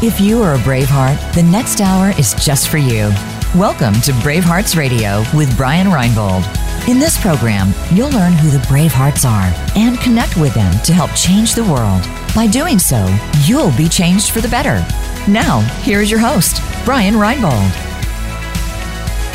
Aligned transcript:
If 0.00 0.20
you 0.20 0.40
are 0.44 0.54
a 0.54 0.58
Braveheart, 0.58 1.34
the 1.34 1.42
next 1.42 1.80
hour 1.80 2.16
is 2.20 2.32
just 2.34 2.68
for 2.68 2.78
you. 2.78 3.10
Welcome 3.56 3.94
to 4.02 4.12
Bravehearts 4.22 4.76
Radio 4.76 5.24
with 5.34 5.56
Brian 5.56 5.88
Reinbold. 5.88 6.46
In 6.88 7.00
this 7.00 7.20
program, 7.20 7.74
you'll 7.92 8.10
learn 8.10 8.34
who 8.34 8.48
the 8.48 8.64
Bravehearts 8.68 9.28
are 9.28 9.52
and 9.76 9.98
connect 9.98 10.36
with 10.36 10.54
them 10.54 10.72
to 10.84 10.92
help 10.92 11.10
change 11.16 11.56
the 11.56 11.64
world. 11.64 12.02
By 12.32 12.46
doing 12.46 12.78
so, 12.78 13.08
you'll 13.44 13.76
be 13.76 13.88
changed 13.88 14.30
for 14.30 14.40
the 14.40 14.46
better. 14.46 14.86
Now, 15.28 15.62
here's 15.82 16.12
your 16.12 16.20
host, 16.20 16.62
Brian 16.84 17.14
Reinbold. 17.14 17.72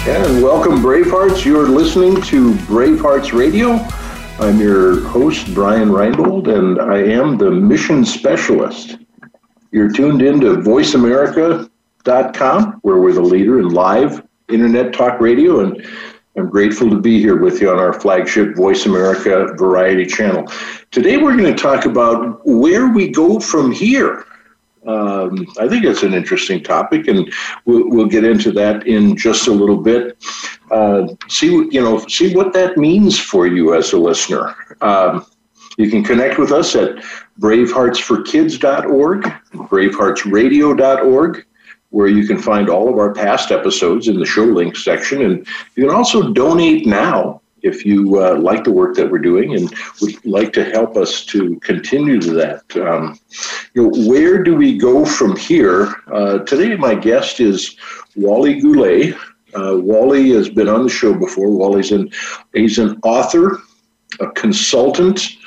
And 0.08 0.42
welcome, 0.42 0.78
Bravehearts. 0.78 1.44
You're 1.44 1.68
listening 1.68 2.22
to 2.22 2.54
Bravehearts 2.54 3.38
Radio. 3.38 3.86
I'm 4.40 4.62
your 4.62 5.02
host, 5.10 5.54
Brian 5.54 5.90
Reinbold, 5.90 6.48
and 6.48 6.80
I 6.80 7.00
am 7.00 7.38
the 7.38 7.52
mission 7.52 8.06
specialist. 8.06 9.03
You're 9.74 9.92
tuned 9.92 10.22
in 10.22 10.40
to 10.42 10.58
voiceamerica.com, 10.58 12.80
where 12.84 12.98
we're 12.98 13.14
the 13.14 13.22
leader 13.22 13.60
in 13.60 13.70
live 13.70 14.22
internet 14.48 14.94
talk 14.94 15.20
radio, 15.20 15.62
and 15.62 15.84
I'm 16.38 16.48
grateful 16.48 16.92
to 16.92 17.02
be 17.02 17.20
here 17.20 17.38
with 17.38 17.60
you 17.60 17.72
on 17.72 17.80
our 17.80 17.92
flagship 17.92 18.56
Voice 18.56 18.86
America 18.86 19.48
Variety 19.58 20.06
channel. 20.06 20.46
Today, 20.92 21.18
we're 21.18 21.36
going 21.36 21.56
to 21.56 21.60
talk 21.60 21.86
about 21.86 22.46
where 22.46 22.90
we 22.90 23.10
go 23.10 23.40
from 23.40 23.72
here. 23.72 24.28
Um, 24.86 25.48
I 25.60 25.68
think 25.68 25.86
it's 25.86 26.04
an 26.04 26.14
interesting 26.14 26.62
topic, 26.62 27.08
and 27.08 27.34
we'll, 27.66 27.90
we'll, 27.90 28.06
get 28.06 28.24
into 28.24 28.52
that 28.52 28.86
in 28.86 29.18
just 29.18 29.48
a 29.48 29.52
little 29.52 29.78
bit. 29.78 30.24
Uh, 30.70 31.08
see, 31.30 31.48
you 31.48 31.82
know, 31.82 31.98
see 32.06 32.36
what 32.36 32.54
that 32.54 32.78
means 32.78 33.20
for 33.20 33.48
you 33.48 33.74
as 33.74 33.92
a 33.94 33.98
listener. 33.98 34.56
Um, 34.82 35.26
you 35.78 35.90
can 35.90 36.04
connect 36.04 36.38
with 36.38 36.52
us 36.52 36.76
at 36.76 36.98
braveheartsforkids.org, 37.40 39.22
braveheartsradio.org, 39.54 41.46
where 41.90 42.08
you 42.08 42.28
can 42.28 42.40
find 42.40 42.70
all 42.70 42.90
of 42.90 42.98
our 42.98 43.14
past 43.14 43.52
episodes 43.52 44.08
in 44.08 44.20
the 44.20 44.26
show 44.26 44.46
links 44.46 44.84
section. 44.84 45.22
And 45.24 45.48
you 45.76 45.86
can 45.86 45.96
also 45.96 46.34
donate 46.34 46.86
now 46.86 47.42
if 47.64 47.86
you 47.86 48.22
uh, 48.22 48.36
like 48.36 48.64
the 48.64 48.72
work 48.72 48.96
that 48.96 49.10
we're 49.10 49.20
doing 49.20 49.56
and 49.56 49.74
would 50.02 50.26
like 50.26 50.54
to 50.54 50.66
help 50.66 50.98
us 50.98 51.26
to 51.26 51.58
continue 51.62 52.20
that. 52.20 52.64
Um, 52.76 53.18
you 53.74 53.84
know, 53.84 54.10
where 54.10 54.44
do 54.44 54.56
we 54.56 54.78
go 54.78 55.06
from 55.06 55.36
here? 55.36 55.94
Uh, 56.12 56.40
today, 56.40 56.76
my 56.76 56.94
guest 56.94 57.40
is 57.40 57.78
Wally 58.16 58.60
Goulet. 58.60 59.16
Uh, 59.56 59.78
Wally 59.78 60.32
has 60.32 60.50
been 60.50 60.68
on 60.68 60.84
the 60.84 60.90
show 60.90 61.14
before. 61.14 61.50
Wally's 61.52 61.92
an 61.92 62.12
he's 62.54 62.80
an 62.80 63.00
author, 63.04 63.62
a 64.20 64.30
consultant, 64.32 65.38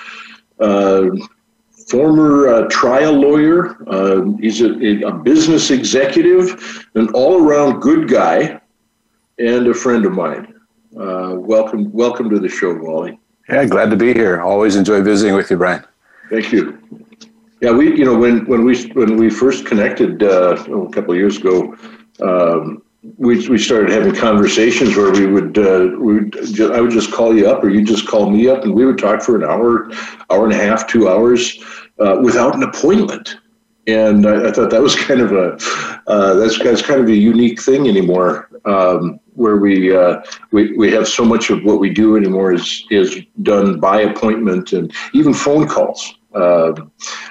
former 0.59 2.49
uh, 2.49 2.69
trial 2.69 3.12
lawyer. 3.12 3.77
Uh, 3.89 4.33
he's 4.41 4.61
a, 4.61 5.03
a, 5.03 5.12
business 5.12 5.71
executive, 5.71 6.87
an 6.95 7.09
all-around 7.11 7.81
good 7.81 8.09
guy, 8.09 8.61
and 9.39 9.67
a 9.69 9.75
friend 9.75 10.05
of 10.05 10.12
mine. 10.12 10.55
Uh, 10.99 11.34
welcome, 11.37 11.93
welcome 11.93 12.31
to 12.31 12.39
the 12.39 12.49
show, 12.49 12.75
Wally. 12.75 13.19
Yeah, 13.49 13.65
glad 13.67 13.91
to 13.91 13.97
be 13.97 14.12
here. 14.12 14.41
Always 14.41 14.77
enjoy 14.77 15.03
visiting 15.03 15.37
with 15.37 15.51
you, 15.51 15.57
Brian. 15.57 15.84
Thank 16.31 16.53
you. 16.53 16.79
Yeah, 17.61 17.71
we, 17.71 17.97
you 17.97 18.05
know, 18.05 18.19
when 18.19 18.45
when 18.47 18.65
we 18.65 18.87
when 18.89 19.17
we 19.17 19.31
first 19.31 19.65
connected 19.65 20.23
uh, 20.23 20.57
a 20.57 20.91
couple 20.91 21.12
of 21.12 21.17
years 21.17 21.39
ago, 21.39 21.75
um, 22.21 22.83
we, 23.19 23.49
we 23.49 23.59
started 23.59 23.91
having 23.91 24.15
conversations 24.15 24.97
where 24.97 25.11
we 25.12 25.27
would 25.27 25.59
uh, 25.59 25.91
we 25.99 26.15
would 26.15 26.61
I 26.73 26.81
would 26.81 26.91
just 26.91 27.12
call 27.12 27.37
you 27.37 27.49
up 27.49 27.62
or 27.62 27.69
you 27.69 27.85
just 27.85 28.07
call 28.07 28.31
me 28.31 28.49
up 28.49 28.65
and 28.65 28.75
we 28.75 28.85
would 28.85 28.99
talk 28.99 29.23
for 29.23 29.37
an 29.37 29.45
hour, 29.45 29.91
hour 30.31 30.45
and 30.45 30.53
a 30.53 30.57
half, 30.57 30.87
two 30.87 31.09
hours 31.09 31.59
uh, 31.99 32.19
without 32.23 32.55
an 32.55 32.62
appointment. 32.62 33.37
And 33.87 34.27
I, 34.27 34.49
I, 34.49 34.53
thought 34.53 34.71
that 34.71 34.83
was 34.83 34.97
kind 35.07 35.21
of 35.21 35.33
a 35.33 35.59
uh, 36.09 36.34
that's, 36.34 36.59
that's 36.59 36.83
kind 36.83 37.01
of 37.01 37.09
a 37.09 37.15
unique 37.15 37.61
thing 37.61 37.89
anymore, 37.89 38.49
um, 38.65 39.21
where 39.34 39.56
we, 39.56 39.94
uh, 39.94 40.23
we 40.50 40.77
we 40.77 40.91
have 40.93 41.06
so 41.06 41.25
much 41.25 41.50
of 41.50 41.62
what 41.65 41.78
we 41.78 41.91
do 41.91 42.17
anymore 42.17 42.53
is 42.53 42.84
is 42.91 43.19
done 43.43 43.78
by 43.78 44.00
appointment 44.00 44.73
and 44.73 44.93
even 45.12 45.33
phone 45.33 45.69
calls. 45.69 46.19
Uh, 46.37 46.75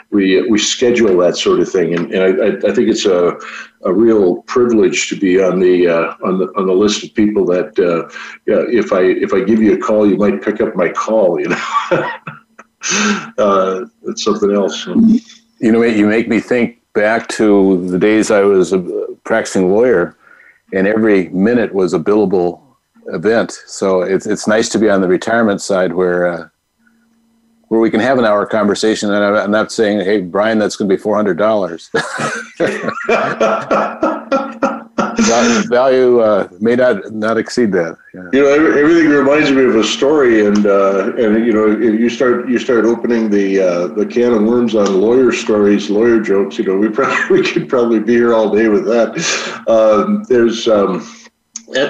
we 0.09 0.41
we 0.49 0.57
schedule 0.57 1.15
that 1.17 1.37
sort 1.37 1.59
of 1.59 1.71
thing, 1.71 1.93
and, 1.93 2.11
and 2.11 2.41
I, 2.41 2.69
I 2.69 2.73
think 2.73 2.89
it's 2.89 3.05
a, 3.05 3.37
a 3.83 3.93
real 3.93 4.41
privilege 4.43 5.09
to 5.09 5.15
be 5.15 5.39
on 5.39 5.59
the 5.59 5.87
uh, 5.87 6.15
on 6.23 6.39
the 6.39 6.47
on 6.57 6.65
the 6.65 6.73
list 6.73 7.03
of 7.03 7.13
people 7.13 7.45
that 7.45 7.77
uh, 7.77 8.09
if 8.47 8.91
I 8.91 9.01
if 9.01 9.31
I 9.31 9.43
give 9.43 9.61
you 9.61 9.73
a 9.73 9.77
call, 9.77 10.09
you 10.09 10.17
might 10.17 10.41
pick 10.41 10.59
up 10.59 10.75
my 10.75 10.89
call. 10.89 11.39
You 11.39 11.49
know, 11.49 11.61
uh, 13.37 13.85
it's 14.07 14.23
something 14.23 14.51
else. 14.51 14.87
You 14.87 15.71
know, 15.71 15.83
you 15.83 16.07
make 16.07 16.27
me 16.27 16.39
think 16.39 16.81
back 16.93 17.27
to 17.27 17.87
the 17.87 17.99
days 17.99 18.31
I 18.31 18.41
was 18.41 18.73
a 18.73 18.79
practicing 19.23 19.71
lawyer, 19.71 20.17
and 20.73 20.87
every 20.87 21.29
minute 21.29 21.75
was 21.75 21.93
a 21.93 21.99
billable 21.99 22.59
event. 23.07 23.51
So 23.67 24.01
it's 24.01 24.25
it's 24.25 24.47
nice 24.47 24.67
to 24.69 24.79
be 24.79 24.89
on 24.89 25.01
the 25.01 25.07
retirement 25.07 25.61
side 25.61 25.93
where 25.93 26.27
uh, 26.27 26.49
where 27.67 27.79
we 27.79 27.89
can 27.89 27.99
have 27.99 28.17
an 28.19 28.25
hour 28.25 28.45
conversation 28.45 29.13
and 29.13 29.23
I'm 29.37 29.51
not 29.51 29.71
saying, 29.71 29.99
hey, 29.99 30.21
Brian, 30.21 30.59
that's 30.59 30.75
going 30.75 30.89
to 30.89 30.95
be 30.95 31.01
$400. 31.01 31.89
value 35.67 36.19
uh, 36.19 36.47
may 36.59 36.75
not 36.75 37.11
not 37.11 37.37
exceed 37.37 37.71
that. 37.71 37.97
Yeah. 38.13 38.29
You 38.33 38.41
know, 38.41 38.77
everything 38.77 39.09
reminds 39.09 39.51
me 39.51 39.63
of 39.63 39.75
a 39.75 39.83
story, 39.83 40.45
and 40.45 40.65
uh, 40.65 41.13
and 41.15 41.45
you 41.45 41.53
know, 41.53 41.67
you 41.67 42.09
start 42.09 42.47
you 42.49 42.59
start 42.59 42.85
opening 42.85 43.29
the 43.29 43.59
uh, 43.59 43.87
the 43.87 44.05
can 44.05 44.33
of 44.33 44.43
worms 44.43 44.75
on 44.75 45.01
lawyer 45.01 45.31
stories, 45.31 45.89
lawyer 45.89 46.19
jokes. 46.19 46.57
You 46.57 46.65
know, 46.65 46.77
we 46.77 46.89
probably 46.89 47.15
we 47.41 47.51
could 47.51 47.69
probably 47.69 47.99
be 47.99 48.13
here 48.13 48.33
all 48.33 48.49
day 48.49 48.67
with 48.67 48.85
that. 48.85 49.63
Um, 49.67 50.23
there's. 50.29 50.67
Um, 50.67 51.05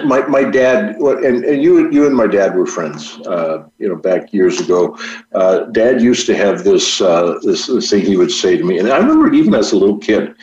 my, 0.06 0.25
my 0.28 0.44
dad 0.44 0.96
and, 0.96 1.44
and 1.44 1.62
you 1.62 1.91
you 1.91 2.08
and 2.08 2.16
my 2.16 2.28
dad 2.28 2.56
were 2.56 2.66
friends 2.66 3.19
uh, 3.28 3.68
you 3.78 3.90
know 3.90 3.96
back 3.96 4.31
years 4.34 4.59
ago. 4.62 4.97
Uh, 5.34 5.66
dad 5.66 6.02
used 6.02 6.25
to 6.28 6.36
have 6.36 6.63
this, 6.63 7.02
uh, 7.02 7.38
this, 7.41 7.68
this 7.68 7.90
thing 7.90 8.06
he 8.06 8.18
would 8.18 8.31
say 8.31 8.58
to 8.58 8.64
me 8.64 8.80
and 8.80 8.90
i 8.90 8.97
remember 8.97 9.34
even 9.34 9.53
as 9.53 9.72
a 9.74 9.78
little 9.78 9.97
kid 9.97 10.34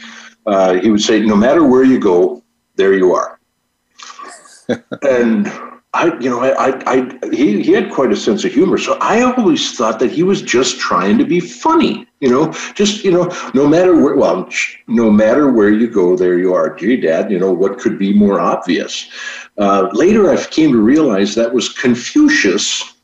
uh, 0.46 0.74
he 0.74 0.90
would 0.90 1.00
say 1.00 1.20
no 1.20 1.36
matter 1.36 1.64
where 1.64 1.84
you 1.84 1.98
go 1.98 2.42
there 2.76 2.94
you 2.94 3.14
are. 3.14 3.38
And 5.02 5.50
I, 5.94 6.18
you 6.20 6.30
know, 6.30 6.40
I, 6.40 6.70
I, 6.70 6.92
I, 6.94 7.18
he, 7.32 7.62
he 7.62 7.72
had 7.72 7.92
quite 7.92 8.12
a 8.12 8.16
sense 8.16 8.44
of 8.44 8.52
humor. 8.52 8.78
So 8.78 8.96
I 9.00 9.20
always 9.20 9.76
thought 9.76 9.98
that 9.98 10.10
he 10.10 10.22
was 10.22 10.40
just 10.40 10.80
trying 10.80 11.18
to 11.18 11.24
be 11.24 11.38
funny. 11.38 12.06
You 12.20 12.30
know, 12.30 12.52
just 12.74 13.04
you 13.04 13.10
know, 13.10 13.30
no 13.52 13.66
matter 13.68 14.00
where, 14.00 14.14
well, 14.14 14.48
no 14.86 15.10
matter 15.10 15.52
where 15.52 15.70
you 15.70 15.88
go, 15.90 16.16
there 16.16 16.38
you 16.38 16.54
are. 16.54 16.74
Gee, 16.74 16.96
Dad, 16.96 17.30
you 17.30 17.38
know 17.38 17.52
what 17.52 17.78
could 17.78 17.98
be 17.98 18.12
more 18.14 18.40
obvious? 18.40 19.10
Uh, 19.58 19.90
later, 19.92 20.30
I 20.30 20.42
came 20.46 20.72
to 20.72 20.80
realize 20.80 21.34
that 21.34 21.52
was 21.52 21.68
Confucius, 21.68 22.94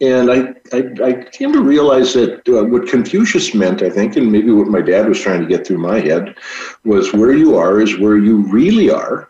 and 0.00 0.30
I, 0.30 0.54
I, 0.72 0.84
I 1.04 1.24
came 1.30 1.52
to 1.52 1.62
realize 1.62 2.14
that 2.14 2.48
uh, 2.48 2.64
what 2.64 2.88
Confucius 2.88 3.54
meant, 3.54 3.82
I 3.82 3.90
think, 3.90 4.16
and 4.16 4.30
maybe 4.30 4.52
what 4.52 4.68
my 4.68 4.80
dad 4.80 5.08
was 5.08 5.20
trying 5.20 5.40
to 5.40 5.48
get 5.48 5.66
through 5.66 5.78
my 5.78 5.98
head, 5.98 6.36
was 6.84 7.12
where 7.12 7.32
you 7.32 7.56
are 7.56 7.80
is 7.80 7.98
where 7.98 8.16
you 8.16 8.36
really 8.50 8.88
are 8.88 9.29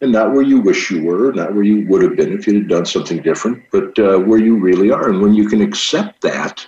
and 0.00 0.12
not 0.12 0.32
where 0.32 0.42
you 0.42 0.60
wish 0.60 0.90
you 0.90 1.04
were, 1.04 1.32
not 1.32 1.54
where 1.54 1.62
you 1.62 1.86
would 1.86 2.02
have 2.02 2.16
been 2.16 2.32
if 2.32 2.46
you 2.46 2.54
had 2.54 2.68
done 2.68 2.86
something 2.86 3.20
different, 3.22 3.62
but 3.70 3.98
uh, 3.98 4.18
where 4.18 4.38
you 4.38 4.56
really 4.56 4.90
are. 4.90 5.10
And 5.10 5.20
when 5.20 5.34
you 5.34 5.48
can 5.48 5.60
accept 5.60 6.22
that, 6.22 6.66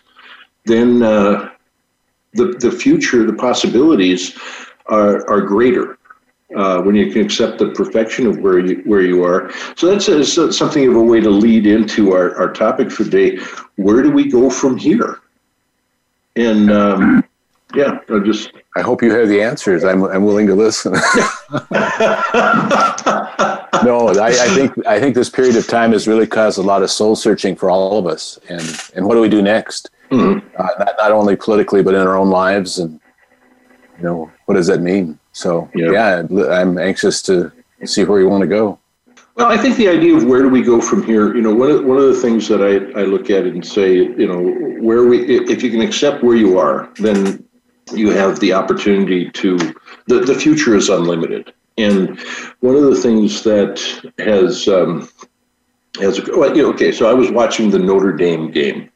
then 0.67 1.03
uh, 1.03 1.51
the 2.35 2.57
the 2.61 2.71
future, 2.71 3.27
the 3.27 3.33
possibilities 3.33 4.39
are 4.87 5.29
are 5.29 5.41
greater. 5.41 5.99
Uh, 6.55 6.83
when 6.83 6.95
you 6.95 7.11
can 7.11 7.23
accept 7.23 7.59
the 7.59 7.71
perfection 7.71 8.27
of 8.27 8.39
where 8.41 8.59
you 8.59 8.83
where 8.85 9.01
you 9.01 9.25
are, 9.25 9.51
so 9.75 9.87
that's, 9.87 10.09
a, 10.09 10.53
something 10.53 10.87
of 10.87 10.97
a 10.97 11.03
way 11.03 11.19
to 11.19 11.31
lead 11.31 11.67
into 11.67 12.13
our, 12.13 12.37
our 12.37 12.53
topic 12.53 12.91
for 12.91 13.05
today. 13.05 13.39
Where 13.77 14.03
do 14.03 14.11
we 14.11 14.29
go 14.29 14.51
from 14.51 14.77
here? 14.77 15.21
And 16.37 16.71
um, 16.71 17.25
yeah, 17.75 17.99
I 18.09 18.19
just. 18.21 18.53
I 18.77 18.81
hope 18.81 19.03
you 19.03 19.13
have 19.15 19.29
the 19.29 19.43
answers. 19.43 19.85
I'm 19.85 20.03
I'm 20.05 20.25
willing 20.25 20.47
to 20.47 20.55
listen. 20.55 20.93
no, 20.93 21.01
I, 24.09 24.29
I, 24.29 24.49
think 24.55 24.87
I 24.87 24.99
think 25.01 25.15
this 25.15 25.29
period 25.29 25.57
of 25.57 25.67
time 25.67 25.93
has 25.93 26.09
really 26.09 26.27
caused 26.27 26.59
a 26.59 26.63
lot 26.63 26.83
of 26.83 26.91
soul 26.91 27.17
searching 27.17 27.57
for 27.57 27.71
all 27.71 27.99
of 27.99 28.07
us, 28.07 28.39
and 28.49 28.63
and 28.95 29.07
what 29.07 29.15
do 29.15 29.21
we 29.21 29.29
do 29.29 29.43
next? 29.43 29.91
Mm-hmm. 30.11 30.47
Uh, 30.59 30.69
not 30.79 30.95
not 30.99 31.13
only 31.13 31.37
politically, 31.37 31.83
but 31.83 31.95
in 31.95 32.01
our 32.01 32.17
own 32.17 32.31
lives, 32.31 32.79
and 32.79 33.01
you 33.99 34.05
know 34.05 34.31
what 34.47 34.55
does 34.55 34.67
that 34.69 34.81
mean? 34.81 35.19
So 35.33 35.71
yeah, 35.75 35.91
yeah 35.91 36.51
I'm 36.51 36.79
anxious 36.79 37.23
to 37.23 37.53
see 37.85 38.05
where 38.05 38.21
you 38.21 38.29
want 38.29 38.43
to 38.43 38.49
go. 38.49 38.79
Well, 39.35 39.51
I 39.51 39.57
think 39.57 39.77
the 39.77 39.89
idea 39.89 40.15
of 40.15 40.25
where 40.25 40.43
do 40.43 40.51
we 40.51 40.63
go 40.63 40.79
from 40.81 41.03
here, 41.05 41.35
you 41.35 41.41
know, 41.41 41.55
one 41.55 41.71
of, 41.71 41.85
one 41.87 41.97
of 41.97 42.05
the 42.05 42.21
things 42.21 42.49
that 42.49 42.61
I, 42.61 43.01
I 43.01 43.05
look 43.05 43.31
at 43.31 43.45
and 43.45 43.67
say, 43.67 43.95
you 43.95 44.27
know, 44.27 44.43
where 44.83 45.05
we, 45.05 45.25
if 45.25 45.63
you 45.63 45.71
can 45.71 45.81
accept 45.81 46.23
where 46.23 46.37
you 46.37 46.59
are, 46.59 46.91
then 46.97 47.43
you 47.93 48.11
have 48.11 48.41
the 48.41 48.53
opportunity 48.53 49.31
to 49.31 49.59
the, 50.07 50.21
the 50.21 50.35
future 50.35 50.77
is 50.77 50.89
unlimited 50.89 51.53
and 51.79 52.19
one 52.61 52.75
of 52.75 52.83
the 52.83 52.97
things 52.97 53.43
that 53.43 53.81
has 54.19 54.69
um, 54.69 55.09
has 56.01 56.21
well, 56.31 56.55
you 56.57 56.63
know, 56.63 56.71
okay 56.71 56.93
so 56.93 57.09
i 57.09 57.13
was 57.13 57.31
watching 57.31 57.71
the 57.71 57.79
notre 57.79 58.13
dame 58.13 58.51
game 58.51 58.91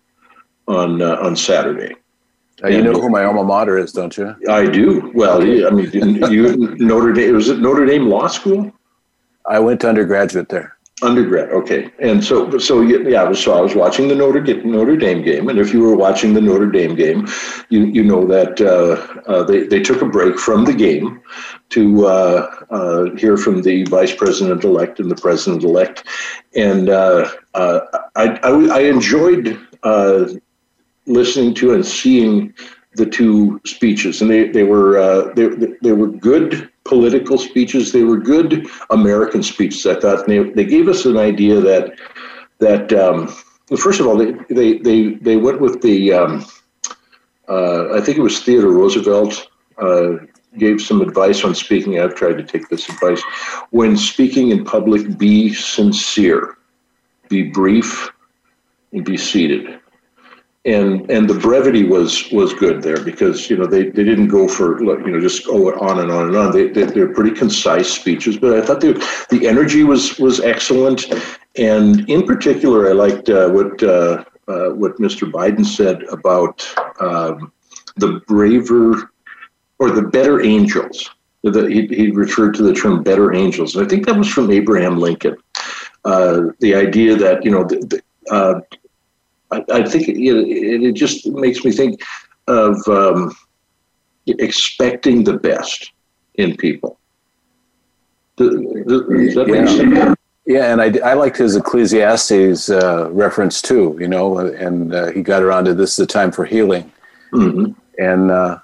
on 0.68 1.02
uh, 1.02 1.16
on 1.16 1.36
saturday 1.36 1.94
Uh, 2.64 2.68
you 2.68 2.82
know 2.82 2.92
who 2.92 3.10
my 3.10 3.22
alma 3.22 3.44
mater 3.44 3.76
is, 3.76 3.92
don't 3.92 4.16
you? 4.16 4.34
I 4.48 4.64
do. 4.64 5.12
Well, 5.14 5.42
I 5.42 5.70
mean, 5.70 5.90
you 6.32 6.56
Notre 6.78 7.12
Dame 7.12 7.34
was 7.34 7.50
it 7.50 7.58
Notre 7.58 7.84
Dame 7.84 8.08
Law 8.08 8.28
School? 8.28 8.72
I 9.46 9.58
went 9.58 9.80
to 9.82 9.88
undergraduate 9.88 10.48
there. 10.48 10.75
Undergrad, 11.02 11.50
okay. 11.50 11.90
And 11.98 12.24
so, 12.24 12.56
so 12.56 12.80
yeah, 12.80 13.30
so 13.34 13.52
I 13.52 13.60
was 13.60 13.74
watching 13.74 14.08
the 14.08 14.14
Notre 14.14 14.40
Notre 14.64 14.96
Dame 14.96 15.22
game, 15.22 15.50
and 15.50 15.58
if 15.58 15.74
you 15.74 15.82
were 15.82 15.94
watching 15.94 16.32
the 16.32 16.40
Notre 16.40 16.70
Dame 16.70 16.94
game, 16.94 17.28
you 17.68 17.84
you 17.84 18.02
know 18.02 18.26
that 18.26 18.58
uh, 18.62 19.30
uh, 19.30 19.42
they 19.42 19.64
they 19.64 19.80
took 19.80 20.00
a 20.00 20.06
break 20.06 20.38
from 20.38 20.64
the 20.64 20.72
game 20.72 21.20
to 21.68 22.06
uh, 22.06 22.64
uh 22.70 23.14
hear 23.16 23.36
from 23.36 23.60
the 23.60 23.84
vice 23.84 24.14
president 24.14 24.64
elect 24.64 24.98
and 24.98 25.10
the 25.10 25.16
president 25.16 25.64
elect, 25.64 26.04
and 26.54 26.88
uh, 26.88 27.30
uh, 27.52 27.80
I, 28.14 28.38
I, 28.42 28.78
I 28.78 28.80
enjoyed 28.84 29.60
listening 31.04 31.52
to 31.56 31.74
and 31.74 31.84
seeing 31.84 32.54
the 32.94 33.04
two 33.04 33.60
speeches, 33.66 34.22
and 34.22 34.30
they 34.30 34.48
they 34.48 34.64
were 34.64 35.30
they 35.34 35.48
they 35.82 35.92
were 35.92 36.08
good 36.08 36.70
political 36.88 37.38
speeches. 37.38 37.92
They 37.92 38.02
were 38.02 38.18
good 38.18 38.66
American 38.90 39.42
speeches. 39.42 39.86
I 39.86 39.98
thought 39.98 40.26
they, 40.26 40.42
they 40.50 40.64
gave 40.64 40.88
us 40.88 41.04
an 41.04 41.16
idea 41.16 41.60
that 41.60 41.98
that 42.58 42.92
um, 42.92 43.28
first 43.76 44.00
of 44.00 44.06
all 44.06 44.16
they 44.16 44.32
they 44.48 44.78
they, 44.78 45.14
they 45.14 45.36
went 45.36 45.60
with 45.60 45.82
the 45.82 46.12
um, 46.12 46.44
uh, 47.48 47.94
I 47.94 48.00
think 48.00 48.18
it 48.18 48.22
was 48.22 48.42
Theodore 48.42 48.72
Roosevelt 48.72 49.48
uh, 49.78 50.12
gave 50.58 50.80
some 50.80 51.00
advice 51.00 51.44
on 51.44 51.54
speaking. 51.54 52.00
I've 52.00 52.14
tried 52.14 52.38
to 52.38 52.44
take 52.44 52.68
this 52.68 52.88
advice 52.88 53.22
when 53.70 53.96
speaking 53.96 54.50
in 54.50 54.64
public. 54.64 55.18
Be 55.18 55.52
sincere, 55.52 56.56
be 57.28 57.42
brief, 57.42 58.10
and 58.92 59.04
be 59.04 59.16
seated 59.16 59.80
and 60.66 61.08
and 61.10 61.30
the 61.30 61.34
brevity 61.34 61.84
was 61.84 62.30
was 62.32 62.52
good 62.52 62.82
there 62.82 63.02
because 63.02 63.48
you 63.48 63.56
know 63.56 63.66
they, 63.66 63.84
they 63.84 64.02
didn't 64.02 64.28
go 64.28 64.48
for 64.48 64.82
you 64.82 65.12
know 65.12 65.20
just 65.20 65.46
go 65.46 65.72
on 65.78 66.00
and 66.00 66.10
on 66.10 66.26
and 66.26 66.36
on. 66.36 66.52
They, 66.52 66.68
they 66.68 66.84
they're 66.84 67.14
pretty 67.14 67.34
concise 67.34 67.88
speeches 67.88 68.36
but 68.36 68.52
I 68.52 68.60
thought 68.60 68.80
the 68.80 68.94
the 69.30 69.46
energy 69.46 69.84
was 69.84 70.18
was 70.18 70.40
excellent. 70.40 71.06
And 71.56 72.08
in 72.10 72.26
particular 72.26 72.88
I 72.88 72.92
liked 72.92 73.30
uh, 73.30 73.48
what 73.48 73.82
uh, 73.82 74.24
uh, 74.48 74.70
what 74.70 74.96
Mr. 74.98 75.30
Biden 75.30 75.64
said 75.64 76.02
about 76.04 76.66
um, 77.00 77.52
the 77.96 78.20
braver 78.26 79.12
or 79.78 79.90
the 79.90 80.02
better 80.02 80.42
angels. 80.42 81.10
The, 81.42 81.66
he, 81.66 81.86
he 81.86 82.10
referred 82.10 82.54
to 82.54 82.64
the 82.64 82.74
term 82.74 83.04
better 83.04 83.32
angels. 83.32 83.76
And 83.76 83.86
I 83.86 83.88
think 83.88 84.04
that 84.06 84.16
was 84.16 84.28
from 84.28 84.50
Abraham 84.50 84.98
Lincoln. 84.98 85.36
Uh, 86.04 86.48
the 86.58 86.74
idea 86.74 87.14
that 87.14 87.44
you 87.44 87.52
know 87.52 87.62
the, 87.62 88.02
the, 88.26 88.34
uh, 88.34 88.60
I, 89.50 89.64
I 89.70 89.82
think 89.84 90.08
it, 90.08 90.16
it, 90.18 90.82
it, 90.82 90.92
just 90.92 91.26
makes 91.26 91.64
me 91.64 91.70
think 91.70 92.02
of 92.48 92.76
um, 92.88 93.34
expecting 94.26 95.24
the 95.24 95.34
best 95.34 95.92
in 96.34 96.56
people. 96.56 96.98
Does, 98.36 98.50
does 98.86 99.34
that 99.34 99.46
yeah. 99.48 99.60
make 99.60 99.68
sense? 99.68 100.16
Yeah, 100.46 100.72
and 100.72 100.80
I, 100.80 101.10
I 101.10 101.14
liked 101.14 101.38
his 101.38 101.56
Ecclesiastes 101.56 102.70
uh, 102.70 103.10
reference 103.10 103.60
too, 103.60 103.96
you 104.00 104.06
know, 104.06 104.38
and 104.38 104.94
uh, 104.94 105.10
he 105.10 105.22
got 105.22 105.42
around 105.42 105.64
to 105.64 105.74
this 105.74 105.90
is 105.90 105.96
the 105.96 106.06
time 106.06 106.30
for 106.30 106.44
healing. 106.44 106.92
Mm-hmm. 107.32 107.72
And 107.98 108.30
uh, 108.30 108.58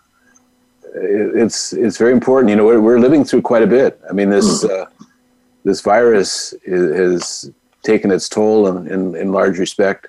it, 0.94 1.36
it's 1.36 1.72
it's 1.72 1.98
very 1.98 2.12
important. 2.12 2.50
You 2.50 2.56
know, 2.56 2.64
we're, 2.64 2.80
we're 2.80 3.00
living 3.00 3.24
through 3.24 3.42
quite 3.42 3.64
a 3.64 3.66
bit. 3.66 4.00
I 4.08 4.12
mean, 4.12 4.30
this 4.30 4.64
mm-hmm. 4.64 4.82
Uh, 4.82 5.06
this 5.64 5.80
virus 5.80 6.54
has 6.66 7.50
taken 7.82 8.10
its 8.10 8.28
toll 8.28 8.68
in, 8.68 8.88
in, 8.88 9.14
in 9.16 9.32
large 9.32 9.58
respect 9.58 10.08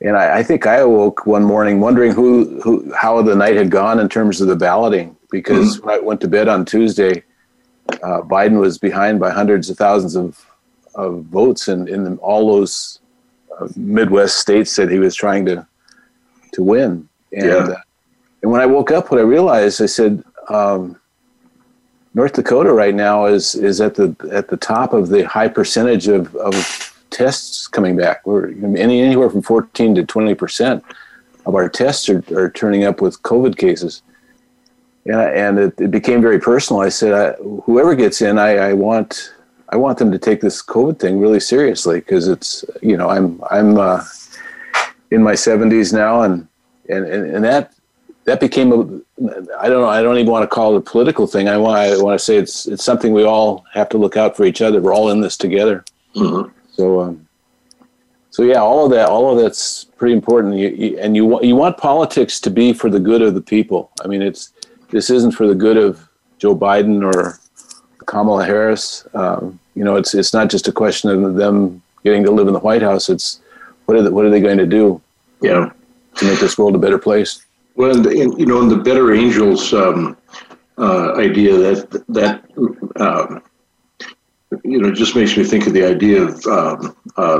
and 0.00 0.16
I, 0.16 0.38
I, 0.38 0.42
think 0.42 0.66
I 0.66 0.76
awoke 0.76 1.26
one 1.26 1.44
morning 1.44 1.80
wondering 1.80 2.12
who, 2.12 2.60
who, 2.60 2.92
how 2.94 3.22
the 3.22 3.34
night 3.34 3.56
had 3.56 3.70
gone 3.70 3.98
in 3.98 4.08
terms 4.08 4.40
of 4.40 4.48
the 4.48 4.56
balloting. 4.56 5.16
Because 5.30 5.76
mm-hmm. 5.76 5.86
when 5.86 5.94
I 5.94 5.98
went 6.00 6.20
to 6.20 6.28
bed 6.28 6.48
on 6.48 6.64
Tuesday, 6.64 7.24
uh, 8.02 8.22
Biden 8.22 8.60
was 8.60 8.78
behind 8.78 9.18
by 9.18 9.30
hundreds 9.30 9.70
of 9.70 9.76
thousands 9.76 10.16
of, 10.16 10.44
of 10.94 11.24
votes 11.24 11.68
in, 11.68 11.88
in 11.88 12.18
all 12.18 12.52
those 12.52 13.00
uh, 13.58 13.68
Midwest 13.76 14.38
states 14.38 14.76
that 14.76 14.90
he 14.90 14.98
was 14.98 15.14
trying 15.14 15.46
to 15.46 15.66
to 16.52 16.62
win. 16.62 17.08
And, 17.32 17.46
yeah. 17.46 17.54
uh, 17.54 17.76
and 18.42 18.50
when 18.50 18.60
I 18.60 18.66
woke 18.66 18.90
up, 18.90 19.10
what 19.10 19.20
I 19.20 19.24
realized, 19.24 19.82
I 19.82 19.86
said, 19.86 20.24
um, 20.48 20.98
North 22.14 22.32
Dakota 22.32 22.72
right 22.72 22.94
now 22.94 23.26
is 23.26 23.54
is 23.54 23.80
at 23.80 23.94
the 23.94 24.16
at 24.32 24.48
the 24.48 24.56
top 24.56 24.94
of 24.94 25.08
the 25.08 25.26
high 25.26 25.48
percentage 25.48 26.08
of, 26.08 26.34
of 26.36 26.54
tests 27.16 27.66
coming 27.66 27.96
back. 27.96 28.26
We're 28.26 28.50
any, 28.76 29.00
anywhere 29.00 29.30
from 29.30 29.40
14 29.40 29.94
to 29.94 30.04
20 30.04 30.34
percent 30.34 30.84
of 31.46 31.54
our 31.54 31.68
tests 31.68 32.10
are, 32.10 32.22
are 32.36 32.50
turning 32.50 32.84
up 32.84 33.00
with 33.00 33.22
COVID 33.22 33.56
cases. 33.56 34.02
And, 35.06 35.14
and 35.20 35.58
it, 35.58 35.80
it 35.80 35.90
became 35.90 36.20
very 36.20 36.38
personal. 36.38 36.82
I 36.82 36.90
said, 36.90 37.12
I, 37.14 37.32
whoever 37.64 37.94
gets 37.94 38.20
in, 38.20 38.38
I, 38.38 38.56
I 38.56 38.72
want 38.74 39.32
I 39.70 39.76
want 39.76 39.98
them 39.98 40.12
to 40.12 40.18
take 40.18 40.40
this 40.40 40.62
COVID 40.62 40.98
thing 40.98 41.18
really 41.18 41.40
seriously 41.40 42.00
because 42.00 42.28
it's 42.28 42.64
you 42.82 42.96
know 42.96 43.08
I'm 43.08 43.40
I'm 43.50 43.78
uh, 43.78 44.04
in 45.10 45.22
my 45.22 45.32
70s 45.32 45.92
now 45.92 46.22
and 46.22 46.46
and 46.88 47.04
and, 47.04 47.34
and 47.34 47.44
that 47.44 47.72
that 48.26 48.38
became 48.40 48.72
a 48.72 48.78
I 49.58 49.68
don't 49.68 49.80
know 49.82 49.88
I 49.88 50.02
don't 50.02 50.18
even 50.18 50.30
want 50.30 50.44
to 50.44 50.54
call 50.54 50.74
it 50.74 50.78
a 50.78 50.80
political 50.82 51.26
thing 51.26 51.48
I 51.48 51.56
want 51.56 51.78
I 51.78 52.00
want 52.00 52.18
to 52.18 52.24
say 52.24 52.36
it's 52.36 52.66
it's 52.66 52.84
something 52.84 53.12
we 53.12 53.24
all 53.24 53.64
have 53.72 53.88
to 53.88 53.98
look 53.98 54.16
out 54.16 54.36
for 54.36 54.44
each 54.44 54.62
other 54.62 54.80
we're 54.80 54.94
all 54.94 55.10
in 55.10 55.20
this 55.20 55.36
together 55.36 55.84
mm-hmm. 56.14 56.48
So, 56.76 57.00
um, 57.00 57.26
so 58.30 58.42
yeah, 58.42 58.60
all 58.60 58.84
of 58.84 58.90
that, 58.90 59.08
all 59.08 59.32
of 59.32 59.42
that's 59.42 59.84
pretty 59.84 60.12
important. 60.12 60.56
You, 60.56 60.68
you, 60.68 60.98
and 60.98 61.16
you 61.16 61.24
want 61.24 61.44
you 61.44 61.56
want 61.56 61.78
politics 61.78 62.38
to 62.40 62.50
be 62.50 62.74
for 62.74 62.90
the 62.90 63.00
good 63.00 63.22
of 63.22 63.34
the 63.34 63.40
people. 63.40 63.90
I 64.04 64.08
mean, 64.08 64.20
it's 64.20 64.52
this 64.90 65.08
isn't 65.08 65.32
for 65.32 65.46
the 65.46 65.54
good 65.54 65.78
of 65.78 66.06
Joe 66.38 66.54
Biden 66.54 67.02
or 67.02 67.38
Kamala 68.04 68.44
Harris. 68.44 69.06
Um, 69.14 69.58
you 69.74 69.84
know, 69.84 69.96
it's 69.96 70.14
it's 70.14 70.34
not 70.34 70.50
just 70.50 70.68
a 70.68 70.72
question 70.72 71.08
of 71.10 71.34
them 71.36 71.82
getting 72.04 72.24
to 72.24 72.30
live 72.30 72.46
in 72.46 72.52
the 72.52 72.60
White 72.60 72.82
House. 72.82 73.08
It's 73.08 73.40
what 73.86 73.96
are 73.96 74.02
they, 74.02 74.10
what 74.10 74.26
are 74.26 74.30
they 74.30 74.40
going 74.40 74.58
to 74.58 74.66
do? 74.66 75.00
Yeah, 75.40 75.72
to 76.16 76.24
make 76.26 76.38
this 76.38 76.58
world 76.58 76.74
a 76.74 76.78
better 76.78 76.98
place. 76.98 77.42
Well, 77.74 78.06
in, 78.06 78.38
you 78.38 78.46
know, 78.46 78.60
in 78.60 78.68
the 78.68 78.76
Better 78.76 79.14
Angels 79.14 79.72
um, 79.72 80.16
uh, 80.76 81.14
idea 81.14 81.56
that 81.56 82.04
that 82.08 82.44
uh, 82.96 83.40
you 84.64 84.80
know, 84.80 84.88
it 84.88 84.94
just 84.94 85.16
makes 85.16 85.36
me 85.36 85.44
think 85.44 85.66
of 85.66 85.72
the 85.72 85.84
idea 85.84 86.22
of 86.22 86.46
um, 86.46 86.96
uh, 87.16 87.38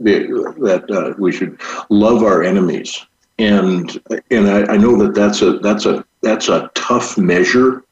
that 0.00 0.86
uh, 0.90 1.14
we 1.18 1.32
should 1.32 1.60
love 1.88 2.22
our 2.22 2.42
enemies, 2.42 3.06
and 3.38 4.00
and 4.30 4.48
I, 4.48 4.74
I, 4.74 4.76
know 4.76 4.96
that 4.98 5.14
that's 5.14 5.42
a 5.42 5.58
that's 5.58 5.86
a 5.86 6.04
that's 6.20 6.48
a 6.48 6.70
tough 6.74 7.16
measure 7.16 7.84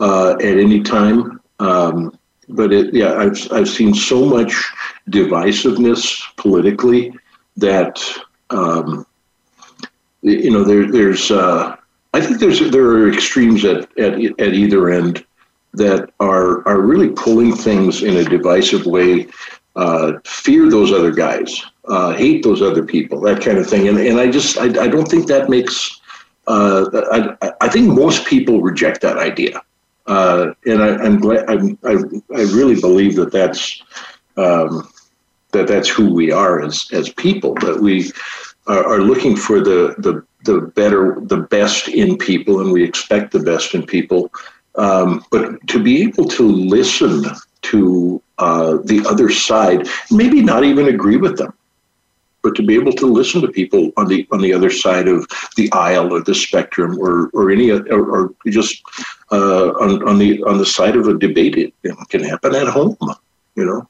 uh, 0.00 0.32
at 0.34 0.58
any 0.58 0.82
time. 0.82 1.40
Um, 1.58 2.18
but 2.48 2.72
it, 2.72 2.92
yeah, 2.92 3.14
I've 3.14 3.50
I've 3.50 3.68
seen 3.68 3.94
so 3.94 4.26
much 4.26 4.52
divisiveness 5.08 6.22
politically 6.36 7.14
that 7.56 8.02
um, 8.50 9.06
you 10.20 10.50
know 10.50 10.64
there 10.64 10.90
there's 10.90 11.30
uh, 11.30 11.76
I 12.12 12.20
think 12.20 12.40
there's 12.40 12.60
there 12.70 12.84
are 12.84 13.10
extremes 13.10 13.64
at 13.64 13.98
at 13.98 14.14
at 14.38 14.54
either 14.54 14.90
end 14.90 15.24
that 15.74 16.10
are 16.20 16.66
are 16.68 16.80
really 16.80 17.10
pulling 17.10 17.54
things 17.54 18.02
in 18.02 18.16
a 18.16 18.24
divisive 18.24 18.86
way, 18.86 19.26
uh, 19.76 20.12
fear 20.24 20.70
those 20.70 20.92
other 20.92 21.10
guys, 21.10 21.62
uh, 21.86 22.12
hate 22.12 22.42
those 22.42 22.62
other 22.62 22.84
people, 22.84 23.20
that 23.20 23.42
kind 23.42 23.58
of 23.58 23.68
thing. 23.68 23.88
And 23.88 23.98
and 23.98 24.20
I 24.20 24.30
just 24.30 24.58
I, 24.58 24.64
I 24.64 24.88
don't 24.88 25.08
think 25.08 25.26
that 25.28 25.48
makes. 25.48 26.00
Uh, 26.46 27.36
I 27.40 27.52
I 27.60 27.68
think 27.68 27.88
most 27.88 28.26
people 28.26 28.60
reject 28.60 29.00
that 29.02 29.16
idea, 29.16 29.62
uh, 30.06 30.52
and 30.66 30.82
I, 30.82 30.96
I'm 30.96 31.20
glad 31.20 31.48
I'm, 31.48 31.78
I 31.84 31.92
I 32.34 32.42
really 32.52 32.80
believe 32.80 33.16
that 33.16 33.32
that's. 33.32 33.82
Um, 34.36 34.88
that 35.52 35.68
that's 35.68 35.88
who 35.88 36.12
we 36.12 36.32
are 36.32 36.62
as 36.62 36.88
as 36.92 37.10
people 37.10 37.54
that 37.56 37.80
we 37.80 38.10
are, 38.66 38.84
are 38.84 39.00
looking 39.00 39.36
for 39.36 39.60
the 39.60 39.94
the 39.98 40.24
the 40.44 40.66
better 40.68 41.18
the 41.22 41.36
best 41.36 41.88
in 41.88 42.18
people 42.18 42.60
and 42.60 42.72
we 42.72 42.82
expect 42.82 43.32
the 43.32 43.38
best 43.38 43.74
in 43.74 43.84
people 43.84 44.32
um, 44.76 45.24
but 45.30 45.66
to 45.68 45.82
be 45.82 46.02
able 46.02 46.24
to 46.26 46.42
listen 46.42 47.24
to 47.62 48.22
uh, 48.38 48.78
the 48.84 49.04
other 49.08 49.30
side, 49.30 49.86
maybe 50.10 50.42
not 50.42 50.64
even 50.64 50.88
agree 50.88 51.16
with 51.16 51.36
them, 51.38 51.52
but 52.42 52.54
to 52.56 52.62
be 52.62 52.74
able 52.74 52.92
to 52.92 53.06
listen 53.06 53.40
to 53.40 53.48
people 53.48 53.92
on 53.96 54.08
the 54.08 54.26
on 54.32 54.40
the 54.40 54.52
other 54.52 54.70
side 54.70 55.08
of 55.08 55.26
the 55.56 55.70
aisle 55.72 56.12
or 56.12 56.22
the 56.22 56.34
spectrum, 56.34 56.98
or 56.98 57.30
or 57.34 57.50
any 57.50 57.70
or, 57.70 58.10
or 58.10 58.34
just 58.48 58.82
uh, 59.30 59.68
on 59.80 60.06
on 60.08 60.18
the 60.18 60.42
on 60.44 60.58
the 60.58 60.66
side 60.66 60.96
of 60.96 61.06
a 61.06 61.18
debate, 61.18 61.56
it, 61.56 61.72
can 62.08 62.24
happen 62.24 62.54
at 62.54 62.68
home. 62.68 62.96
You 63.54 63.66
know. 63.66 63.88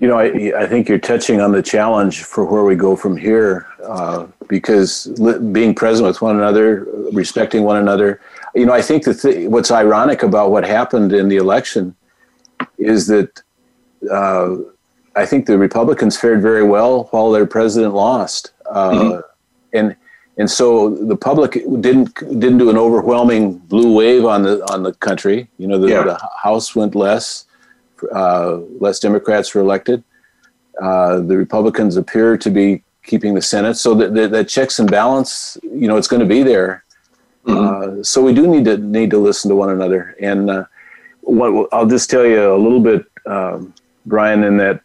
You 0.00 0.06
know, 0.06 0.16
I, 0.16 0.52
I 0.56 0.66
think 0.66 0.88
you're 0.88 1.00
touching 1.00 1.40
on 1.40 1.50
the 1.50 1.60
challenge 1.60 2.22
for 2.22 2.44
where 2.44 2.62
we 2.62 2.76
go 2.76 2.94
from 2.94 3.16
here, 3.16 3.66
uh, 3.82 4.26
because 4.46 5.08
li- 5.18 5.40
being 5.50 5.74
present 5.74 6.06
with 6.06 6.22
one 6.22 6.36
another, 6.36 6.86
respecting 7.12 7.64
one 7.64 7.78
another, 7.78 8.20
you 8.54 8.66
know, 8.66 8.72
I 8.72 8.82
think 8.82 9.04
that 9.04 9.20
th- 9.20 9.48
what's 9.48 9.70
ironic 9.70 10.22
about 10.22 10.50
what 10.50 10.64
happened 10.64 11.12
in 11.12 11.28
the 11.28 11.36
election 11.36 11.94
is 12.78 13.06
that 13.08 13.42
uh, 14.10 14.56
I 15.16 15.26
think 15.26 15.46
the 15.46 15.58
Republicans 15.58 16.16
fared 16.16 16.42
very 16.42 16.62
well 16.62 17.04
while 17.10 17.30
their 17.30 17.46
president 17.46 17.94
lost, 17.94 18.52
uh, 18.70 18.90
mm-hmm. 18.90 19.20
and 19.72 19.96
and 20.38 20.48
so 20.48 20.90
the 20.90 21.16
public 21.16 21.52
didn't 21.80 22.14
didn't 22.14 22.58
do 22.58 22.70
an 22.70 22.78
overwhelming 22.78 23.58
blue 23.58 23.92
wave 23.94 24.24
on 24.24 24.42
the 24.42 24.62
on 24.72 24.82
the 24.82 24.92
country. 24.94 25.48
You 25.58 25.66
know, 25.66 25.78
the, 25.78 25.88
yeah. 25.88 26.02
the 26.02 26.30
House 26.40 26.76
went 26.76 26.94
less, 26.94 27.46
uh, 28.14 28.58
less 28.80 29.00
Democrats 29.00 29.54
were 29.54 29.60
elected. 29.60 30.04
Uh, 30.80 31.20
the 31.20 31.36
Republicans 31.36 31.96
appear 31.96 32.36
to 32.38 32.50
be 32.50 32.84
keeping 33.02 33.34
the 33.34 33.42
Senate, 33.42 33.76
so 33.76 33.94
that 33.94 34.30
the 34.30 34.44
checks 34.44 34.78
and 34.78 34.88
balance, 34.88 35.58
you 35.62 35.88
know, 35.88 35.96
it's 35.96 36.08
going 36.08 36.20
to 36.20 36.26
be 36.26 36.42
there. 36.42 36.84
Mm-hmm. 37.46 38.00
Uh, 38.00 38.02
so 38.02 38.22
we 38.22 38.34
do 38.34 38.46
need 38.46 38.64
to 38.66 38.76
need 38.78 39.10
to 39.10 39.18
listen 39.18 39.48
to 39.48 39.56
one 39.56 39.70
another. 39.70 40.16
And 40.20 40.50
uh, 40.50 40.64
what 41.22 41.68
I'll 41.72 41.86
just 41.86 42.10
tell 42.10 42.26
you 42.26 42.52
a 42.54 42.56
little 42.56 42.80
bit, 42.80 43.06
um, 43.26 43.74
Brian, 44.06 44.44
in 44.44 44.56
that 44.58 44.82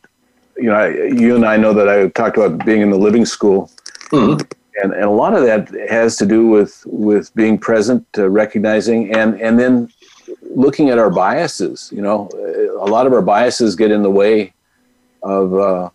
you 0.55 0.65
know, 0.65 0.75
I, 0.75 0.89
you 0.89 1.35
and 1.35 1.45
I 1.45 1.57
know 1.57 1.73
that 1.73 1.89
I 1.89 2.07
talked 2.09 2.37
about 2.37 2.65
being 2.65 2.81
in 2.81 2.89
the 2.89 2.97
living 2.97 3.25
school. 3.25 3.71
Mm-hmm 4.11 4.41
and, 4.81 4.93
and 4.93 5.03
a 5.03 5.09
lot 5.09 5.33
of 5.33 5.43
that 5.43 5.69
has 5.89 6.17
to 6.17 6.25
do 6.25 6.47
with 6.47 6.83
with 6.85 7.33
being 7.35 7.57
present, 7.57 8.05
uh, 8.17 8.29
recognizing, 8.29 9.13
and 9.15 9.39
and 9.39 9.59
then 9.59 9.91
looking 10.41 10.89
at 10.89 10.97
our 10.97 11.09
biases. 11.09 11.91
You 11.93 12.01
know, 12.01 12.29
a 12.79 12.89
lot 12.89 13.05
of 13.05 13.13
our 13.13 13.21
biases 13.21 13.75
get 13.75 13.91
in 13.91 14.01
the 14.01 14.09
way 14.09 14.53
of 15.21 15.53
uh, 15.53 15.89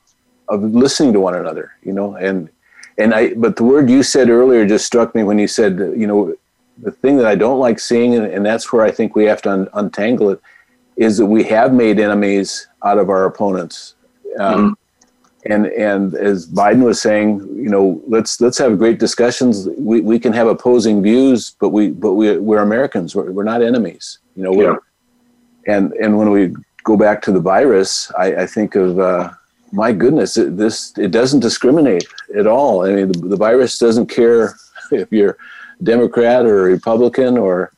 of 0.49 0.62
listening 0.62 1.12
to 1.15 1.21
one 1.21 1.35
another. 1.35 1.73
You 1.83 1.93
know, 1.93 2.15
and 2.17 2.49
and 2.99 3.15
I. 3.15 3.35
But 3.35 3.57
the 3.57 3.65
word 3.65 3.91
you 3.91 4.03
said 4.03 4.31
earlier 4.31 4.67
just 4.67 4.87
struck 4.87 5.15
me 5.15 5.23
when 5.23 5.38
you 5.38 5.49
said, 5.49 5.79
you 5.79 6.07
know, 6.07 6.35
the 6.82 6.92
thing 6.92 7.16
that 7.18 7.26
I 7.26 7.35
don't 7.35 7.58
like 7.58 7.78
seeing, 7.78 8.14
and, 8.14 8.26
and 8.26 8.44
that's 8.44 8.73
where 8.73 8.85
I 8.85 8.90
think 8.90 9.16
we 9.16 9.25
have 9.25 9.42
to 9.42 9.50
un- 9.50 9.68
untangle 9.75 10.30
it, 10.30 10.40
is 10.97 11.18
that 11.18 11.26
we 11.26 11.44
have 11.44 11.73
made 11.73 12.00
enemies 12.00 12.66
out 12.85 12.99
of 12.99 13.11
our 13.11 13.25
opponents. 13.25 13.94
Um, 14.38 14.54
mm-hmm 14.54 14.73
and 15.47 15.66
and 15.66 16.14
as 16.14 16.47
Biden 16.47 16.82
was 16.82 17.00
saying, 17.00 17.40
you 17.56 17.70
know, 17.70 18.02
let's 18.06 18.40
let's 18.40 18.58
have 18.58 18.78
great 18.78 18.99
discussions. 18.99 19.68
We, 19.78 20.00
we 20.00 20.18
can 20.18 20.32
have 20.32 20.49
opposing 20.49 21.02
views, 21.02 21.56
but 21.61 21.70
we 21.70 21.90
but 21.90 22.14
we 22.14 22.37
we're 22.38 22.62
Americans. 22.62 23.14
We're, 23.14 23.30
we're 23.30 23.44
not 23.44 23.62
enemies. 23.62 24.18
You 24.37 24.44
know, 24.44 24.61
yeah. 24.61 24.76
and 25.66 25.92
and 25.94 26.18
when 26.18 26.30
we 26.30 26.54
go 26.85 26.97
back 26.97 27.23
to 27.23 27.32
the 27.32 27.40
virus, 27.40 28.11
I, 28.18 28.42
I 28.42 28.47
think 28.47 28.75
of 28.75 28.99
uh, 28.99 29.30
my 29.73 29.92
goodness, 29.92 30.37
it, 30.37 30.56
this 30.56 30.92
it 30.99 31.12
doesn't 31.12 31.40
discriminate 31.40 32.06
at 32.37 32.47
all. 32.47 32.85
I 32.85 32.92
mean, 32.92 33.12
the, 33.12 33.28
the 33.28 33.37
virus 33.37 33.78
doesn't 33.78 34.06
care 34.06 34.56
if 34.90 35.12
you're 35.12 35.38
Democrat 35.82 36.44
or 36.47 36.62
Republican 36.62 37.38
or 37.38 37.73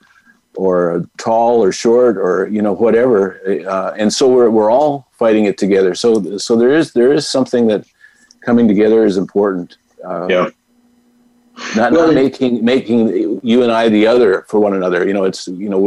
or 0.57 1.07
tall 1.17 1.63
or 1.63 1.73
short 1.73 2.17
or 2.17 2.49
you 2.49 2.61
know 2.61 2.73
whatever 2.73 3.41
uh, 3.67 3.93
and 3.97 4.13
so 4.13 4.29
we're, 4.29 4.51
we're 4.51 4.71
all 4.71 5.09
fighting 5.13 5.45
it 5.45 5.59
together. 5.59 5.95
So 5.95 6.39
so 6.39 6.57
there 6.57 6.75
is 6.75 6.93
there 6.93 7.13
is 7.13 7.29
something 7.29 7.67
that 7.69 7.85
coming 8.41 8.67
together 8.67 9.05
is 9.05 9.17
important. 9.17 9.77
Uh, 10.05 10.27
yeah. 10.29 10.49
not, 11.77 11.93
well, 11.93 12.07
not 12.07 12.15
making 12.15 12.65
making 12.65 13.41
you 13.43 13.63
and 13.63 13.71
I 13.71 13.89
the 13.89 14.07
other 14.07 14.47
for 14.49 14.59
one 14.61 14.75
another. 14.75 15.07
You 15.07 15.13
know 15.13 15.25
it's 15.25 15.47
you 15.47 15.69
know 15.69 15.81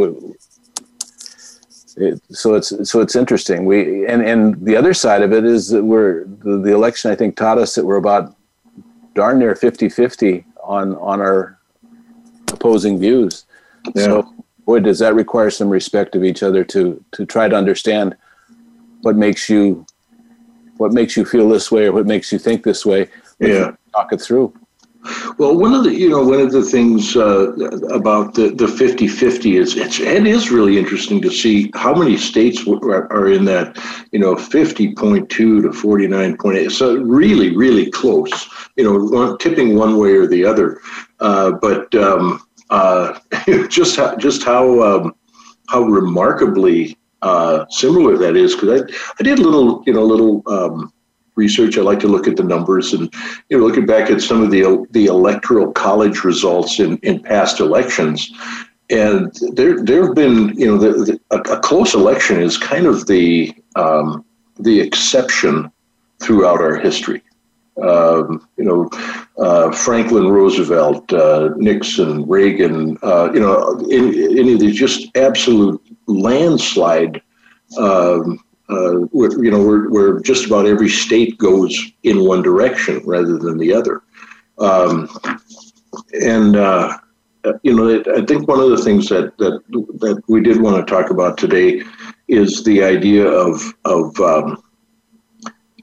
it, 1.96 2.20
so 2.30 2.54
it's 2.54 2.90
so 2.90 3.00
it's 3.00 3.16
interesting. 3.16 3.64
We 3.64 4.06
and 4.06 4.22
and 4.22 4.64
the 4.64 4.76
other 4.76 4.94
side 4.94 5.22
of 5.22 5.32
it 5.32 5.44
is 5.44 5.68
that 5.68 5.84
we're 5.84 6.24
the, 6.24 6.58
the 6.58 6.72
election 6.72 7.10
I 7.10 7.16
think 7.16 7.36
taught 7.36 7.58
us 7.58 7.74
that 7.74 7.84
we're 7.84 7.96
about 7.96 8.34
darn 9.14 9.38
near 9.38 9.54
50-50 9.54 10.44
on 10.64 10.96
on 10.96 11.20
our 11.20 11.53
opposing 12.54 12.98
views 12.98 13.44
yeah. 13.94 14.04
so 14.04 14.34
boy, 14.64 14.80
does 14.80 14.98
that 14.98 15.14
require 15.14 15.50
some 15.50 15.68
respect 15.68 16.14
of 16.16 16.24
each 16.24 16.42
other 16.42 16.64
to 16.64 17.02
to 17.12 17.26
try 17.26 17.48
to 17.48 17.56
understand 17.56 18.16
what 19.02 19.16
makes 19.16 19.48
you 19.48 19.86
what 20.76 20.92
makes 20.92 21.16
you 21.16 21.24
feel 21.24 21.48
this 21.48 21.70
way 21.70 21.86
or 21.86 21.92
what 21.92 22.06
makes 22.06 22.32
you 22.32 22.38
think 22.38 22.64
this 22.64 22.84
way. 22.84 23.08
Yeah, 23.38 23.72
talk 23.94 24.12
it 24.12 24.20
through. 24.20 24.52
Well, 25.36 25.54
one 25.58 25.74
of 25.74 25.84
the 25.84 25.94
you 25.94 26.08
know 26.08 26.24
one 26.24 26.40
of 26.40 26.50
the 26.50 26.62
things 26.62 27.14
uh, 27.14 27.52
about 27.92 28.34
the 28.34 28.48
the 28.48 28.66
50-50 28.66 29.60
is 29.60 29.76
it's 29.76 30.00
it 30.00 30.26
is 30.26 30.50
really 30.50 30.78
interesting 30.78 31.20
to 31.20 31.30
see 31.30 31.70
how 31.74 31.94
many 31.94 32.16
states 32.16 32.66
are 32.66 33.30
in 33.30 33.44
that 33.44 33.76
you 34.12 34.18
know 34.18 34.34
50.2 34.34 35.28
to 35.28 35.60
49.8 35.62 36.70
so 36.70 36.96
really 36.96 37.54
really 37.54 37.90
close 37.90 38.48
you 38.76 38.84
know 38.84 39.36
tipping 39.36 39.76
one 39.76 39.98
way 39.98 40.12
or 40.12 40.26
the 40.26 40.42
other 40.42 40.80
uh, 41.24 41.52
but 41.52 41.92
um, 41.94 42.40
uh, 42.68 43.18
just 43.68 43.96
how, 43.96 44.14
just 44.16 44.44
how 44.44 44.82
um, 44.82 45.14
how 45.68 45.82
remarkably 45.82 46.96
uh, 47.22 47.64
similar 47.70 48.18
that 48.18 48.36
is. 48.36 48.54
Because 48.54 48.82
I, 48.82 48.94
I 49.18 49.22
did 49.22 49.38
a 49.38 49.42
little 49.42 49.82
you 49.86 49.94
know 49.94 50.04
little 50.04 50.42
um, 50.46 50.92
research. 51.34 51.78
I 51.78 51.80
like 51.80 52.00
to 52.00 52.08
look 52.08 52.28
at 52.28 52.36
the 52.36 52.44
numbers 52.44 52.92
and 52.92 53.12
you 53.48 53.58
know 53.58 53.64
looking 53.66 53.86
back 53.86 54.10
at 54.10 54.20
some 54.20 54.42
of 54.42 54.50
the 54.50 54.86
the 54.90 55.06
electoral 55.06 55.72
college 55.72 56.24
results 56.24 56.78
in, 56.78 56.98
in 56.98 57.20
past 57.20 57.58
elections. 57.58 58.30
And 58.90 59.34
there, 59.54 59.82
there 59.82 60.04
have 60.04 60.14
been, 60.14 60.50
you 60.60 60.66
know, 60.66 60.76
the, 60.76 60.92
the, 60.92 61.20
a, 61.30 61.58
close 61.60 61.94
election 61.94 62.38
is 62.38 62.58
kind 62.58 62.84
of 62.84 63.06
the 63.06 63.54
um, 63.76 64.26
the 64.60 64.78
exception 64.78 65.72
throughout 66.20 66.60
our 66.60 66.76
history 66.76 67.22
um, 67.82 68.46
you 68.56 68.64
know, 68.64 68.88
uh, 69.38 69.72
Franklin 69.72 70.28
Roosevelt, 70.28 71.12
uh, 71.12 71.50
Nixon, 71.56 72.26
Reagan, 72.28 72.96
uh, 73.02 73.30
you 73.32 73.40
know, 73.40 73.78
any, 73.90 74.52
of 74.52 74.60
these 74.60 74.76
just 74.76 75.16
absolute 75.16 75.80
landslide, 76.06 77.20
um, 77.78 78.38
uh, 78.70 79.00
you 79.12 79.50
know, 79.50 79.64
where, 79.64 79.88
where 79.88 80.20
just 80.20 80.46
about 80.46 80.66
every 80.66 80.88
state 80.88 81.36
goes 81.38 81.92
in 82.04 82.24
one 82.24 82.42
direction 82.42 83.02
rather 83.04 83.38
than 83.38 83.58
the 83.58 83.74
other. 83.74 84.02
Um, 84.58 85.08
and, 86.22 86.56
uh, 86.56 86.98
you 87.62 87.74
know, 87.74 88.02
I 88.16 88.24
think 88.24 88.46
one 88.46 88.60
of 88.60 88.70
the 88.70 88.82
things 88.82 89.08
that, 89.08 89.36
that, 89.38 89.60
that 89.98 90.22
we 90.28 90.40
did 90.40 90.62
want 90.62 90.76
to 90.76 90.94
talk 90.94 91.10
about 91.10 91.36
today 91.36 91.82
is 92.28 92.62
the 92.64 92.82
idea 92.84 93.26
of, 93.26 93.74
of 93.84 94.18
um, 94.20 94.62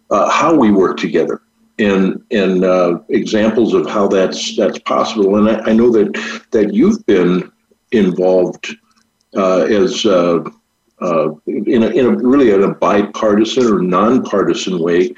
uh, 0.10 0.30
how 0.30 0.56
we 0.56 0.72
work 0.72 0.98
together 0.98 1.42
and 1.82 2.24
and 2.32 2.64
uh, 2.64 3.00
examples 3.10 3.74
of 3.74 3.90
how 3.90 4.08
that's 4.08 4.56
that's 4.56 4.80
possible. 4.80 5.36
And 5.36 5.50
I, 5.50 5.72
I, 5.72 5.74
know 5.74 5.92
that 5.92 6.46
that 6.52 6.74
you've 6.74 7.04
been 7.06 7.52
involved 7.92 8.76
uh, 9.36 9.64
as 9.64 10.06
uh, 10.06 10.44
uh 11.02 11.34
in 11.48 11.84
a, 11.84 11.88
in 11.88 12.06
a 12.06 12.12
really 12.12 12.52
in 12.52 12.64
a 12.64 12.74
bipartisan 12.74 13.66
or 13.66 13.82
nonpartisan 13.82 14.80
way 14.80 15.14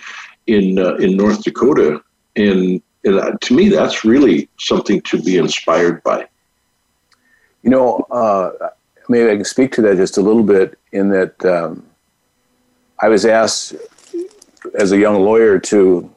in 0.47 0.79
uh, 0.79 0.95
in 0.95 1.17
North 1.17 1.43
Dakota, 1.43 2.01
and, 2.35 2.81
and 3.03 3.19
uh, 3.19 3.33
to 3.41 3.53
me 3.53 3.67
that's 3.67 4.05
really 4.05 4.49
something 4.57 5.01
to 5.01 5.21
be 5.21 5.37
inspired 5.37 6.01
by. 6.03 6.27
You 7.63 7.69
know, 7.69 8.05
maybe 9.09 9.31
I 9.31 9.35
can 9.35 9.45
speak 9.45 9.71
to 9.73 9.81
that 9.83 9.97
just 9.97 10.17
a 10.17 10.21
little 10.21 10.43
bit. 10.43 10.77
In 10.91 11.09
that, 11.09 11.43
um, 11.45 11.85
I 12.99 13.07
was 13.07 13.25
asked 13.25 13.73
as 14.75 14.91
a 14.91 14.97
young 14.97 15.23
lawyer 15.23 15.59
to 15.59 16.12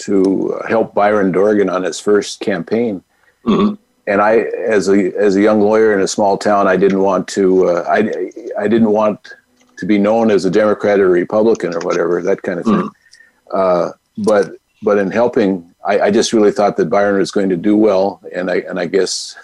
to 0.00 0.60
help 0.68 0.94
Byron 0.94 1.32
Dorgan 1.32 1.68
on 1.68 1.82
his 1.82 2.00
first 2.00 2.40
campaign. 2.40 3.02
Mm-hmm. 3.44 3.74
And 4.06 4.20
I, 4.20 4.40
as 4.66 4.88
a 4.88 5.16
as 5.16 5.36
a 5.36 5.40
young 5.40 5.60
lawyer 5.60 5.94
in 5.94 6.00
a 6.00 6.08
small 6.08 6.36
town, 6.36 6.66
I 6.66 6.76
didn't 6.76 7.00
want 7.00 7.28
to. 7.28 7.68
Uh, 7.68 7.84
I 7.88 8.32
I 8.58 8.66
didn't 8.66 8.90
want 8.90 9.34
to 9.78 9.86
be 9.86 9.98
known 9.98 10.30
as 10.30 10.44
a 10.44 10.50
Democrat 10.50 11.00
or 11.00 11.08
Republican 11.08 11.74
or 11.74 11.80
whatever 11.80 12.20
that 12.22 12.42
kind 12.42 12.58
of 12.58 12.64
thing. 12.64 12.74
Mm-hmm. 12.74 13.56
Uh, 13.56 13.90
but 14.18 14.56
but 14.82 14.98
in 14.98 15.10
helping, 15.10 15.74
I, 15.84 16.00
I 16.00 16.10
just 16.10 16.32
really 16.32 16.52
thought 16.52 16.76
that 16.76 16.90
Byron 16.90 17.18
was 17.18 17.30
going 17.30 17.48
to 17.50 17.56
do 17.56 17.76
well, 17.76 18.20
and 18.34 18.50
I 18.50 18.56
and 18.68 18.80
I 18.80 18.86
guess 18.86 19.36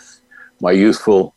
my 0.60 0.72
youthful 0.72 1.34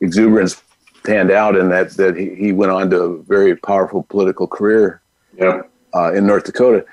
exuberance 0.00 0.62
panned 1.04 1.30
out, 1.30 1.56
and 1.56 1.70
that 1.70 1.90
that 1.96 2.16
he, 2.16 2.34
he 2.34 2.52
went 2.52 2.72
on 2.72 2.90
to 2.90 3.00
a 3.00 3.22
very 3.22 3.56
powerful 3.56 4.04
political 4.04 4.46
career 4.46 5.02
yeah. 5.36 5.62
uh, 5.94 6.12
in 6.12 6.26
North 6.26 6.44
Dakota. 6.44 6.84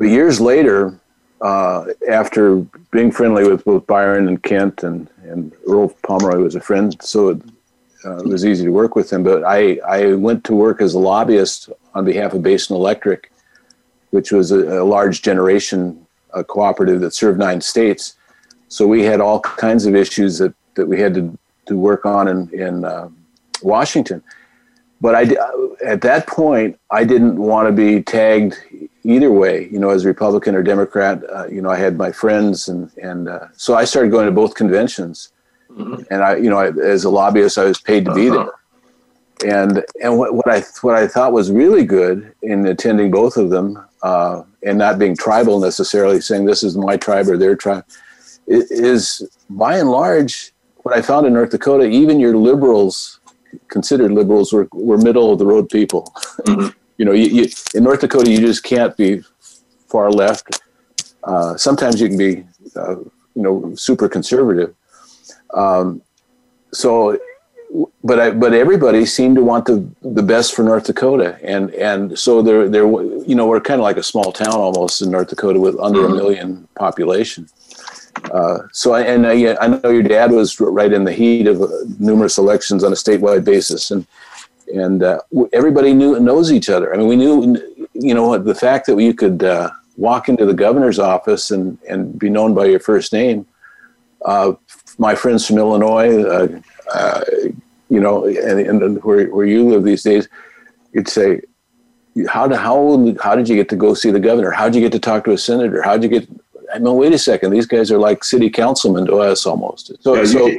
But 0.00 0.08
years 0.08 0.40
later, 0.40 0.98
uh, 1.42 1.84
after 2.08 2.56
being 2.90 3.12
friendly 3.12 3.46
with 3.46 3.66
both 3.66 3.86
Byron 3.86 4.28
and 4.28 4.42
Kent 4.42 4.82
and, 4.82 5.10
and 5.24 5.52
Earl 5.68 5.90
Pomeroy 6.02 6.38
was 6.38 6.54
a 6.54 6.60
friend, 6.60 6.96
so 7.02 7.28
it, 7.28 7.42
uh, 8.06 8.16
it 8.16 8.26
was 8.26 8.46
easy 8.46 8.64
to 8.64 8.70
work 8.70 8.96
with 8.96 9.12
him. 9.12 9.22
But 9.22 9.44
I, 9.44 9.78
I 9.86 10.14
went 10.14 10.42
to 10.44 10.54
work 10.54 10.80
as 10.80 10.94
a 10.94 10.98
lobbyist 10.98 11.68
on 11.94 12.06
behalf 12.06 12.32
of 12.32 12.42
Basin 12.42 12.76
Electric, 12.76 13.30
which 14.08 14.32
was 14.32 14.52
a, 14.52 14.80
a 14.80 14.84
large 14.84 15.20
generation 15.20 16.06
a 16.32 16.42
cooperative 16.44 17.02
that 17.02 17.12
served 17.12 17.38
nine 17.38 17.60
states. 17.60 18.16
So 18.68 18.86
we 18.86 19.02
had 19.02 19.20
all 19.20 19.40
kinds 19.40 19.84
of 19.84 19.94
issues 19.94 20.38
that, 20.38 20.54
that 20.76 20.86
we 20.86 20.98
had 20.98 21.12
to, 21.12 21.38
to 21.66 21.76
work 21.76 22.06
on 22.06 22.26
in, 22.26 22.48
in 22.58 22.84
uh, 22.86 23.10
Washington. 23.62 24.22
But 25.02 25.14
I, 25.14 25.36
at 25.84 26.00
that 26.00 26.26
point, 26.26 26.78
I 26.90 27.04
didn't 27.04 27.36
want 27.36 27.68
to 27.68 27.72
be 27.72 28.02
tagged 28.02 28.56
either 29.04 29.30
way, 29.30 29.68
you 29.70 29.78
know, 29.78 29.90
as 29.90 30.04
Republican 30.04 30.54
or 30.54 30.62
Democrat, 30.62 31.22
uh, 31.32 31.46
you 31.48 31.62
know, 31.62 31.70
I 31.70 31.76
had 31.76 31.96
my 31.96 32.12
friends, 32.12 32.68
and 32.68 32.90
and 33.02 33.28
uh, 33.28 33.46
so 33.56 33.74
I 33.74 33.84
started 33.84 34.10
going 34.10 34.26
to 34.26 34.32
both 34.32 34.54
conventions, 34.54 35.32
mm-hmm. 35.70 36.02
and 36.10 36.22
I, 36.22 36.36
you 36.36 36.50
know, 36.50 36.58
I, 36.58 36.68
as 36.68 37.04
a 37.04 37.10
lobbyist, 37.10 37.58
I 37.58 37.64
was 37.64 37.80
paid 37.80 38.04
to 38.04 38.14
be 38.14 38.30
uh-huh. 38.30 38.50
there, 39.42 39.58
and 39.58 39.84
and 40.02 40.18
what, 40.18 40.34
what 40.34 40.48
I 40.48 40.62
what 40.82 40.94
I 40.96 41.06
thought 41.06 41.32
was 41.32 41.50
really 41.50 41.84
good 41.84 42.32
in 42.42 42.66
attending 42.66 43.10
both 43.10 43.36
of 43.36 43.50
them, 43.50 43.84
uh, 44.02 44.42
and 44.62 44.78
not 44.78 44.98
being 44.98 45.16
tribal 45.16 45.60
necessarily, 45.60 46.20
saying 46.20 46.44
this 46.44 46.62
is 46.62 46.76
my 46.76 46.96
tribe 46.96 47.28
or 47.28 47.36
their 47.36 47.56
tribe, 47.56 47.84
is 48.46 49.22
by 49.48 49.78
and 49.78 49.90
large, 49.90 50.52
what 50.82 50.96
I 50.96 51.02
found 51.02 51.26
in 51.26 51.32
North 51.32 51.50
Dakota, 51.50 51.84
even 51.84 52.20
your 52.20 52.36
liberals, 52.36 53.20
considered 53.68 54.12
liberals, 54.12 54.52
were, 54.52 54.68
were 54.72 54.98
middle 54.98 55.32
of 55.32 55.38
the 55.38 55.46
road 55.46 55.68
people. 55.68 56.12
Mm-hmm. 56.46 56.76
You 57.00 57.06
know, 57.06 57.12
you, 57.12 57.28
you, 57.28 57.48
in 57.74 57.82
North 57.82 58.02
Dakota, 58.02 58.30
you 58.30 58.40
just 58.40 58.62
can't 58.62 58.94
be 58.94 59.22
far 59.88 60.10
left. 60.10 60.60
Uh, 61.24 61.56
sometimes 61.56 61.98
you 61.98 62.08
can 62.08 62.18
be, 62.18 62.44
uh, 62.76 62.96
you 62.96 63.42
know, 63.42 63.74
super 63.74 64.06
conservative. 64.06 64.74
Um, 65.54 66.02
so, 66.74 67.18
but 68.04 68.20
I, 68.20 68.30
but 68.32 68.52
everybody 68.52 69.06
seemed 69.06 69.36
to 69.36 69.42
want 69.42 69.64
the 69.64 69.88
the 70.02 70.22
best 70.22 70.54
for 70.54 70.62
North 70.62 70.84
Dakota, 70.84 71.38
and 71.42 71.70
and 71.70 72.18
so 72.18 72.42
there 72.42 72.68
there 72.68 72.84
you 72.84 73.34
know 73.34 73.46
we're 73.46 73.60
kind 73.62 73.80
of 73.80 73.84
like 73.84 73.96
a 73.96 74.02
small 74.02 74.30
town 74.30 74.52
almost 74.52 75.00
in 75.00 75.10
North 75.10 75.28
Dakota 75.28 75.58
with 75.58 75.78
under 75.80 76.00
mm-hmm. 76.00 76.12
a 76.12 76.16
million 76.16 76.68
population. 76.74 77.48
Uh, 78.30 78.58
so 78.72 78.92
I, 78.92 79.02
and 79.02 79.26
I, 79.26 79.56
I, 79.56 79.68
know 79.68 79.88
your 79.88 80.02
dad 80.02 80.32
was 80.32 80.60
right 80.60 80.92
in 80.92 81.04
the 81.04 81.12
heat 81.12 81.46
of 81.46 81.62
uh, 81.62 81.68
numerous 81.98 82.36
elections 82.36 82.84
on 82.84 82.92
a 82.92 82.96
statewide 82.96 83.44
basis, 83.44 83.90
and 83.90 84.04
and 84.74 85.02
uh, 85.02 85.20
everybody 85.52 85.92
knew 85.94 86.18
knows 86.20 86.52
each 86.52 86.68
other. 86.68 86.92
I 86.94 86.96
mean, 86.98 87.08
we 87.08 87.16
knew, 87.16 87.86
you 87.94 88.14
know, 88.14 88.36
the 88.38 88.54
fact 88.54 88.86
that 88.86 88.96
you 88.98 89.14
could 89.14 89.42
uh, 89.42 89.70
walk 89.96 90.28
into 90.28 90.46
the 90.46 90.54
governor's 90.54 90.98
office 90.98 91.50
and 91.50 91.78
and 91.88 92.18
be 92.18 92.30
known 92.30 92.54
by 92.54 92.66
your 92.66 92.80
first 92.80 93.12
name. 93.12 93.46
Uh, 94.24 94.52
my 94.98 95.14
friends 95.14 95.46
from 95.46 95.58
Illinois, 95.58 96.22
uh, 96.22 97.24
you 97.88 98.00
know, 98.00 98.26
and, 98.26 98.60
and 98.60 99.02
where 99.02 99.26
where 99.28 99.46
you 99.46 99.68
live 99.68 99.84
these 99.84 100.02
days, 100.02 100.28
you'd 100.92 101.08
say, 101.08 101.40
how 102.28 102.46
did 102.46 102.58
how 102.58 103.14
how 103.22 103.34
did 103.34 103.48
you 103.48 103.56
get 103.56 103.68
to 103.70 103.76
go 103.76 103.94
see 103.94 104.10
the 104.10 104.20
governor? 104.20 104.50
How 104.50 104.66
did 104.66 104.74
you 104.74 104.82
get 104.82 104.92
to 104.92 104.98
talk 104.98 105.24
to 105.24 105.32
a 105.32 105.38
senator? 105.38 105.82
How 105.82 105.96
did 105.96 106.10
you 106.10 106.20
get 106.20 106.28
I 106.74 106.78
mean, 106.78 106.94
wait 106.96 107.12
a 107.12 107.18
second, 107.18 107.50
these 107.50 107.66
guys 107.66 107.90
are 107.90 107.98
like 107.98 108.24
city 108.24 108.50
councilmen 108.50 109.06
to 109.06 109.16
us 109.16 109.46
almost. 109.46 109.92
So, 110.02 110.14
yeah, 110.14 110.24
so, 110.24 110.50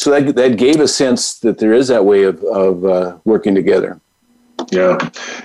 so 0.00 0.10
that, 0.12 0.34
that 0.34 0.56
gave 0.56 0.80
a 0.80 0.88
sense 0.88 1.40
that 1.40 1.58
there 1.58 1.74
is 1.74 1.88
that 1.88 2.06
way 2.06 2.22
of, 2.22 2.42
of 2.44 2.86
uh, 2.86 3.18
working 3.26 3.54
together. 3.54 4.00
Yeah, 4.72 4.96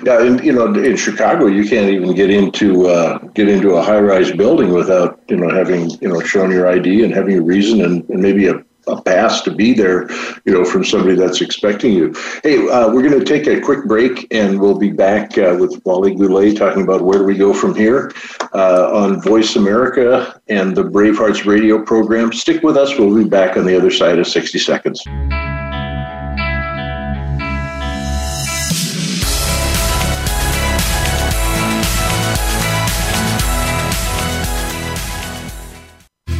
yeah, 0.01 0.21
and 0.21 0.41
you 0.45 0.53
know, 0.53 0.73
in 0.73 0.95
Chicago, 0.95 1.47
you 1.47 1.67
can't 1.67 1.89
even 1.89 2.15
get 2.15 2.29
into 2.29 2.87
uh, 2.87 3.17
get 3.39 3.49
into 3.49 3.71
a 3.71 3.81
high-rise 3.81 4.31
building 4.31 4.71
without 4.71 5.19
you 5.27 5.35
know 5.35 5.49
having 5.49 5.89
you 5.99 6.07
know 6.07 6.21
showing 6.21 6.51
your 6.51 6.69
ID 6.69 7.03
and 7.03 7.13
having 7.13 7.37
a 7.37 7.41
reason 7.41 7.81
and, 7.81 8.09
and 8.09 8.21
maybe 8.21 8.47
a 8.47 8.63
a 8.87 9.01
pass 9.01 9.41
to 9.41 9.51
be 9.51 9.73
there, 9.73 10.09
you 10.45 10.53
know, 10.53 10.65
from 10.65 10.83
somebody 10.83 11.15
that's 11.15 11.41
expecting 11.41 11.93
you. 11.93 12.13
Hey, 12.43 12.57
uh, 12.67 12.91
we're 12.91 13.07
going 13.07 13.19
to 13.19 13.25
take 13.25 13.47
a 13.47 13.61
quick 13.61 13.85
break, 13.85 14.27
and 14.31 14.59
we'll 14.59 14.77
be 14.77 14.91
back 14.91 15.37
uh, 15.37 15.55
with 15.59 15.83
Wally 15.85 16.15
Goulet 16.15 16.57
talking 16.57 16.83
about 16.83 17.01
where 17.01 17.19
do 17.19 17.25
we 17.25 17.37
go 17.37 17.53
from 17.53 17.75
here 17.75 18.11
uh, 18.53 18.91
on 18.93 19.21
Voice 19.21 19.55
America 19.55 20.39
and 20.47 20.75
the 20.75 20.83
Bravehearts 20.83 21.45
radio 21.45 21.83
program. 21.83 22.31
Stick 22.31 22.63
with 22.63 22.77
us. 22.77 22.97
We'll 22.97 23.15
be 23.15 23.29
back 23.29 23.57
on 23.57 23.65
the 23.65 23.75
other 23.75 23.91
side 23.91 24.19
of 24.19 24.27
60 24.27 24.59
seconds. 24.59 25.03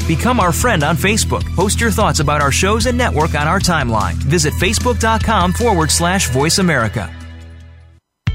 Become 0.08 0.40
our 0.40 0.52
friend 0.52 0.84
on 0.84 0.96
Facebook. 0.96 1.44
Post 1.56 1.82
your 1.82 1.90
thoughts 1.90 2.20
about 2.20 2.42
our 2.42 2.52
shows 2.52 2.86
and 2.86 2.98
network 2.98 3.34
on 3.34 3.48
our 3.48 3.60
timeline. 3.60 4.14
Visit 4.14 4.54
facebook.com 4.54 5.54
forward 5.54 5.90
slash 5.90 6.30
voice 6.30 6.60
America. 6.60 7.12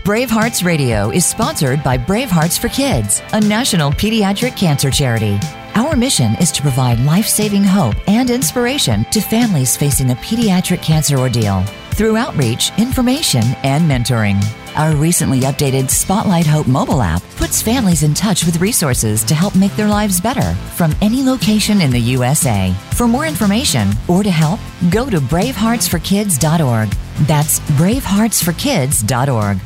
Bravehearts 0.03 0.65
Radio 0.65 1.11
is 1.11 1.25
sponsored 1.25 1.85
by 1.85 1.97
Bravehearts 1.97 2.59
for 2.59 2.69
Kids, 2.71 3.23
a 3.33 3.41
national 3.41 3.93
pediatric 3.93 4.57
cancer 4.57 4.91
charity. 4.91 5.39
Our 5.77 5.95
mission 5.95 6.35
is 6.41 6.51
to 6.53 6.63
provide 6.63 6.99
life 7.01 7.27
saving 7.27 7.63
hope 7.63 7.95
and 8.09 8.31
inspiration 8.31 9.05
to 9.13 9.21
families 9.21 9.77
facing 9.77 10.11
a 10.11 10.17
pediatric 10.17 10.83
cancer 10.83 11.19
ordeal 11.19 11.63
through 11.93 12.17
outreach, 12.17 12.73
information, 12.79 13.45
and 13.63 13.89
mentoring. 13.89 14.43
Our 14.77 14.95
recently 14.95 15.41
updated 15.41 15.91
Spotlight 15.91 16.47
Hope 16.47 16.67
mobile 16.67 17.03
app 17.03 17.23
puts 17.37 17.61
families 17.61 18.03
in 18.03 18.15
touch 18.15 18.47
with 18.47 18.61
resources 18.61 19.25
to 19.25 19.35
help 19.35 19.57
make 19.57 19.75
their 19.75 19.89
lives 19.89 20.21
better 20.21 20.55
from 20.77 20.95
any 21.01 21.23
location 21.25 21.81
in 21.81 21.91
the 21.91 21.99
USA. 21.99 22.73
For 22.95 23.09
more 23.09 23.27
information 23.27 23.91
or 24.09 24.23
to 24.23 24.31
help, 24.31 24.61
go 24.91 25.11
to 25.11 25.19
braveheartsforkids.org. 25.19 26.89
That's 27.27 27.61
braveheartsforkids.org. 27.61 29.59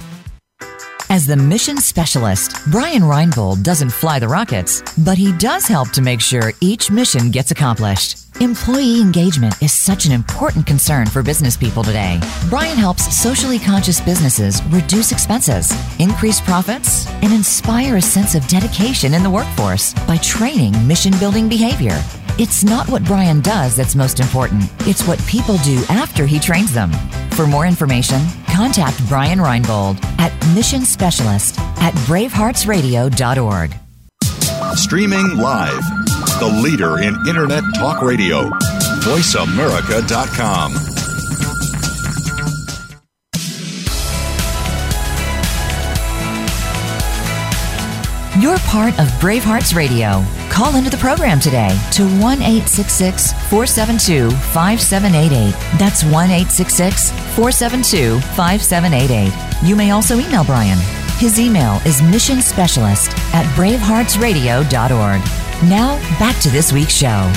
As 1.11 1.27
the 1.27 1.37
mission 1.37 1.77
specialist, 1.77 2.57
Brian 2.73 3.03
Reinbold 3.03 3.62
doesn't 3.62 3.90
fly 3.90 4.19
the 4.19 4.27
rockets, 4.27 4.83
but 4.99 5.19
he 5.19 5.37
does 5.37 5.67
help 5.67 5.90
to 5.90 6.03
make 6.03 6.21
sure 6.21 6.53
each 6.61 6.90
mission 6.90 7.31
gets 7.31 7.51
accomplished. 7.51 8.24
Employee 8.40 9.01
engagement 9.01 9.55
is 9.62 9.73
such 9.73 10.07
an 10.07 10.12
important 10.12 10.66
concern 10.66 11.07
for 11.07 11.23
business 11.23 11.57
people 11.57 11.85
today. 11.85 12.20
Brian 12.51 12.77
helps 12.77 13.16
socially 13.16 13.61
conscious 13.61 14.01
businesses 14.01 14.61
reduce 14.70 15.12
expenses, 15.12 15.73
increase 16.01 16.40
profits, 16.40 17.09
and 17.23 17.33
inspire 17.33 17.97
a 17.97 18.03
sense 18.03 18.35
of 18.35 18.47
dedication 18.49 19.14
in 19.14 19.23
the 19.23 19.31
workforce 19.31 19.94
by 20.07 20.16
training 20.16 20.73
mission 20.87 21.12
building 21.20 21.49
behavior. 21.49 21.97
It's 22.37 22.64
not 22.64 22.88
what 22.88 23.05
Brian 23.05 23.40
does 23.40 23.77
that's 23.77 23.94
most 23.94 24.18
important, 24.18 24.64
it's 24.81 25.07
what 25.07 25.25
people 25.27 25.57
do 25.59 25.85
after 25.88 26.27
he 26.27 26.40
trains 26.40 26.73
them. 26.73 26.90
For 27.31 27.47
more 27.47 27.66
information, 27.66 28.20
contact 28.49 29.01
Brian 29.09 29.38
Reinbold 29.38 30.05
at 30.18 30.33
Mission 30.57 30.85
Specialist 30.85 31.59
at 31.81 31.94
braveheartsradio.org. 32.09 33.75
Streaming 34.77 35.37
live 35.37 36.04
the 36.38 36.47
leader 36.47 36.99
in 36.99 37.14
Internet 37.29 37.64
talk 37.75 38.03
radio. 38.03 38.51
VoiceAmerica.com. 39.05 40.73
You're 48.40 48.59
part 48.59 48.99
of 48.99 49.07
Bravehearts 49.20 49.75
Radio. 49.77 50.25
Call 50.49 50.75
into 50.77 50.90
the 50.90 50.97
program 50.97 51.38
today 51.38 51.70
to 51.92 52.05
1 52.20 52.38
472 52.38 54.31
5788. 54.31 55.53
That's 55.79 56.05
1 56.05 56.29
472 57.35 58.20
5788. 58.20 59.33
You 59.68 59.77
may 59.77 59.92
also 59.92 60.18
email 60.18 60.44
Brian. 60.44 60.79
His 61.18 61.38
email 61.38 61.77
is 61.87 62.01
missionspecialist 62.01 63.16
at 63.35 63.47
braveheartsradio.org. 63.57 65.44
Now, 65.68 65.96
back 66.18 66.38
to 66.42 66.50
this 66.50 66.74
week's 66.74 66.92
show. 66.92 67.33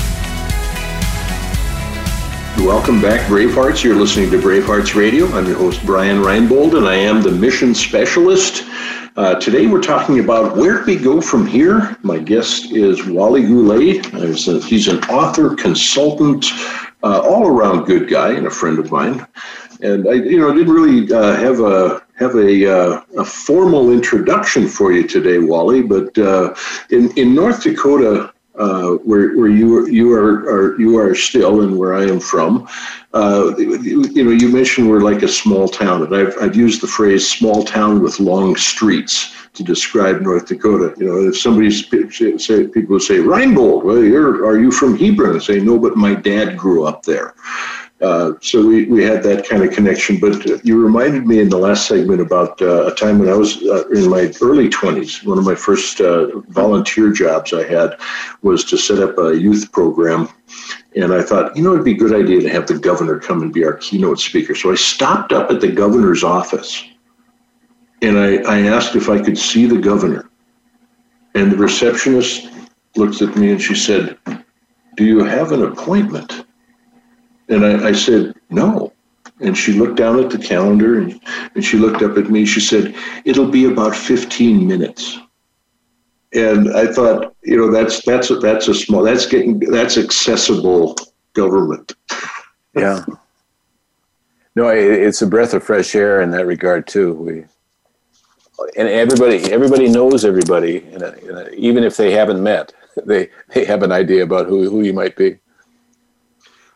Welcome 2.58 3.02
back, 3.02 3.22
Bravehearts. 3.30 3.86
You're 3.86 3.96
listening 3.96 4.30
to 4.32 4.38
Bravehearts 4.38 4.96
Radio. 4.96 5.28
I'm 5.28 5.46
your 5.46 5.58
host, 5.58 5.86
Brian 5.86 6.18
Reinbold, 6.18 6.78
and 6.78 6.86
I 6.90 6.96
am 6.96 7.22
the 7.22 7.32
mission 7.32 7.74
specialist. 7.74 8.66
Uh, 9.16 9.36
today 9.36 9.68
we're 9.68 9.82
talking 9.82 10.20
about 10.20 10.58
where 10.58 10.84
we 10.84 10.98
go 10.98 11.22
from 11.22 11.48
here. 11.48 11.96
My 12.04 12.20
guest 12.20 12.74
is 12.74 13.06
Wally 13.06 13.44
Goulet. 13.44 14.06
He's 14.66 14.90
an 14.90 15.02
author, 15.06 15.56
consultant, 15.56 16.48
uh, 17.04 17.22
all 17.22 17.48
around 17.48 17.86
good 17.86 18.10
guy, 18.10 18.34
and 18.34 18.46
a 18.46 18.52
friend 18.52 18.78
of 18.78 18.92
mine. 18.92 19.26
And 19.82 20.06
I, 20.06 20.14
you 20.14 20.38
know, 20.38 20.54
didn't 20.54 20.74
really 20.74 21.10
uh, 21.14 21.36
have 21.36 21.62
a 21.62 22.02
have 22.18 22.36
a, 22.36 22.66
uh, 22.66 23.02
a 23.18 23.26
formal 23.26 23.92
introduction 23.92 24.68
for 24.68 24.92
you 24.92 25.08
today, 25.08 25.40
Wally. 25.40 25.82
But 25.82 26.18
uh, 26.18 26.56
in 26.90 27.12
in 27.18 27.34
North 27.34 27.64
Dakota, 27.64 28.34
uh, 28.58 28.94
where 29.06 29.38
where 29.38 29.48
you 29.48 29.88
you 29.88 30.12
are, 30.14 30.50
are, 30.50 30.80
you 30.80 30.98
are 30.98 31.14
still, 31.14 31.62
and 31.62 31.78
where 31.78 31.94
I 31.94 32.04
am 32.04 32.20
from, 32.20 32.68
uh, 33.14 33.54
you, 33.58 34.24
know, 34.24 34.32
you 34.32 34.50
mentioned 34.50 34.90
we're 34.90 35.02
like 35.02 35.22
a 35.22 35.28
small 35.28 35.68
town, 35.68 36.04
and 36.04 36.16
I've 36.16 36.36
I've 36.42 36.56
used 36.56 36.82
the 36.82 36.88
phrase 36.88 37.30
"small 37.30 37.64
town 37.64 38.02
with 38.02 38.20
long 38.20 38.56
streets." 38.56 39.34
To 39.54 39.64
describe 39.64 40.22
North 40.22 40.46
Dakota, 40.46 40.94
you 41.00 41.08
know, 41.08 41.30
if 41.30 41.36
somebody 41.36 41.72
say 41.72 42.68
people 42.68 43.00
say 43.00 43.18
Reinbold, 43.18 43.84
well, 43.86 44.04
you're 44.04 44.46
are 44.46 44.60
you 44.60 44.70
from 44.70 44.96
Hebron? 44.96 45.36
I 45.36 45.40
say 45.40 45.60
no, 45.60 45.80
but 45.80 45.98
my 45.98 46.14
dad 46.14 46.56
grew 46.56 46.86
up 46.86 47.02
there. 47.02 47.34
Uh, 48.00 48.34
so 48.42 48.66
we, 48.66 48.86
we 48.86 49.04
had 49.04 49.24
that 49.24 49.48
kind 49.48 49.64
of 49.64 49.74
connection. 49.74 50.20
But 50.20 50.64
you 50.64 50.82
reminded 50.82 51.26
me 51.26 51.40
in 51.40 51.50
the 51.50 51.58
last 51.58 51.88
segment 51.88 52.22
about 52.22 52.62
uh, 52.62 52.86
a 52.86 52.96
time 52.96 53.18
when 53.18 53.30
I 53.30 53.34
was 53.34 53.62
uh, 53.64 53.88
in 53.90 54.10
my 54.10 54.32
early 54.42 54.70
20s. 54.70 55.26
One 55.26 55.40
of 55.40 55.46
my 55.46 55.56
first 55.56 56.00
uh, 56.00 56.40
volunteer 56.50 57.12
jobs 57.12 57.54
I 57.54 57.64
had 57.64 58.00
was 58.44 58.64
to 58.66 58.78
set 58.78 59.00
up 59.00 59.18
a 59.18 59.36
youth 59.36 59.72
program. 59.72 60.30
And 60.96 61.12
I 61.12 61.24
thought, 61.24 61.56
you 61.58 61.64
know, 61.64 61.74
it'd 61.74 61.86
be 61.86 61.94
a 61.94 61.98
good 61.98 62.14
idea 62.14 62.42
to 62.42 62.50
have 62.50 62.68
the 62.68 62.78
governor 62.78 63.20
come 63.20 63.42
and 63.42 63.54
be 63.54 63.66
our 63.66 63.74
keynote 63.74 64.20
speaker. 64.20 64.54
So 64.54 64.72
I 64.72 64.76
stopped 64.76 65.32
up 65.32 65.50
at 65.50 65.62
the 65.62 65.72
governor's 65.72 66.24
office 66.24 66.84
and 68.02 68.18
I, 68.18 68.38
I 68.44 68.62
asked 68.62 68.96
if 68.96 69.10
I 69.10 69.22
could 69.22 69.38
see 69.38 69.66
the 69.66 69.78
governor. 69.78 70.30
And 71.34 71.52
the 71.52 71.58
receptionist 71.58 72.50
looked 72.96 73.22
at 73.22 73.36
me 73.36 73.52
and 73.52 73.62
she 73.62 73.76
said, 73.76 74.18
Do 74.96 75.06
you 75.06 75.24
have 75.24 75.52
an 75.52 75.64
appointment? 75.64 76.47
And 77.50 77.66
I, 77.66 77.90
I 77.90 77.92
said, 77.94 78.36
no. 78.50 78.94
And 79.40 79.58
she 79.58 79.74
looked 79.74 79.98
down 79.98 80.20
at 80.24 80.30
the 80.30 80.38
calendar 80.38 81.00
and, 81.00 81.20
and 81.54 81.64
she 81.64 81.78
looked 81.78 82.02
up 82.02 82.18
at 82.18 82.30
me. 82.30 82.46
She 82.46 82.60
said, 82.60 82.96
it'll 83.26 83.50
be 83.50 83.66
about 83.66 83.96
15 83.96 84.68
minutes. 84.68 85.20
And 86.34 86.76
I 86.76 86.92
thought, 86.92 87.36
you 87.44 87.58
know, 87.58 87.72
that's 87.72 88.04
that's 88.04 88.30
a, 88.30 88.36
that's 88.36 88.68
a 88.68 88.74
small 88.74 89.02
that's 89.02 89.26
getting 89.26 89.60
that's 89.60 89.98
accessible 89.98 90.96
government. 91.34 91.94
yeah. 92.76 93.06
No, 94.56 94.68
it's 94.68 95.22
a 95.22 95.28
breath 95.28 95.54
of 95.54 95.64
fresh 95.64 95.96
air 95.96 96.22
in 96.22 96.32
that 96.32 96.46
regard 96.46 96.86
too. 96.88 97.14
We 97.14 97.44
and 98.76 98.88
everybody 98.88 99.38
everybody 99.52 99.88
knows 99.88 100.26
everybody, 100.26 100.84
in 100.92 101.04
a, 101.04 101.12
in 101.14 101.38
a, 101.38 101.50
even 101.52 101.84
if 101.84 101.96
they 101.96 102.12
haven't 102.12 102.44
met, 102.44 102.74
they 103.06 103.30
they 103.54 103.64
have 103.66 103.84
an 103.84 103.92
idea 103.92 104.24
about 104.24 104.48
who 104.48 104.70
who 104.70 104.82
you 104.82 104.94
might 104.94 105.16
be. 105.16 105.38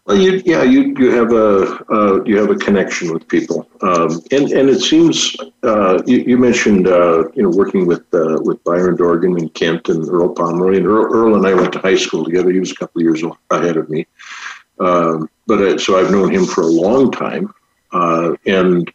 Well, 0.05 0.17
you, 0.17 0.41
yeah, 0.45 0.63
you 0.63 0.95
you 0.97 1.11
have 1.11 1.31
a 1.31 1.85
uh, 1.93 2.23
you 2.25 2.35
have 2.37 2.49
a 2.49 2.55
connection 2.55 3.13
with 3.13 3.27
people, 3.27 3.67
um, 3.81 4.19
and 4.31 4.51
and 4.51 4.67
it 4.67 4.81
seems 4.81 5.35
uh, 5.61 6.01
you, 6.07 6.17
you, 6.21 6.37
mentioned 6.39 6.87
uh, 6.87 7.25
you 7.35 7.43
know 7.43 7.49
working 7.49 7.85
with 7.85 8.01
uh, 8.11 8.39
with 8.41 8.63
Byron 8.63 8.95
Dorgan 8.95 9.37
and 9.37 9.53
Kent 9.53 9.89
and 9.89 10.09
Earl 10.09 10.33
Pomeroy, 10.33 10.77
and 10.77 10.87
Earl, 10.87 11.13
Earl, 11.13 11.35
and 11.35 11.45
I 11.45 11.53
went 11.53 11.71
to 11.73 11.79
high 11.79 11.95
school 11.95 12.25
together. 12.25 12.51
He 12.51 12.59
was 12.59 12.71
a 12.71 12.75
couple 12.75 12.99
of 12.99 13.03
years 13.03 13.23
ahead 13.51 13.77
of 13.77 13.91
me, 13.91 14.07
um, 14.79 15.29
but 15.45 15.59
I, 15.61 15.77
so 15.77 15.99
I've 15.99 16.11
known 16.11 16.33
him 16.33 16.45
for 16.45 16.61
a 16.61 16.65
long 16.65 17.11
time, 17.11 17.53
uh, 17.93 18.33
and 18.47 18.91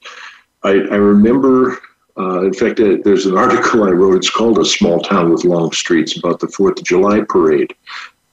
I, 0.64 0.70
I 0.70 0.96
remember. 0.96 1.78
Uh, 2.18 2.46
in 2.46 2.52
fact, 2.54 2.78
there's 2.78 3.26
an 3.26 3.36
article 3.36 3.84
I 3.84 3.90
wrote. 3.90 4.16
It's 4.16 4.30
called 4.30 4.58
"A 4.58 4.64
Small 4.64 5.00
Town 5.00 5.30
with 5.30 5.44
Long 5.44 5.70
Streets" 5.70 6.16
about 6.16 6.40
the 6.40 6.48
Fourth 6.48 6.78
of 6.78 6.84
July 6.84 7.20
parade 7.20 7.74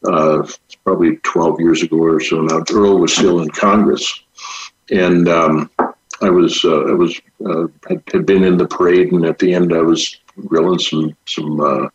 uh, 0.07 0.47
probably 0.83 1.17
12 1.17 1.59
years 1.59 1.81
ago 1.81 1.97
or 1.97 2.19
so 2.19 2.41
now. 2.41 2.63
Earl 2.71 2.99
was 2.99 3.13
still 3.13 3.41
in 3.41 3.49
Congress, 3.49 4.21
and 4.91 5.27
um, 5.29 5.69
I 6.21 6.29
was 6.29 6.63
uh, 6.63 6.83
I 6.83 6.93
was 6.93 7.19
uh, 7.45 7.67
had, 7.87 8.03
had, 8.11 8.25
been 8.25 8.43
in 8.43 8.57
the 8.57 8.67
parade, 8.67 9.11
and 9.11 9.25
at 9.25 9.39
the 9.39 9.53
end 9.53 9.73
I 9.73 9.81
was 9.81 10.17
grilling 10.47 10.79
some 10.79 11.15
some 11.25 11.59
uh, 11.59 11.87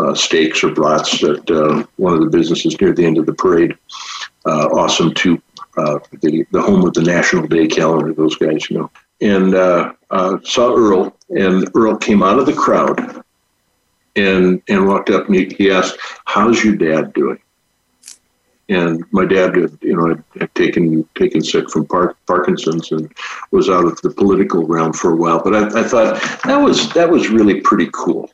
uh 0.00 0.14
steaks 0.14 0.62
or 0.62 0.72
brats 0.72 1.22
at 1.22 1.50
uh, 1.50 1.84
one 1.96 2.14
of 2.14 2.20
the 2.20 2.30
businesses 2.30 2.80
near 2.80 2.92
the 2.92 3.04
end 3.04 3.18
of 3.18 3.26
the 3.26 3.34
parade. 3.34 3.76
Awesome 4.44 5.12
too. 5.14 5.40
the, 5.76 6.46
the 6.52 6.62
home 6.62 6.84
of 6.84 6.94
the 6.94 7.02
National 7.02 7.46
Day 7.46 7.66
calendar, 7.66 8.12
those 8.12 8.36
guys, 8.36 8.70
you 8.70 8.78
know. 8.78 8.90
And 9.20 9.52
saw 10.46 10.74
Earl, 10.74 11.16
and 11.30 11.68
Earl 11.74 11.96
came 11.96 12.22
out 12.22 12.38
of 12.38 12.46
the 12.46 12.52
crowd 12.52 13.24
and 14.16 14.62
and 14.68 14.86
walked 14.86 15.10
up 15.10 15.28
and 15.28 15.52
he, 15.52 15.70
asked, 15.70 15.98
"How's 16.24 16.64
your 16.64 16.74
dad 16.74 17.12
doing?" 17.12 17.38
And 18.68 19.04
my 19.12 19.24
dad, 19.24 19.54
had, 19.54 19.78
you 19.80 19.96
know, 19.96 20.08
had, 20.08 20.24
had 20.40 20.54
taken 20.54 21.08
taken 21.14 21.42
sick 21.42 21.70
from 21.70 21.86
Park, 21.86 22.16
Parkinson's 22.26 22.90
and 22.90 23.12
was 23.52 23.70
out 23.70 23.84
of 23.84 24.00
the 24.00 24.10
political 24.10 24.66
realm 24.66 24.92
for 24.92 25.12
a 25.12 25.16
while. 25.16 25.40
But 25.42 25.54
I, 25.54 25.80
I 25.80 25.82
thought 25.84 26.20
that 26.44 26.56
was 26.56 26.92
that 26.94 27.08
was 27.08 27.28
really 27.28 27.60
pretty 27.60 27.88
cool, 27.92 28.30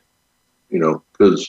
you 0.69 0.79
know, 0.79 1.03
because 1.11 1.47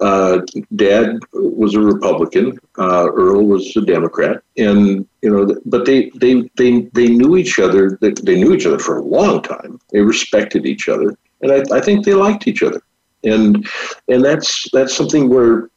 uh, 0.00 0.40
Dad 0.74 1.18
was 1.32 1.74
a 1.74 1.80
Republican, 1.80 2.58
uh, 2.78 3.08
Earl 3.12 3.46
was 3.46 3.76
a 3.76 3.82
Democrat, 3.82 4.42
and 4.56 5.06
you 5.22 5.30
know, 5.30 5.56
but 5.66 5.84
they 5.84 6.10
they 6.16 6.50
they 6.56 6.88
they 6.94 7.08
knew 7.08 7.36
each 7.36 7.60
other. 7.60 7.98
They, 8.00 8.10
they 8.10 8.36
knew 8.36 8.52
each 8.52 8.66
other 8.66 8.80
for 8.80 8.98
a 8.98 9.04
long 9.04 9.42
time. 9.42 9.78
They 9.92 10.00
respected 10.00 10.66
each 10.66 10.88
other, 10.88 11.16
and 11.42 11.52
I, 11.52 11.76
I 11.76 11.80
think 11.80 12.04
they 12.04 12.14
liked 12.14 12.48
each 12.48 12.64
other 12.64 12.82
and 13.24 13.66
and 14.08 14.24
that's 14.24 14.68
that's 14.72 14.94
something 14.94 15.28
where 15.28 15.70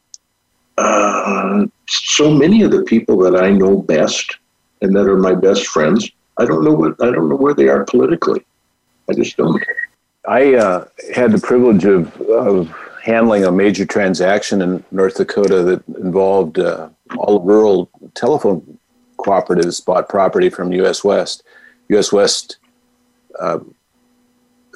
uh, 0.78 1.66
so 1.88 2.30
many 2.30 2.62
of 2.62 2.70
the 2.70 2.82
people 2.82 3.18
that 3.18 3.36
I 3.36 3.50
know 3.50 3.82
best 3.82 4.36
and 4.80 4.94
that 4.94 5.06
are 5.06 5.16
my 5.16 5.34
best 5.34 5.66
friends, 5.66 6.10
I 6.38 6.44
don't 6.44 6.64
know 6.64 6.72
what 6.72 6.94
I 7.00 7.10
don't 7.10 7.28
know 7.28 7.36
where 7.36 7.54
they 7.54 7.68
are 7.68 7.84
politically. 7.84 8.44
I 9.10 9.14
just 9.14 9.36
don't. 9.36 9.62
I 10.26 10.54
uh, 10.54 10.84
had 11.14 11.32
the 11.32 11.40
privilege 11.40 11.84
of, 11.84 12.20
of 12.20 12.68
handling 13.02 13.44
a 13.44 13.52
major 13.52 13.86
transaction 13.86 14.60
in 14.60 14.84
North 14.90 15.16
Dakota 15.16 15.62
that 15.62 15.82
involved 15.98 16.58
uh, 16.58 16.90
all 17.16 17.40
rural 17.40 17.90
telephone 18.14 18.78
cooperatives 19.18 19.84
bought 19.84 20.08
property 20.08 20.50
from 20.50 20.72
U.S. 20.74 21.02
West. 21.02 21.42
U.S. 21.88 22.12
West 22.12 22.58
uh, 23.40 23.58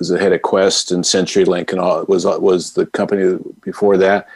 was 0.02 0.08
the 0.08 0.18
head 0.18 0.32
of 0.32 0.40
Qwest 0.42 0.90
and 0.90 1.04
CenturyLink 1.04 1.70
and 1.70 1.80
all 1.80 2.04
was 2.04 2.24
was 2.24 2.72
the 2.72 2.86
company 2.86 3.38
before 3.60 3.96
that. 3.98 4.26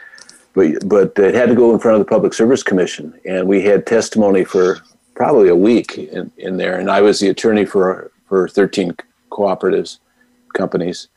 But 0.53 0.87
but 0.87 1.19
it 1.19 1.35
had 1.35 1.49
to 1.49 1.55
go 1.55 1.73
in 1.73 1.79
front 1.79 1.99
of 1.99 2.05
the 2.05 2.09
Public 2.09 2.33
Service 2.33 2.63
Commission, 2.63 3.13
and 3.25 3.47
we 3.47 3.61
had 3.63 3.85
testimony 3.85 4.45
for 4.45 4.79
probably 5.13 5.49
a 5.49 5.55
week 5.55 5.97
in, 5.97 6.31
in 6.37 6.57
there. 6.57 6.79
And 6.79 6.89
I 6.89 7.01
was 7.01 7.19
the 7.19 7.27
attorney 7.27 7.65
for 7.65 8.11
for 8.27 8.47
13 8.47 8.95
cooperatives 9.29 9.99
companies, 10.53 11.09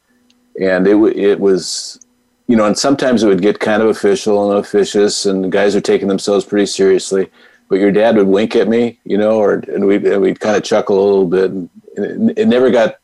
and 0.60 0.86
it 0.86 0.96
it 1.16 1.38
was 1.38 2.00
you 2.48 2.56
know, 2.56 2.66
and 2.66 2.76
sometimes 2.76 3.22
it 3.22 3.28
would 3.28 3.42
get 3.42 3.60
kind 3.60 3.80
of 3.80 3.88
official 3.88 4.50
and 4.50 4.58
officious, 4.58 5.24
and 5.24 5.44
the 5.44 5.48
guys 5.48 5.76
are 5.76 5.80
taking 5.80 6.08
themselves 6.08 6.44
pretty 6.44 6.66
seriously. 6.66 7.30
But 7.68 7.78
your 7.78 7.92
dad 7.92 8.16
would 8.16 8.26
wink 8.26 8.56
at 8.56 8.66
me, 8.66 8.98
you 9.04 9.16
know, 9.16 9.38
or 9.38 9.62
and 9.68 9.86
we 9.86 9.98
we'd, 9.98 10.16
we'd 10.18 10.40
kind 10.40 10.56
of 10.56 10.64
chuckle 10.64 10.98
a 10.98 11.06
little 11.08 11.26
bit. 11.26 11.50
And 11.52 12.30
it, 12.30 12.40
it 12.40 12.48
never 12.48 12.70
got 12.70 12.99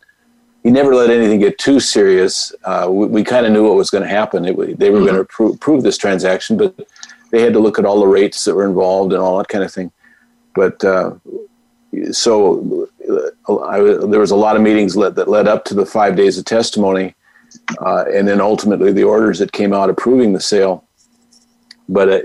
he 0.67 0.73
never 0.73 0.97
let 0.97 1.11
anything 1.11 1.39
get 1.39 1.59
too 1.59 1.79
serious. 1.79 2.53
Uh, 2.65 2.89
we, 2.91 3.07
we 3.07 3.23
kind 3.23 3.47
of 3.47 3.53
knew 3.53 3.69
what 3.69 3.77
was 3.77 3.89
going 3.89 4.03
to 4.03 4.11
happen. 4.11 4.45
It, 4.45 4.57
they 4.81 4.91
were 4.91 4.99
mm-hmm. 4.99 5.07
going 5.07 5.15
to 5.15 5.21
approve, 5.21 5.55
approve 5.55 5.85
this 5.85 5.97
transaction, 5.97 6.57
but 6.57 6.75
they 7.31 7.41
had 7.41 7.53
to 7.53 7.61
look 7.61 7.79
at 7.79 7.85
all 7.85 8.01
the 8.01 8.09
rates 8.09 8.45
that 8.45 8.57
were 8.57 8.67
involved 8.67 9.13
and 9.13 9.23
all 9.23 9.39
that 9.39 9.47
kind 9.47 9.63
of 9.63 9.73
thing. 9.73 9.93
But 10.57 10.83
uh, 10.83 11.13
so 12.11 12.89
uh, 13.49 13.59
I, 13.59 13.79
there 13.79 14.19
was 14.19 14.33
a 14.33 14.37
lot 14.37 14.57
of 14.57 14.63
meetings 14.63 14.97
led, 14.97 15.15
that 15.15 15.29
led 15.29 15.47
up 15.47 15.65
to 15.67 15.75
the 15.75 15.87
five 15.87 16.17
days 16.17 16.37
of 16.37 16.45
testimony, 16.47 17.15
uh, 17.81 18.07
and 18.13 18.27
then 18.27 18.41
ultimately 18.41 18.91
the 18.91 19.05
orders 19.05 19.39
that 19.39 19.53
came 19.53 19.73
out 19.73 19.89
approving 19.89 20.33
the 20.33 20.41
sale. 20.41 20.83
But 21.89 22.09
uh, 22.09 22.23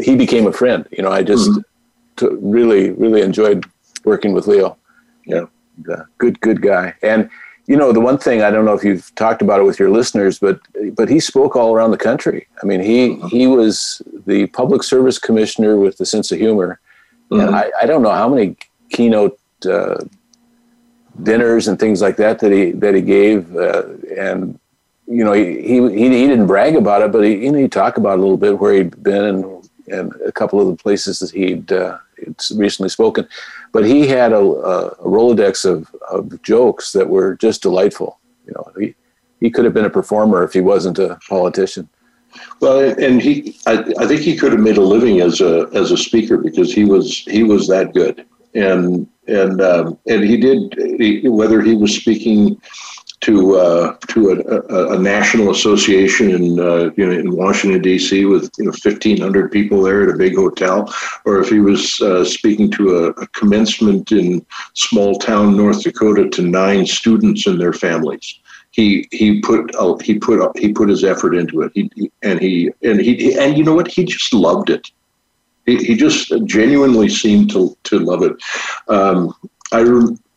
he 0.00 0.14
became 0.14 0.46
a 0.46 0.52
friend. 0.52 0.86
You 0.92 1.02
know, 1.02 1.10
I 1.10 1.24
just 1.24 1.50
mm-hmm. 1.50 2.28
t- 2.28 2.36
really, 2.40 2.92
really 2.92 3.22
enjoyed 3.22 3.66
working 4.04 4.32
with 4.32 4.46
Leo. 4.46 4.76
Yeah, 5.26 5.46
good, 6.18 6.40
good 6.40 6.62
guy, 6.62 6.94
and 7.02 7.28
you 7.66 7.76
know 7.76 7.92
the 7.92 8.00
one 8.00 8.18
thing 8.18 8.42
i 8.42 8.50
don't 8.50 8.64
know 8.64 8.74
if 8.74 8.84
you've 8.84 9.14
talked 9.14 9.42
about 9.42 9.60
it 9.60 9.64
with 9.64 9.78
your 9.78 9.90
listeners 9.90 10.38
but 10.38 10.60
but 10.94 11.08
he 11.08 11.20
spoke 11.20 11.56
all 11.56 11.74
around 11.74 11.90
the 11.90 11.96
country 11.96 12.46
i 12.62 12.66
mean 12.66 12.80
he 12.80 13.10
mm-hmm. 13.10 13.26
he 13.28 13.46
was 13.46 14.02
the 14.26 14.46
public 14.48 14.82
service 14.82 15.18
commissioner 15.18 15.76
with 15.76 15.96
the 15.96 16.06
sense 16.06 16.30
of 16.32 16.38
humor 16.38 16.80
mm-hmm. 17.30 17.46
and 17.46 17.56
I, 17.56 17.70
I 17.82 17.86
don't 17.86 18.02
know 18.02 18.10
how 18.10 18.28
many 18.28 18.56
keynote 18.90 19.38
uh, 19.66 19.96
dinners 21.22 21.68
and 21.68 21.78
things 21.78 22.02
like 22.02 22.16
that 22.16 22.38
that 22.40 22.52
he 22.52 22.72
that 22.72 22.94
he 22.94 23.00
gave 23.00 23.54
uh, 23.56 23.84
and 24.18 24.58
you 25.06 25.24
know 25.24 25.32
he, 25.32 25.62
he 25.62 25.80
he 25.90 26.08
didn't 26.08 26.46
brag 26.46 26.76
about 26.76 27.02
it 27.02 27.12
but 27.12 27.24
he 27.24 27.44
you 27.44 27.52
know 27.52 27.58
he 27.58 27.68
talked 27.68 27.98
about 27.98 28.18
a 28.18 28.22
little 28.22 28.36
bit 28.36 28.58
where 28.58 28.74
he'd 28.74 29.02
been 29.02 29.24
and 29.24 29.54
and 29.88 30.12
a 30.26 30.32
couple 30.32 30.60
of 30.60 30.66
the 30.66 30.82
places 30.82 31.18
that 31.18 31.30
he'd, 31.30 31.70
uh, 31.72 31.98
he'd 31.98 32.03
recently 32.56 32.88
spoken 32.88 33.26
but 33.74 33.84
he 33.84 34.06
had 34.06 34.32
a, 34.32 34.38
a 34.38 34.94
Rolodex 34.98 35.68
of, 35.68 35.92
of 36.08 36.40
jokes 36.42 36.92
that 36.92 37.08
were 37.08 37.34
just 37.34 37.60
delightful. 37.60 38.20
You 38.46 38.54
know, 38.54 38.72
he, 38.78 38.94
he 39.40 39.50
could 39.50 39.64
have 39.64 39.74
been 39.74 39.84
a 39.84 39.90
performer 39.90 40.44
if 40.44 40.52
he 40.52 40.60
wasn't 40.60 41.00
a 41.00 41.18
politician. 41.28 41.88
Well, 42.60 42.78
and 43.00 43.20
he, 43.20 43.56
I, 43.66 43.84
I 43.98 44.06
think 44.06 44.20
he 44.20 44.36
could 44.36 44.52
have 44.52 44.60
made 44.60 44.76
a 44.76 44.82
living 44.82 45.20
as 45.20 45.40
a 45.40 45.68
as 45.74 45.90
a 45.90 45.96
speaker 45.96 46.36
because 46.36 46.72
he 46.72 46.84
was 46.84 47.18
he 47.18 47.42
was 47.42 47.66
that 47.68 47.94
good, 47.94 48.24
and 48.54 49.08
and 49.26 49.60
um, 49.60 49.98
and 50.06 50.22
he 50.22 50.36
did 50.36 50.74
he, 50.98 51.28
whether 51.28 51.60
he 51.60 51.74
was 51.74 51.94
speaking 51.94 52.60
to 53.24 53.56
uh, 53.56 53.96
to 54.08 54.30
a, 54.30 54.74
a, 54.74 54.96
a, 54.96 54.98
national 54.98 55.50
association 55.50 56.30
in 56.30 56.60
uh, 56.60 56.90
you 56.94 57.06
know 57.06 57.12
in 57.12 57.34
Washington 57.34 57.80
D.C. 57.80 58.26
with 58.26 58.50
you 58.58 58.66
know 58.66 58.72
fifteen 58.72 59.18
hundred 59.18 59.50
people 59.50 59.82
there 59.82 60.02
at 60.02 60.14
a 60.14 60.18
big 60.18 60.36
hotel, 60.36 60.92
or 61.24 61.40
if 61.40 61.48
he 61.48 61.58
was 61.58 62.00
uh, 62.02 62.22
speaking 62.22 62.70
to 62.72 62.96
a, 62.98 63.08
a, 63.12 63.26
commencement 63.28 64.12
in 64.12 64.44
small 64.74 65.18
town 65.18 65.56
North 65.56 65.82
Dakota 65.82 66.28
to 66.28 66.42
nine 66.42 66.84
students 66.84 67.46
and 67.46 67.58
their 67.58 67.72
families. 67.72 68.40
He 68.72 69.08
he 69.10 69.40
put 69.40 69.74
he 70.02 70.18
put 70.18 70.58
he 70.58 70.72
put 70.72 70.90
his 70.90 71.02
effort 71.02 71.34
into 71.34 71.62
it. 71.62 71.72
He, 71.74 71.90
he 71.94 72.12
and 72.22 72.38
he 72.40 72.72
and 72.82 73.00
he 73.00 73.38
and 73.38 73.56
you 73.56 73.64
know 73.64 73.74
what? 73.74 73.88
He 73.88 74.04
just 74.04 74.34
loved 74.34 74.68
it. 74.68 74.90
He, 75.64 75.82
he 75.82 75.96
just 75.96 76.30
genuinely 76.44 77.08
seemed 77.08 77.50
to 77.52 77.74
to 77.84 77.98
love 78.00 78.22
it. 78.22 78.36
Um, 78.88 79.34
I 79.72 79.80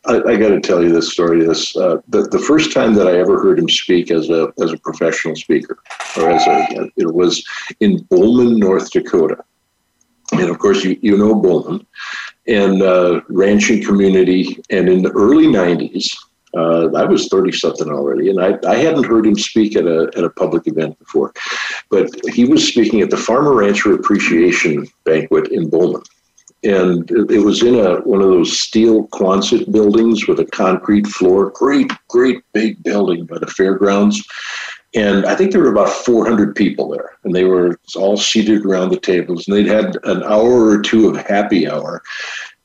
I, 0.08 0.22
I 0.26 0.36
got 0.36 0.48
to 0.48 0.60
tell 0.60 0.82
you 0.82 0.90
this 0.90 1.12
story. 1.12 1.44
This 1.44 1.76
uh, 1.76 2.00
the 2.08 2.22
the 2.22 2.38
first 2.38 2.72
time 2.72 2.94
that 2.94 3.06
I 3.06 3.18
ever 3.18 3.40
heard 3.40 3.58
him 3.58 3.68
speak 3.68 4.10
as 4.10 4.30
a 4.30 4.52
as 4.60 4.72
a 4.72 4.78
professional 4.78 5.36
speaker, 5.36 5.78
or 6.16 6.30
as 6.30 6.46
a 6.46 6.90
it 6.96 7.12
was 7.12 7.44
in 7.80 8.02
Bowman, 8.04 8.58
North 8.58 8.90
Dakota, 8.90 9.36
and 10.32 10.48
of 10.48 10.58
course 10.58 10.82
you 10.82 10.98
you 11.02 11.16
know 11.18 11.34
Bowman, 11.34 11.86
and 12.46 12.82
uh, 12.82 13.20
ranching 13.28 13.84
community, 13.84 14.58
and 14.70 14.88
in 14.88 15.02
the 15.02 15.10
early 15.10 15.46
'90s. 15.46 16.16
Uh, 16.56 16.90
I 16.96 17.04
was 17.04 17.28
30 17.28 17.52
something 17.52 17.90
already, 17.90 18.30
and 18.30 18.40
I, 18.40 18.58
I 18.66 18.76
hadn't 18.76 19.04
heard 19.04 19.26
him 19.26 19.36
speak 19.36 19.76
at 19.76 19.84
a, 19.84 20.10
at 20.16 20.24
a 20.24 20.30
public 20.30 20.66
event 20.66 20.98
before. 20.98 21.34
But 21.90 22.08
he 22.32 22.46
was 22.46 22.66
speaking 22.66 23.02
at 23.02 23.10
the 23.10 23.18
Farmer 23.18 23.52
Rancher 23.52 23.92
Appreciation 23.92 24.88
Banquet 25.04 25.52
in 25.52 25.68
Bowman 25.68 26.02
and 26.64 27.10
it 27.10 27.44
was 27.44 27.62
in 27.62 27.76
a 27.76 28.00
one 28.00 28.20
of 28.20 28.28
those 28.28 28.58
steel 28.58 29.06
Quonset 29.08 29.70
buildings 29.70 30.26
with 30.26 30.40
a 30.40 30.44
concrete 30.44 31.06
floor. 31.06 31.50
Great, 31.50 31.90
great 32.08 32.42
big 32.52 32.82
building 32.82 33.26
by 33.26 33.38
the 33.38 33.46
fairgrounds. 33.46 34.26
and 34.94 35.24
I 35.26 35.36
think 35.36 35.52
there 35.52 35.60
were 35.60 35.70
about 35.70 35.90
400 35.90 36.56
people 36.56 36.88
there, 36.88 37.16
and 37.22 37.34
they 37.34 37.44
were 37.44 37.78
all 37.94 38.16
seated 38.16 38.64
around 38.64 38.90
the 38.90 39.00
tables, 39.00 39.46
and 39.46 39.56
they'd 39.56 39.66
had 39.66 39.96
an 40.04 40.22
hour 40.24 40.68
or 40.68 40.80
two 40.80 41.08
of 41.08 41.16
happy 41.16 41.68
hour. 41.68 42.02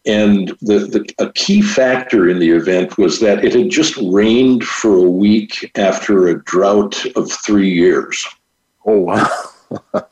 And 0.06 0.50
the, 0.62 0.80
the 0.80 1.14
a 1.20 1.32
key 1.32 1.62
factor 1.62 2.28
in 2.30 2.40
the 2.40 2.50
event 2.50 2.98
was 2.98 3.20
that 3.22 3.46
it 3.46 3.54
had 3.54 3.70
just 3.70 3.96
rained 3.98 4.64
for 4.64 4.96
a 4.96 5.10
week 5.10 5.72
after 5.78 6.28
a 6.28 6.44
drought 6.44 7.06
of 7.16 7.32
three 7.32 7.70
years. 7.70 8.26
Oh 8.86 8.98
wow! 8.98 9.53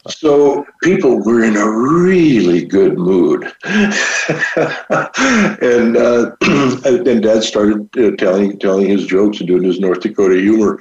So 0.08 0.66
people 0.82 1.24
were 1.24 1.44
in 1.44 1.58
a 1.58 1.70
really 1.70 2.66
good 2.66 2.98
mood, 2.98 3.52
and 3.64 3.94
uh, 5.98 6.32
and 6.42 7.24
Dad 7.24 7.44
started 7.44 8.18
telling 8.18 8.58
telling 8.60 8.88
his 8.88 9.06
jokes 9.06 9.40
and 9.40 9.48
doing 9.48 9.64
his 9.64 9.80
North 9.80 10.02
Dakota 10.02 10.40
humor, 10.40 10.80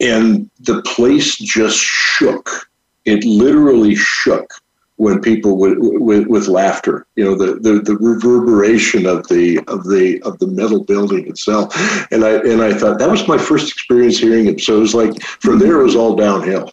and 0.00 0.50
the 0.60 0.80
place 0.82 1.36
just 1.36 1.78
shook. 1.78 2.68
It 3.04 3.24
literally 3.24 3.96
shook 3.96 4.54
when 5.02 5.20
people 5.20 5.58
with, 5.58 5.78
with, 5.78 6.28
with 6.28 6.46
laughter, 6.46 7.04
you 7.16 7.24
know, 7.24 7.34
the, 7.34 7.54
the, 7.54 7.80
the 7.80 7.96
reverberation 7.96 9.04
of 9.04 9.26
the 9.26 9.58
of 9.66 9.82
the 9.88 10.22
of 10.22 10.38
the 10.38 10.46
metal 10.46 10.84
building 10.84 11.26
itself, 11.26 11.74
and 12.12 12.24
I 12.24 12.36
and 12.36 12.62
I 12.62 12.72
thought 12.72 13.00
that 13.00 13.10
was 13.10 13.26
my 13.26 13.38
first 13.38 13.72
experience 13.72 14.18
hearing 14.18 14.46
him. 14.46 14.60
So 14.60 14.76
it 14.76 14.80
was 14.80 14.94
like 14.94 15.20
from 15.22 15.58
there 15.58 15.80
it 15.80 15.84
was 15.84 15.96
all 15.96 16.14
downhill. 16.14 16.70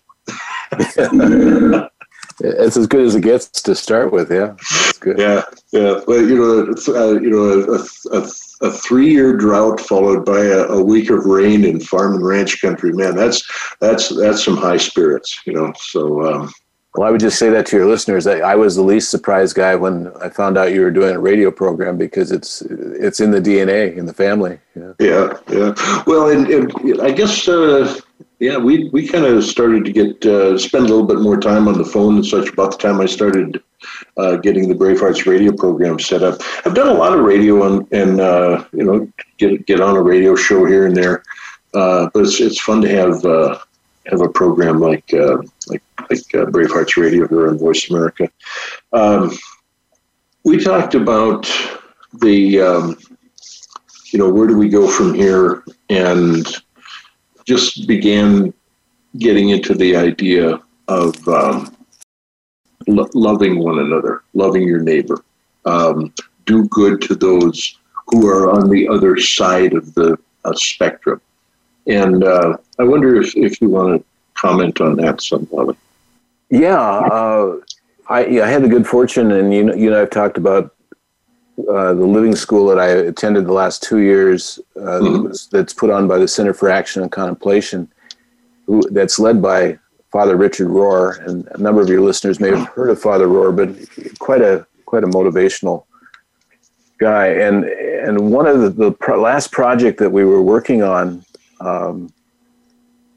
it's 2.41 2.77
as 2.77 2.87
good 2.87 3.05
as 3.05 3.15
it 3.15 3.21
gets 3.21 3.49
to 3.49 3.75
start 3.75 4.11
with. 4.11 4.31
Yeah, 4.31 4.55
that's 4.57 4.99
good. 4.99 5.19
Yeah, 5.19 5.43
yeah. 5.71 5.99
But 6.05 6.21
you 6.21 6.35
know, 6.35 6.73
uh, 6.95 7.19
you 7.19 7.29
know, 7.29 7.77
a, 8.13 8.17
a, 8.17 8.29
a 8.61 8.71
three-year 8.71 9.37
drought 9.37 9.79
followed 9.79 10.25
by 10.25 10.39
a, 10.39 10.63
a, 10.67 10.83
week 10.83 11.09
of 11.09 11.25
rain 11.25 11.65
in 11.65 11.79
farm 11.79 12.15
and 12.15 12.25
ranch 12.25 12.61
country. 12.61 12.91
Man, 12.93 13.15
that's 13.15 13.43
that's 13.79 14.15
that's 14.17 14.43
some 14.43 14.57
high 14.57 14.77
spirits. 14.77 15.39
You 15.45 15.53
know, 15.53 15.73
so. 15.77 16.33
Um, 16.33 16.53
well, 16.95 17.07
I 17.07 17.11
would 17.11 17.19
just 17.19 17.37
say 17.37 17.51
that 17.51 17.67
to 17.67 17.77
your 17.77 17.85
listeners. 17.85 18.25
I, 18.25 18.39
I 18.39 18.55
was 18.55 18.75
the 18.75 18.81
least 18.81 19.11
surprised 19.11 19.55
guy 19.55 19.75
when 19.75 20.11
I 20.21 20.29
found 20.29 20.57
out 20.57 20.73
you 20.73 20.81
were 20.81 20.89
doing 20.89 21.15
a 21.15 21.19
radio 21.19 21.51
program 21.51 21.97
because 21.97 22.31
it's 22.31 22.63
it's 22.63 23.19
in 23.19 23.29
the 23.29 23.39
DNA 23.39 23.95
in 23.95 24.07
the 24.07 24.13
family. 24.13 24.59
Yeah, 24.75 24.93
yeah. 24.99 25.33
yeah. 25.51 26.03
Well, 26.07 26.29
and, 26.29 26.47
and 26.47 27.01
I 27.01 27.11
guess 27.11 27.47
uh, 27.47 27.99
yeah, 28.39 28.57
we 28.57 28.89
we 28.89 29.05
kind 29.07 29.25
of 29.25 29.43
started 29.43 29.83
to 29.85 29.91
get 29.91 30.25
uh, 30.25 30.57
spend 30.57 30.85
a 30.85 30.89
little 30.89 31.05
bit 31.05 31.19
more 31.19 31.39
time 31.39 31.67
on 31.67 31.77
the 31.77 31.83
phone 31.83 32.15
and 32.15 32.25
such 32.25 32.49
about 32.49 32.71
the 32.71 32.77
time 32.77 33.01
I 33.01 33.05
started 33.05 33.61
uh, 34.17 34.37
getting 34.37 34.69
the 34.69 34.75
Bravehearts 34.75 35.25
radio 35.25 35.51
program 35.51 35.99
set 35.99 36.23
up. 36.23 36.41
I've 36.65 36.73
done 36.73 36.87
a 36.87 36.93
lot 36.93 37.17
of 37.17 37.25
radio 37.25 37.67
and, 37.67 37.87
and 37.91 38.21
uh, 38.21 38.63
you 38.71 38.83
know 38.83 39.11
get 39.37 39.65
get 39.65 39.81
on 39.81 39.97
a 39.97 40.01
radio 40.01 40.35
show 40.35 40.65
here 40.65 40.85
and 40.87 40.95
there, 40.95 41.23
uh, 41.73 42.09
but 42.13 42.23
it's 42.23 42.39
it's 42.39 42.61
fun 42.61 42.81
to 42.81 42.89
have 42.89 43.25
uh, 43.25 43.59
have 44.05 44.21
a 44.21 44.29
program 44.29 44.79
like 44.79 45.13
uh, 45.13 45.37
like 45.67 45.83
like 46.09 46.19
Bravehearts 46.31 46.95
Radio 46.95 47.27
here 47.27 47.49
on 47.49 47.57
Voice 47.57 47.89
America. 47.89 48.29
Um, 48.93 49.37
we 50.45 50.63
talked 50.63 50.95
about 50.95 51.43
the 52.21 52.61
um, 52.61 52.97
you 54.13 54.19
know 54.19 54.29
where 54.29 54.47
do 54.47 54.57
we 54.57 54.69
go 54.69 54.87
from 54.87 55.13
here 55.13 55.63
and 55.89 56.47
just 57.49 57.87
began 57.87 58.53
getting 59.17 59.49
into 59.49 59.73
the 59.73 59.95
idea 59.95 60.61
of 60.87 61.27
um, 61.27 61.75
lo- 62.87 63.09
loving 63.15 63.57
one 63.57 63.79
another, 63.79 64.21
loving 64.35 64.67
your 64.67 64.81
neighbor, 64.81 65.23
um, 65.65 66.13
do 66.45 66.67
good 66.67 67.01
to 67.01 67.15
those 67.15 67.79
who 68.05 68.27
are 68.27 68.51
on 68.51 68.69
the 68.69 68.87
other 68.87 69.17
side 69.17 69.73
of 69.73 69.91
the 69.95 70.15
uh, 70.45 70.53
spectrum. 70.53 71.19
And 71.87 72.23
uh, 72.23 72.57
I 72.77 72.83
wonder 72.83 73.19
if, 73.19 73.35
if 73.35 73.59
you 73.61 73.69
want 73.69 73.99
to 73.99 74.05
comment 74.35 74.79
on 74.79 74.95
that 74.97 75.19
somehow. 75.19 75.71
Yeah, 76.51 76.79
uh, 76.79 77.57
I, 78.09 78.41
I 78.41 78.47
had 78.47 78.61
the 78.61 78.69
good 78.69 78.85
fortune, 78.85 79.31
and 79.31 79.51
you 79.51 79.63
know, 79.63 79.73
you 79.73 79.89
know, 79.89 79.99
I've 80.03 80.11
talked 80.11 80.37
about 80.37 80.75
uh, 81.67 81.93
the 81.93 82.05
living 82.05 82.35
school 82.35 82.67
that 82.67 82.79
I 82.79 82.87
attended 82.87 83.45
the 83.45 83.53
last 83.53 83.83
two 83.83 83.99
years. 83.99 84.59
Uh, 84.75 84.99
mm-hmm. 84.99 85.31
that's 85.51 85.73
put 85.73 85.89
on 85.89 86.07
by 86.07 86.17
the 86.17 86.27
Center 86.27 86.53
for 86.53 86.69
Action 86.69 87.01
and 87.01 87.11
Contemplation, 87.11 87.91
who, 88.65 88.81
that's 88.91 89.19
led 89.19 89.41
by 89.41 89.77
Father 90.11 90.35
Richard 90.35 90.69
Rohr, 90.69 91.23
and 91.27 91.47
a 91.51 91.57
number 91.57 91.81
of 91.81 91.89
your 91.89 92.01
listeners 92.01 92.39
may 92.39 92.49
have 92.49 92.67
heard 92.69 92.89
of 92.89 92.99
Father 92.99 93.27
Rohr, 93.27 93.55
but 93.55 94.19
quite 94.19 94.41
a 94.41 94.65
quite 94.85 95.03
a 95.03 95.07
motivational 95.07 95.85
guy. 96.99 97.27
And 97.27 97.65
and 97.65 98.31
one 98.31 98.47
of 98.47 98.61
the, 98.61 98.69
the 98.69 98.91
pro- 98.91 99.21
last 99.21 99.51
project 99.51 99.99
that 99.99 100.09
we 100.09 100.25
were 100.25 100.41
working 100.41 100.81
on 100.81 101.23
um, 101.59 102.11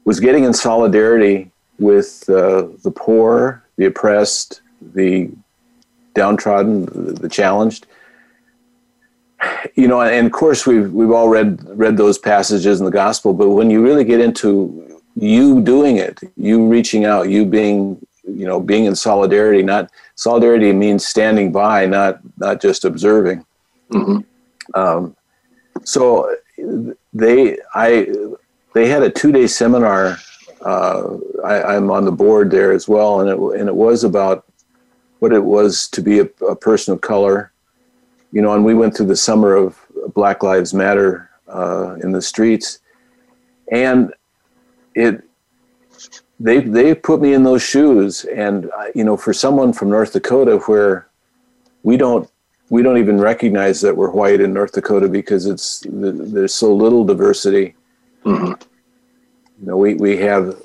was 0.05 0.19
getting 0.19 0.43
in 0.43 0.53
solidarity 0.53 1.49
with 1.79 2.29
uh, 2.29 2.67
the 2.83 2.91
poor, 2.91 3.63
the 3.77 3.85
oppressed, 3.85 4.61
the 4.93 5.31
downtrodden, 6.13 6.85
the, 6.85 7.13
the 7.13 7.29
challenged. 7.29 7.87
You 9.75 9.87
know, 9.87 10.01
and 10.01 10.25
of 10.25 10.31
course 10.31 10.65
we've 10.65 10.91
we've 10.91 11.11
all 11.11 11.29
read 11.29 11.59
read 11.77 11.97
those 11.97 12.17
passages 12.17 12.79
in 12.79 12.85
the 12.85 12.91
gospel, 12.91 13.33
but 13.33 13.49
when 13.49 13.69
you 13.69 13.83
really 13.83 14.03
get 14.03 14.19
into 14.19 15.01
you 15.15 15.61
doing 15.61 15.97
it, 15.97 16.19
you 16.35 16.67
reaching 16.67 17.05
out, 17.05 17.29
you 17.29 17.45
being, 17.45 18.05
you 18.23 18.45
know, 18.45 18.59
being 18.59 18.85
in 18.85 18.95
solidarity. 18.95 19.63
Not 19.63 19.91
solidarity 20.15 20.71
means 20.73 21.05
standing 21.05 21.51
by, 21.51 21.85
not 21.85 22.19
not 22.37 22.61
just 22.61 22.85
observing. 22.85 23.45
Mm-hmm. 23.91 24.19
Um, 24.79 25.15
so 25.83 26.35
they, 27.13 27.57
I, 27.73 28.07
they 28.73 28.87
had 28.87 29.03
a 29.03 29.09
two 29.09 29.31
day 29.31 29.47
seminar. 29.47 30.17
Uh, 30.61 31.17
I, 31.43 31.75
am 31.75 31.91
on 31.91 32.05
the 32.05 32.11
board 32.11 32.49
there 32.49 32.71
as 32.71 32.87
well, 32.87 33.19
and 33.19 33.29
it 33.29 33.37
and 33.59 33.67
it 33.67 33.75
was 33.75 34.03
about 34.03 34.45
what 35.19 35.33
it 35.33 35.43
was 35.43 35.87
to 35.89 36.01
be 36.01 36.19
a, 36.19 36.29
a 36.47 36.55
person 36.55 36.93
of 36.93 37.01
color, 37.01 37.51
you 38.33 38.41
know. 38.41 38.53
And 38.53 38.65
we 38.65 38.73
went 38.73 38.97
through 38.97 39.05
the 39.05 39.15
summer 39.15 39.55
of 39.55 39.79
Black 40.13 40.43
Lives 40.43 40.73
Matter 40.73 41.29
uh, 41.47 41.95
in 42.03 42.11
the 42.11 42.21
streets, 42.21 42.79
and 43.71 44.13
it 44.95 45.23
they 46.39 46.59
they 46.59 46.93
put 46.93 47.21
me 47.21 47.33
in 47.33 47.43
those 47.43 47.61
shoes 47.61 48.25
and 48.25 48.69
you 48.93 49.03
know 49.03 49.15
for 49.15 49.33
someone 49.33 49.71
from 49.71 49.89
North 49.89 50.13
Dakota 50.13 50.57
where 50.65 51.07
we 51.83 51.95
don't 51.95 52.29
we 52.69 52.81
don't 52.81 52.97
even 52.97 53.19
recognize 53.19 53.81
that 53.81 53.95
we're 53.95 54.09
white 54.09 54.41
in 54.41 54.53
North 54.53 54.73
Dakota 54.73 55.07
because 55.07 55.45
it's 55.45 55.83
there's 55.87 56.53
so 56.53 56.73
little 56.73 57.05
diversity 57.05 57.75
mm-hmm. 58.25 58.45
you 58.45 59.65
know 59.65 59.77
we 59.77 59.93
we 59.95 60.17
have 60.17 60.61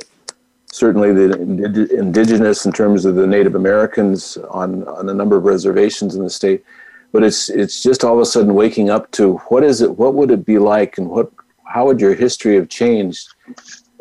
certainly 0.72 1.12
the 1.12 1.96
indigenous 1.96 2.66
in 2.66 2.72
terms 2.72 3.04
of 3.04 3.14
the 3.14 3.26
Native 3.26 3.54
Americans 3.54 4.36
on 4.50 4.86
on 4.88 5.08
a 5.08 5.14
number 5.14 5.36
of 5.36 5.44
reservations 5.44 6.16
in 6.16 6.24
the 6.24 6.30
state 6.30 6.64
but 7.12 7.22
it's 7.22 7.48
it's 7.48 7.82
just 7.82 8.04
all 8.04 8.14
of 8.14 8.20
a 8.20 8.26
sudden 8.26 8.54
waking 8.54 8.90
up 8.90 9.10
to 9.12 9.38
what 9.48 9.64
is 9.64 9.80
it 9.80 9.98
what 9.98 10.14
would 10.14 10.30
it 10.30 10.44
be 10.44 10.58
like 10.58 10.98
and 10.98 11.08
what 11.08 11.30
how 11.68 11.86
would 11.86 12.00
your 12.00 12.14
history 12.14 12.56
have 12.56 12.68
changed? 12.68 13.28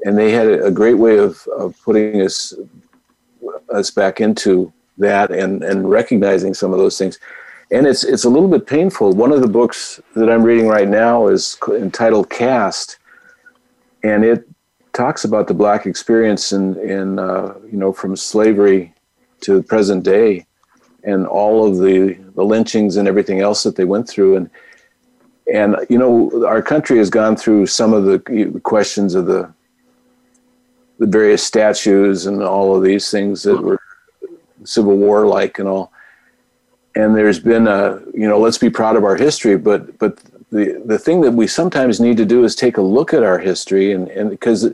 And 0.06 0.18
they 0.18 0.32
had 0.32 0.48
a 0.48 0.72
great 0.72 0.96
way 0.96 1.18
of, 1.18 1.46
of 1.58 1.76
putting 1.84 2.22
us 2.22 2.54
us 3.74 3.92
back 3.92 4.22
into 4.22 4.72
that 4.98 5.32
and 5.32 5.64
and 5.64 5.90
recognizing 5.90 6.54
some 6.54 6.72
of 6.72 6.80
those 6.80 6.98
things. 6.98 7.20
And 7.72 7.86
it's 7.86 8.04
it's 8.04 8.24
a 8.24 8.30
little 8.30 8.48
bit 8.48 8.66
painful. 8.66 9.14
One 9.14 9.32
of 9.32 9.42
the 9.42 9.48
books 9.48 10.00
that 10.16 10.30
i'm 10.30 10.44
reading 10.44 10.68
right 10.68 10.88
now 10.88 11.28
is 11.28 11.58
entitled 11.70 12.30
Caste 12.30 12.98
and 14.04 14.24
it 14.24 14.48
talks 14.94 15.26
about 15.26 15.48
the 15.48 15.54
black 15.54 15.86
experience 15.86 16.52
in 16.52 16.78
in 16.80 17.20
uh, 17.20 17.54
you 17.72 17.78
know 17.78 17.92
from 17.92 18.16
slavery 18.16 18.94
to 19.42 19.56
the 19.56 19.64
present 19.64 20.04
day 20.04 20.46
and 21.04 21.28
all 21.28 21.68
of 21.68 21.78
the 21.78 22.18
the 22.38 22.46
lynchings 22.46 22.96
and 22.96 23.08
everything 23.08 23.42
else 23.42 23.64
that 23.64 23.76
they 23.76 23.84
went 23.84 24.08
through 24.08 24.38
and 24.38 24.50
and 25.54 25.76
you 25.90 25.98
know 25.98 26.46
our 26.46 26.62
country 26.62 26.98
has 26.98 27.10
gone 27.10 27.36
through 27.36 27.66
some 27.66 27.94
of 27.94 28.06
the 28.06 28.20
questions 28.64 29.14
of 29.16 29.26
the 29.26 29.52
the 31.00 31.08
various 31.08 31.44
statues 31.44 32.26
and 32.26 32.42
all 32.42 32.76
of 32.76 32.84
these 32.84 33.12
things 33.12 33.44
that 33.44 33.62
were 33.62 33.80
Civil 34.64 34.98
War 34.98 35.26
like 35.26 35.60
and 35.60 35.68
all. 35.68 35.92
And 36.96 37.16
there's 37.16 37.40
been 37.40 37.68
a, 37.68 38.02
you 38.14 38.28
know, 38.28 38.40
let's 38.40 38.58
be 38.58 38.70
proud 38.70 38.96
of 38.96 39.04
our 39.04 39.16
history, 39.16 39.58
but 39.58 39.98
but 40.00 40.20
the 40.50 40.82
the 40.86 40.98
thing 40.98 41.22
that 41.22 41.32
we 41.32 41.46
sometimes 41.48 42.00
need 42.00 42.18
to 42.18 42.26
do 42.26 42.44
is 42.44 42.56
take 42.56 42.78
a 42.78 42.82
look 42.82 43.14
at 43.14 43.24
our 43.24 43.38
history 43.38 43.92
and 43.92 44.08
and 44.10 44.30
because 44.30 44.72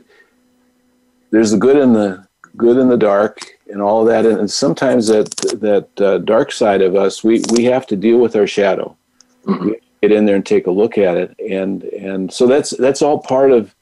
there's 1.30 1.50
the 1.50 1.58
good 1.58 1.76
and 1.76 1.94
the 1.94 2.26
good 2.56 2.78
and 2.78 2.90
the 2.90 2.96
dark 2.96 3.53
and 3.68 3.80
all 3.80 4.04
that 4.04 4.26
and 4.26 4.50
sometimes 4.50 5.06
that 5.08 5.30
that 5.60 5.88
uh, 6.00 6.18
dark 6.18 6.52
side 6.52 6.82
of 6.82 6.94
us 6.96 7.24
we 7.24 7.42
we 7.52 7.64
have 7.64 7.86
to 7.86 7.96
deal 7.96 8.18
with 8.18 8.36
our 8.36 8.46
shadow 8.46 8.96
mm-hmm. 9.44 9.70
get 10.02 10.12
in 10.12 10.24
there 10.26 10.36
and 10.36 10.46
take 10.46 10.66
a 10.66 10.70
look 10.70 10.98
at 10.98 11.16
it 11.16 11.34
and 11.50 11.84
and 11.84 12.32
so 12.32 12.46
that's 12.46 12.70
that's 12.76 13.02
all 13.02 13.18
part 13.18 13.50
of 13.50 13.74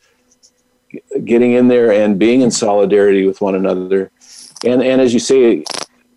getting 1.24 1.52
in 1.52 1.68
there 1.68 1.92
and 1.92 2.18
being 2.18 2.42
in 2.42 2.50
solidarity 2.50 3.26
with 3.26 3.40
one 3.40 3.54
another. 3.54 4.10
And 4.64 4.82
and 4.82 5.00
as 5.00 5.12
you 5.12 5.20
say, 5.20 5.64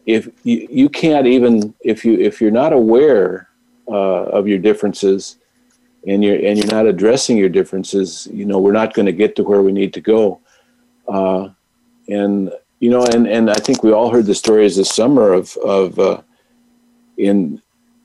if 0.05 0.27
you, 0.43 0.67
you 0.69 0.89
can't 0.89 1.27
even 1.27 1.73
if 1.81 2.05
you 2.05 2.19
if 2.19 2.41
you're 2.41 2.51
not 2.51 2.73
aware 2.73 3.49
uh, 3.87 4.23
of 4.25 4.47
your 4.47 4.59
differences 4.59 5.37
and 6.07 6.23
you're 6.23 6.35
and 6.35 6.57
you're 6.57 6.71
not 6.71 6.85
addressing 6.85 7.37
your 7.37 7.49
differences, 7.49 8.27
you 8.31 8.45
know, 8.45 8.59
we're 8.59 8.71
not 8.71 8.93
going 8.93 9.05
to 9.05 9.11
get 9.11 9.35
to 9.37 9.43
where 9.43 9.61
we 9.61 9.71
need 9.71 9.93
to 9.93 10.01
go. 10.01 10.39
Uh, 11.07 11.49
and 12.07 12.51
you 12.79 12.89
know, 12.89 13.05
and, 13.05 13.27
and 13.27 13.49
I 13.49 13.55
think 13.55 13.83
we 13.83 13.91
all 13.91 14.09
heard 14.09 14.25
the 14.25 14.35
stories 14.35 14.75
this 14.75 14.89
summer 14.89 15.33
of 15.33 15.55
of 15.57 15.97
uh, 15.99 16.21
in 17.17 17.61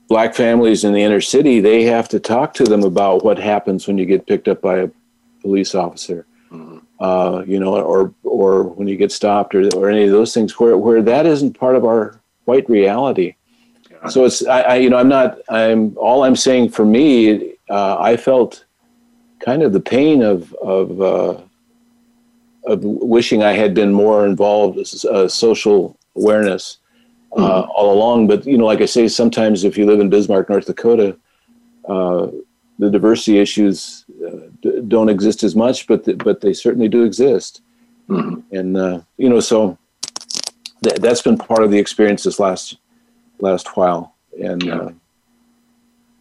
black 0.08 0.34
families 0.34 0.84
in 0.84 0.92
the 0.92 1.02
inner 1.02 1.20
city, 1.20 1.60
they 1.60 1.84
have 1.84 2.08
to 2.08 2.20
talk 2.20 2.52
to 2.54 2.64
them 2.64 2.82
about 2.82 3.24
what 3.24 3.38
happens 3.38 3.86
when 3.86 3.96
you 3.96 4.04
get 4.04 4.26
picked 4.26 4.48
up 4.48 4.60
by 4.60 4.78
a 4.78 4.90
police 5.40 5.74
officer, 5.74 6.26
mm-hmm. 6.50 6.78
uh, 7.02 7.42
you 7.46 7.58
know, 7.58 7.76
or 7.76 8.12
or 8.24 8.64
when 8.64 8.88
you 8.88 8.96
get 8.96 9.12
stopped 9.12 9.54
or, 9.54 9.68
or 9.76 9.88
any 9.88 10.04
of 10.04 10.10
those 10.10 10.34
things 10.34 10.58
where 10.58 10.76
where 10.76 11.00
that 11.00 11.26
isn't 11.26 11.58
part 11.58 11.76
of 11.76 11.84
our 11.84 12.20
white 12.44 12.68
reality. 12.68 13.34
Yeah. 13.90 14.08
So 14.08 14.24
it's 14.24 14.44
I, 14.46 14.60
I, 14.62 14.74
you 14.76 14.90
know 14.90 14.98
I'm 14.98 15.08
not 15.08 15.38
I'm 15.48 15.96
all 15.96 16.24
I'm 16.24 16.36
saying 16.36 16.70
for 16.70 16.84
me 16.84 17.54
uh, 17.68 17.96
I 17.98 18.16
felt 18.16 18.64
kind 19.38 19.62
of 19.62 19.72
the 19.72 19.80
pain 19.80 20.22
of 20.22 20.52
of 20.54 21.00
uh, 21.00 21.40
of 22.64 22.84
wishing 22.84 23.42
I 23.42 23.52
had 23.52 23.74
been 23.74 23.92
more 23.92 24.26
involved 24.26 24.76
with 24.76 25.04
uh, 25.04 25.28
social 25.28 25.98
awareness 26.16 26.78
uh, 27.32 27.40
mm-hmm. 27.40 27.70
all 27.74 27.92
along. 27.92 28.26
But 28.28 28.46
you 28.46 28.58
know, 28.58 28.66
like 28.66 28.80
I 28.80 28.86
say, 28.86 29.08
sometimes 29.08 29.64
if 29.64 29.78
you 29.78 29.86
live 29.86 30.00
in 30.00 30.10
Bismarck, 30.10 30.48
North 30.48 30.66
Dakota, 30.66 31.16
uh, 31.88 32.28
the 32.78 32.90
diversity 32.90 33.38
issues 33.38 34.04
uh, 34.26 34.48
d- 34.62 34.82
don't 34.88 35.08
exist 35.08 35.42
as 35.42 35.54
much, 35.54 35.86
but 35.86 36.04
th- 36.04 36.18
but 36.18 36.40
they 36.40 36.52
certainly 36.52 36.88
do 36.88 37.04
exist. 37.04 37.62
Mm-hmm. 38.08 38.56
And 38.56 38.76
uh, 38.76 39.00
you 39.16 39.28
know, 39.28 39.40
so 39.40 39.78
th- 40.82 40.96
that's 40.96 41.22
been 41.22 41.38
part 41.38 41.62
of 41.62 41.70
the 41.70 41.78
experience 41.78 42.22
this 42.24 42.40
last 42.40 42.78
last 43.40 43.76
while. 43.76 44.14
And 44.42 44.62
yeah. 44.62 44.90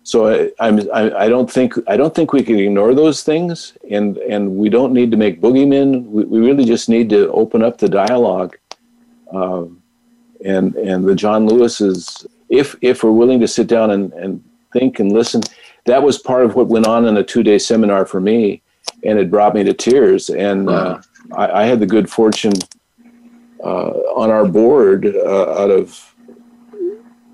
So 0.04 0.28
I, 0.28 0.52
I'm, 0.60 0.80
I, 0.92 1.26
I, 1.26 1.30
don't 1.30 1.52
think 1.52 1.74
I 1.88 1.96
don't 1.98 2.16
think 2.16 2.34
we 2.34 2.42
can 2.42 2.58
ignore 2.58 2.96
those 2.96 3.22
things, 3.24 3.78
and 3.92 4.18
and 4.18 4.56
we 4.56 4.70
don't 4.70 4.94
need 4.94 5.12
to 5.12 5.18
make 5.18 5.42
boogeymen. 5.42 6.06
We, 6.06 6.24
we 6.24 6.40
really 6.40 6.66
just 6.66 6.90
need 6.90 7.10
to 7.10 7.32
open 7.32 7.62
up 7.62 7.78
the 7.78 7.90
dialogue. 7.90 8.58
Um, 9.32 9.82
and 10.44 10.76
and 10.76 11.06
the 11.06 11.16
John 11.16 11.46
Lewis's, 11.46 12.26
if 12.50 12.76
if 12.82 13.04
we're 13.04 13.12
willing 13.12 13.40
to 13.42 13.48
sit 13.48 13.68
down 13.68 13.92
and, 13.92 14.12
and 14.14 14.44
think 14.74 15.00
and 15.00 15.12
listen, 15.12 15.42
that 15.86 16.02
was 16.02 16.18
part 16.18 16.46
of 16.46 16.56
what 16.56 16.68
went 16.68 16.88
on 16.88 17.06
in 17.06 17.18
a 17.18 17.24
two 17.24 17.44
day 17.44 17.60
seminar 17.60 18.06
for 18.06 18.22
me, 18.22 18.62
and 19.04 19.20
it 19.20 19.30
brought 19.30 19.54
me 19.54 19.64
to 19.64 19.74
tears. 19.74 20.30
And 20.30 20.70
uh, 20.70 21.02
I, 21.34 21.62
I, 21.62 21.64
had 21.66 21.80
the 21.80 21.86
good 21.86 22.10
fortune 22.10 22.54
uh, 23.64 23.90
on 24.16 24.32
our 24.32 24.46
board 24.46 25.06
uh, 25.06 25.62
out 25.62 25.72
of 25.72 26.16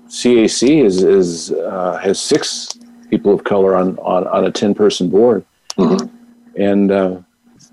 CAC 0.08 0.84
is 0.84 1.02
is 1.02 1.52
uh, 1.52 1.98
has 2.02 2.20
six 2.20 2.78
people 3.10 3.32
of 3.32 3.44
color 3.44 3.76
on 3.76 3.98
on, 3.98 4.26
on 4.28 4.44
a 4.44 4.50
ten 4.50 4.74
person 4.74 5.08
board, 5.08 5.44
mm-hmm. 5.76 6.06
and 6.60 6.92
uh, 6.92 7.20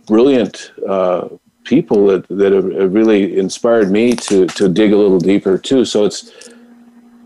brilliant 0.07 0.71
uh, 0.87 1.29
people 1.63 2.07
that 2.07 2.27
that 2.29 2.51
have 2.51 2.65
really 2.93 3.37
inspired 3.37 3.91
me 3.91 4.15
to 4.15 4.47
to 4.47 4.67
dig 4.67 4.93
a 4.93 4.97
little 4.97 5.19
deeper 5.19 5.57
too. 5.57 5.85
So 5.85 6.05
it's 6.05 6.49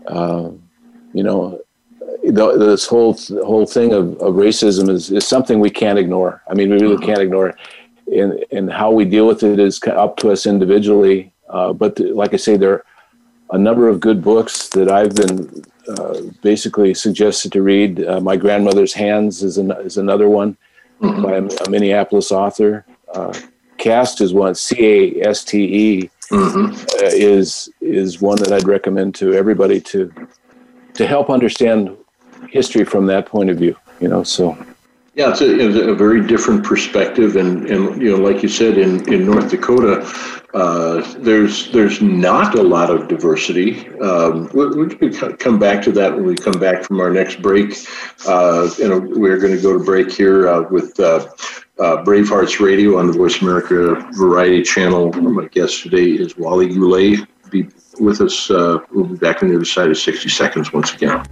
uh, 0.06 0.50
you 1.12 1.22
know 1.22 1.60
this 2.22 2.86
whole 2.86 3.14
whole 3.44 3.66
thing 3.66 3.92
of, 3.92 4.16
of 4.18 4.34
racism 4.34 4.90
is, 4.90 5.10
is 5.10 5.26
something 5.26 5.60
we 5.60 5.70
can't 5.70 5.98
ignore. 5.98 6.42
I 6.48 6.54
mean, 6.54 6.70
we 6.70 6.76
really 6.76 6.96
mm-hmm. 6.96 7.04
can't 7.04 7.20
ignore 7.20 7.48
it. 7.50 7.56
And, 8.14 8.44
and 8.50 8.72
how 8.72 8.90
we 8.90 9.04
deal 9.04 9.26
with 9.26 9.42
it 9.42 9.58
is 9.58 9.80
up 9.84 10.16
to 10.18 10.30
us 10.30 10.46
individually. 10.46 11.32
Uh, 11.48 11.72
but 11.72 11.98
like 12.00 12.32
I 12.32 12.36
say, 12.36 12.56
there 12.56 12.72
are 12.72 12.84
a 13.50 13.58
number 13.58 13.88
of 13.88 14.00
good 14.00 14.22
books 14.22 14.68
that 14.70 14.90
I've 14.90 15.14
been 15.14 15.64
uh, 15.88 16.20
basically 16.42 16.94
suggested 16.94 17.52
to 17.52 17.62
read. 17.62 18.04
Uh, 18.04 18.20
My 18.20 18.36
Grandmother's 18.36 18.92
Hands 18.92 19.42
is, 19.42 19.58
an, 19.58 19.70
is 19.72 19.96
another 19.96 20.28
one 20.28 20.56
mm-hmm. 21.00 21.22
by 21.22 21.36
a, 21.36 21.66
a, 21.66 21.70
Minneapolis 21.70 22.30
author. 22.30 22.84
Uh, 23.14 23.32
Caste 23.78 24.20
is 24.20 24.34
one. 24.34 24.54
C 24.54 24.76
A 24.80 25.28
S 25.28 25.44
T 25.44 25.62
E 25.62 26.10
mm-hmm. 26.30 26.74
Uh, 26.74 27.08
is 27.10 27.70
is 27.80 28.20
one 28.20 28.36
that 28.38 28.52
I'd 28.52 28.66
recommend 28.66 29.14
to 29.16 29.32
everybody 29.32 29.80
to 29.82 30.12
to 30.94 31.06
help 31.06 31.30
understand 31.30 31.96
history 32.50 32.84
from 32.84 33.06
that 33.06 33.26
point 33.26 33.50
of 33.50 33.56
view. 33.56 33.76
You 34.00 34.08
know, 34.08 34.24
so. 34.24 34.58
Yeah, 35.18 35.30
it's 35.30 35.40
a, 35.40 35.58
it's 35.58 35.76
a 35.76 35.94
very 35.96 36.24
different 36.24 36.62
perspective, 36.62 37.34
and, 37.34 37.68
and 37.68 38.00
you 38.00 38.16
know, 38.16 38.22
like 38.22 38.40
you 38.40 38.48
said, 38.48 38.78
in, 38.78 39.12
in 39.12 39.26
North 39.26 39.50
Dakota, 39.50 40.06
uh, 40.54 41.02
there's 41.18 41.72
there's 41.72 42.00
not 42.00 42.56
a 42.56 42.62
lot 42.62 42.88
of 42.88 43.08
diversity. 43.08 43.88
Um, 43.98 44.48
we'll, 44.54 44.76
we'll, 44.76 44.88
come 45.38 45.58
back 45.58 45.82
to 45.82 45.90
that 45.90 46.14
when 46.14 46.24
we 46.24 46.36
come 46.36 46.60
back 46.60 46.84
from 46.84 47.00
our 47.00 47.10
next 47.10 47.42
break. 47.42 47.74
Uh, 48.28 48.70
and 48.80 49.08
we're 49.16 49.38
going 49.38 49.56
to 49.56 49.60
go 49.60 49.76
to 49.76 49.82
break 49.84 50.12
here 50.12 50.48
uh, 50.48 50.62
with 50.70 51.00
uh, 51.00 51.26
uh, 51.80 52.04
Bravehearts 52.04 52.64
Radio 52.64 52.96
on 52.96 53.08
the 53.08 53.12
Voice 53.12 53.42
America 53.42 53.96
Variety 54.12 54.62
Channel. 54.62 55.12
My 55.14 55.48
guest 55.48 55.82
today 55.82 56.12
is 56.12 56.36
Wally 56.36 56.68
Goulet. 56.68 57.26
Be 57.50 57.68
with 57.98 58.20
us. 58.20 58.52
Uh, 58.52 58.78
we'll 58.92 59.06
be 59.06 59.16
back 59.16 59.42
on 59.42 59.48
the 59.48 59.56
other 59.56 59.64
side 59.64 59.90
of 59.90 59.98
60 59.98 60.28
seconds 60.28 60.72
once 60.72 60.94
again. 60.94 61.26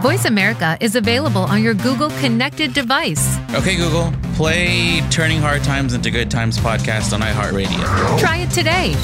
Voice 0.00 0.26
America 0.26 0.78
is 0.80 0.94
available 0.94 1.42
on 1.42 1.60
your 1.60 1.74
Google 1.74 2.10
connected 2.20 2.72
device. 2.72 3.36
Okay, 3.54 3.76
Google, 3.76 4.12
play 4.34 5.00
Turning 5.10 5.40
Hard 5.40 5.64
Times 5.64 5.92
into 5.92 6.08
Good 6.12 6.30
Times 6.30 6.56
podcast 6.56 7.12
on 7.12 7.20
iHeartRadio. 7.20 8.18
Try 8.20 8.36
it 8.38 8.50
today. 8.50 8.94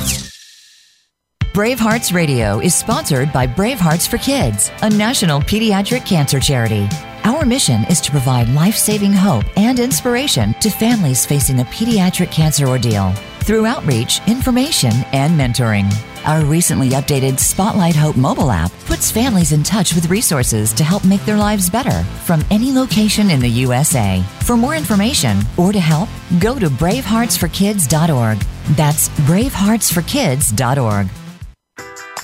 Bravehearts 1.52 2.14
Radio 2.14 2.60
is 2.60 2.76
sponsored 2.76 3.32
by 3.32 3.44
Bravehearts 3.44 4.08
for 4.08 4.18
Kids, 4.18 4.70
a 4.82 4.90
national 4.90 5.40
pediatric 5.40 6.06
cancer 6.06 6.38
charity. 6.38 6.88
Our 7.24 7.44
mission 7.44 7.84
is 7.84 8.00
to 8.02 8.12
provide 8.12 8.48
life 8.50 8.76
saving 8.76 9.14
hope 9.14 9.44
and 9.56 9.80
inspiration 9.80 10.54
to 10.60 10.70
families 10.70 11.26
facing 11.26 11.58
a 11.58 11.64
pediatric 11.64 12.30
cancer 12.30 12.66
ordeal 12.68 13.12
through 13.44 13.66
outreach, 13.66 14.20
information, 14.26 14.92
and 15.12 15.38
mentoring. 15.38 15.92
Our 16.24 16.42
recently 16.44 16.88
updated 16.90 17.38
Spotlight 17.38 17.94
Hope 17.94 18.16
mobile 18.16 18.50
app 18.50 18.72
puts 18.86 19.10
families 19.10 19.52
in 19.52 19.62
touch 19.62 19.94
with 19.94 20.10
resources 20.10 20.72
to 20.72 20.84
help 20.84 21.04
make 21.04 21.22
their 21.26 21.36
lives 21.36 21.68
better 21.68 22.02
from 22.24 22.42
any 22.50 22.72
location 22.72 23.30
in 23.30 23.40
the 23.40 23.48
USA. 23.48 24.24
For 24.40 24.56
more 24.56 24.74
information 24.74 25.40
or 25.58 25.70
to 25.72 25.80
help, 25.80 26.08
go 26.40 26.58
to 26.58 26.70
braveheartsforkids.org. 26.70 28.38
That's 28.76 29.10
braveheartsforkids.org. 29.10 31.23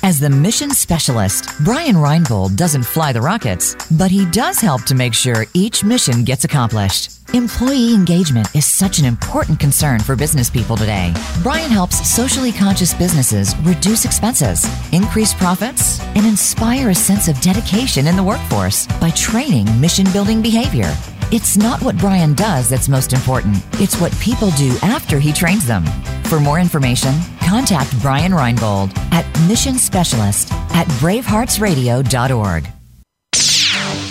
As 0.02 0.18
the 0.18 0.30
mission 0.30 0.70
specialist, 0.70 1.50
Brian 1.62 1.96
Reinbold 1.96 2.56
doesn't 2.56 2.84
fly 2.84 3.12
the 3.12 3.20
rockets, 3.20 3.76
but 3.90 4.10
he 4.10 4.24
does 4.30 4.58
help 4.58 4.84
to 4.84 4.94
make 4.94 5.12
sure 5.12 5.44
each 5.52 5.84
mission 5.84 6.24
gets 6.24 6.44
accomplished. 6.44 7.10
Employee 7.34 7.92
engagement 7.94 8.48
is 8.54 8.64
such 8.64 8.98
an 8.98 9.04
important 9.04 9.60
concern 9.60 10.00
for 10.00 10.16
business 10.16 10.48
people 10.48 10.74
today. 10.74 11.12
Brian 11.42 11.70
helps 11.70 12.08
socially 12.08 12.50
conscious 12.50 12.94
businesses 12.94 13.54
reduce 13.58 14.06
expenses, 14.06 14.66
increase 14.92 15.34
profits, 15.34 16.00
and 16.16 16.24
inspire 16.24 16.88
a 16.88 16.94
sense 16.94 17.28
of 17.28 17.38
dedication 17.42 18.06
in 18.06 18.16
the 18.16 18.24
workforce 18.24 18.86
by 19.02 19.10
training 19.10 19.66
mission 19.82 20.10
building 20.12 20.40
behavior. 20.40 20.90
It's 21.32 21.56
not 21.56 21.80
what 21.82 21.96
Brian 21.96 22.34
does 22.34 22.68
that's 22.68 22.88
most 22.88 23.12
important, 23.12 23.56
it's 23.74 24.00
what 24.00 24.10
people 24.18 24.50
do 24.52 24.76
after 24.82 25.20
he 25.20 25.32
trains 25.32 25.64
them. 25.64 25.84
For 26.24 26.40
more 26.40 26.58
information, 26.58 27.14
contact 27.40 27.96
Brian 28.02 28.32
Reinbold 28.32 28.96
at 29.12 29.24
Mission 29.46 29.74
Specialist 29.78 30.52
at 30.74 30.88
braveheartsradio.org. 30.98 32.64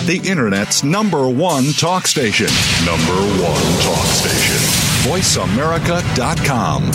The 0.05 0.21
Internet's 0.23 0.81
number 0.85 1.27
one 1.27 1.73
talk 1.73 2.07
station. 2.07 2.47
Number 2.85 3.11
one 3.43 3.81
talk 3.83 4.05
station. 4.05 4.55
VoiceAmerica.com. 5.11 6.91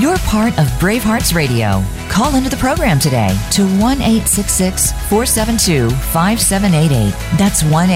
You're 0.00 0.18
part 0.18 0.58
of 0.58 0.66
Bravehearts 0.80 1.34
Radio. 1.34 1.82
Call 2.16 2.36
into 2.36 2.48
the 2.48 2.56
program 2.56 2.98
today 2.98 3.38
to 3.50 3.66
1 3.78 3.98
472 3.98 5.90
5788. 5.90 7.38
That's 7.38 7.62
1 7.62 7.90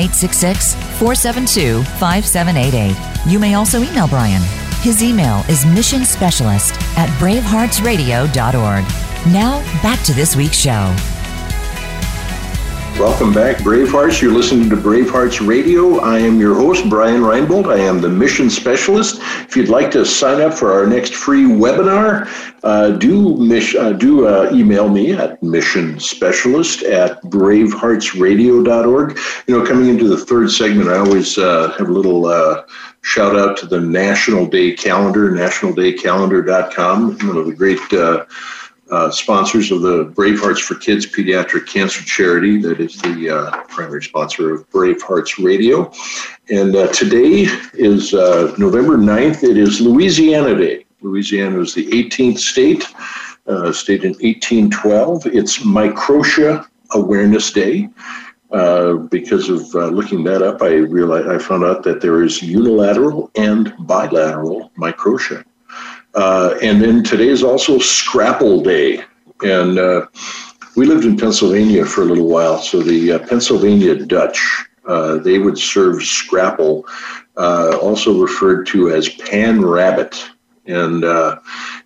472 0.98 1.82
5788. 1.82 3.32
You 3.32 3.38
may 3.38 3.54
also 3.54 3.82
email 3.82 4.06
Brian. 4.08 4.42
His 4.82 5.02
email 5.02 5.42
is 5.48 5.64
mission 5.64 6.04
specialist 6.04 6.74
at 6.98 7.08
braveheartsradio.org. 7.18 9.32
Now, 9.32 9.60
back 9.82 10.04
to 10.04 10.12
this 10.12 10.36
week's 10.36 10.58
show. 10.58 10.94
Welcome 13.00 13.32
back, 13.32 13.56
Bravehearts. 13.56 14.20
You're 14.20 14.34
listening 14.34 14.68
to 14.68 14.76
Bravehearts 14.76 15.46
Radio. 15.46 16.00
I 16.00 16.18
am 16.18 16.38
your 16.38 16.54
host, 16.54 16.86
Brian 16.90 17.22
Reinbold. 17.22 17.66
I 17.66 17.78
am 17.78 18.02
the 18.02 18.10
mission 18.10 18.50
specialist. 18.50 19.20
If 19.40 19.56
you'd 19.56 19.70
like 19.70 19.90
to 19.92 20.04
sign 20.04 20.42
up 20.42 20.52
for 20.52 20.70
our 20.70 20.86
next 20.86 21.14
free 21.14 21.44
webinar, 21.44 22.28
uh, 22.62 22.90
do 22.90 23.38
mish, 23.38 23.74
uh, 23.74 23.94
do 23.94 24.26
uh, 24.26 24.50
email 24.52 24.90
me 24.90 25.12
at 25.12 25.40
missionspecialist 25.40 26.82
at 26.92 27.22
braveheartsradio.org. 27.22 29.18
You 29.46 29.58
know, 29.58 29.66
coming 29.66 29.88
into 29.88 30.06
the 30.06 30.18
third 30.18 30.50
segment, 30.50 30.90
I 30.90 30.98
always 30.98 31.38
uh, 31.38 31.72
have 31.78 31.88
a 31.88 31.92
little 31.92 32.26
uh, 32.26 32.64
shout 33.00 33.34
out 33.34 33.56
to 33.58 33.66
the 33.66 33.80
National 33.80 34.44
Day 34.46 34.72
Calendar, 34.72 35.30
nationaldaycalendar.com, 35.30 37.18
one 37.26 37.36
of 37.38 37.46
the 37.46 37.54
great 37.54 37.78
uh, 38.90 39.00
uh, 39.00 39.10
sponsors 39.10 39.70
of 39.70 39.82
the 39.82 40.04
Brave 40.04 40.40
Hearts 40.40 40.60
for 40.60 40.74
Kids 40.74 41.06
Pediatric 41.06 41.66
Cancer 41.66 42.02
Charity, 42.04 42.58
that 42.62 42.80
is 42.80 43.00
the 43.00 43.30
uh, 43.30 43.62
primary 43.64 44.02
sponsor 44.02 44.54
of 44.54 44.70
Brave 44.70 45.00
Hearts 45.02 45.38
Radio. 45.38 45.90
And 46.50 46.76
uh, 46.76 46.88
today 46.88 47.46
is 47.74 48.14
uh, 48.14 48.54
November 48.58 48.96
9th. 48.96 49.42
It 49.42 49.56
is 49.56 49.80
Louisiana 49.80 50.56
Day. 50.56 50.86
Louisiana 51.00 51.58
was 51.58 51.74
the 51.74 51.86
18th 51.86 52.38
state, 52.38 52.84
uh, 53.46 53.72
state 53.72 54.04
in 54.04 54.12
1812. 54.12 55.26
It's 55.26 55.58
Microtia 55.60 56.66
Awareness 56.92 57.52
Day. 57.52 57.88
Uh, 58.52 58.94
because 58.94 59.48
of 59.48 59.72
looking 59.94 60.24
that 60.24 60.42
up, 60.42 60.60
I 60.60 60.72
realized 60.72 61.28
I 61.28 61.38
found 61.38 61.64
out 61.64 61.84
that 61.84 62.00
there 62.00 62.22
is 62.22 62.42
unilateral 62.42 63.30
and 63.36 63.72
bilateral 63.86 64.72
microtia. 64.76 65.44
Uh, 66.14 66.58
and 66.62 66.82
then 66.82 67.02
today 67.02 67.28
is 67.28 67.42
also 67.42 67.78
Scrapple 67.78 68.62
Day. 68.62 69.04
And 69.42 69.78
uh, 69.78 70.06
we 70.76 70.86
lived 70.86 71.04
in 71.04 71.16
Pennsylvania 71.16 71.84
for 71.84 72.02
a 72.02 72.06
little 72.06 72.28
while. 72.28 72.58
So 72.58 72.82
the 72.82 73.12
uh, 73.12 73.18
Pennsylvania 73.26 73.94
Dutch, 73.94 74.66
uh, 74.86 75.18
they 75.18 75.38
would 75.38 75.58
serve 75.58 76.02
scrapple, 76.02 76.86
uh, 77.36 77.78
also 77.80 78.20
referred 78.20 78.66
to 78.68 78.90
as 78.90 79.08
pan 79.08 79.64
rabbit. 79.64 80.30
And 80.66 81.04
uh, 81.04 81.38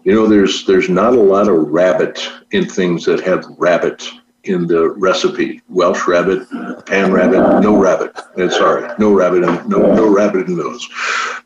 you 0.03 0.13
know, 0.13 0.27
there's 0.27 0.67
there's 0.67 0.89
not 0.89 1.15
a 1.15 1.21
lot 1.21 1.49
of 1.49 1.69
rabbit 1.69 2.29
in 2.51 2.69
things 2.69 3.05
that 3.05 3.21
have 3.21 3.47
rabbit 3.57 4.07
in 4.45 4.67
the 4.67 4.91
recipe. 4.91 5.61
Welsh 5.69 6.07
rabbit, 6.07 6.49
pan 6.87 7.13
rabbit, 7.13 7.61
no 7.61 7.77
rabbit. 7.77 8.19
And 8.37 8.51
sorry, 8.53 8.93
no 8.99 9.13
rabbit, 9.13 9.43
in, 9.43 9.69
no 9.69 9.95
no 9.95 10.09
rabbit 10.09 10.47
in 10.47 10.57
those. 10.57 10.89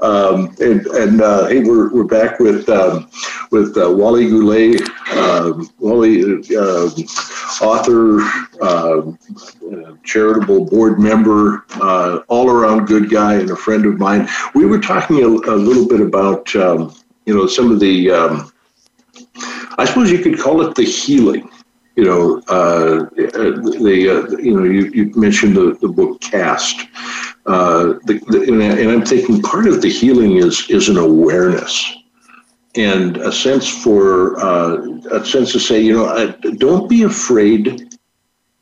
Um, 0.01 0.55
and 0.61 0.86
and 0.86 1.20
uh, 1.20 1.46
hey, 1.46 1.61
we're, 1.61 1.92
we're 1.92 2.05
back 2.05 2.38
with 2.38 2.68
um, 2.68 3.11
with 3.51 3.76
uh, 3.76 3.90
Wally 3.90 4.28
Goulet, 4.28 4.82
um, 5.16 5.68
Wally, 5.78 6.22
uh, 6.57 6.90
author, 7.62 8.20
um, 8.62 9.18
charitable 10.05 10.66
board 10.66 10.99
member, 10.99 11.64
uh, 11.80 12.20
all 12.28 12.51
around 12.51 12.86
good 12.86 13.11
guy, 13.11 13.34
and 13.34 13.51
a 13.51 13.57
friend 13.57 13.86
of 13.86 13.99
mine. 13.99 14.28
We 14.55 14.66
were 14.66 14.80
talking 14.80 15.22
a, 15.22 15.28
a 15.28 15.57
little 15.57 15.86
bit 15.86 16.01
about 16.01 16.55
um, 16.57 16.94
you 17.26 17.34
know 17.34 17.46
some 17.46 17.70
of 17.70 17.80
the. 17.80 18.11
Um, 18.11 18.53
I 19.80 19.84
suppose 19.84 20.11
you 20.11 20.18
could 20.18 20.40
call 20.40 20.62
it 20.62 20.74
the 20.74 20.82
healing 20.82 21.49
you 21.99 22.05
know, 22.05 22.40
uh, 22.46 23.11
the, 23.16 24.09
uh, 24.09 24.38
you 24.38 24.55
know, 24.55 24.62
you, 24.62 24.86
you 24.94 25.12
mentioned 25.16 25.57
the, 25.57 25.76
the 25.80 25.88
book 25.88 26.20
Caste. 26.20 26.86
uh, 27.46 27.94
the, 28.07 28.22
the, 28.28 28.44
and 28.80 28.88
I'm 28.88 29.05
thinking 29.05 29.42
part 29.42 29.66
of 29.66 29.82
the 29.82 29.90
healing 29.90 30.36
is 30.36 30.70
is 30.70 30.88
an 30.88 30.96
awareness 30.96 31.74
and 32.76 33.16
a 33.16 33.32
sense 33.32 33.66
for 33.66 34.38
uh, 34.38 34.76
a 35.11 35.26
sense 35.26 35.51
to 35.55 35.59
say, 35.59 35.80
you 35.80 35.92
know, 35.92 36.07
I, 36.07 36.26
don't 36.66 36.88
be 36.88 37.03
afraid 37.03 37.96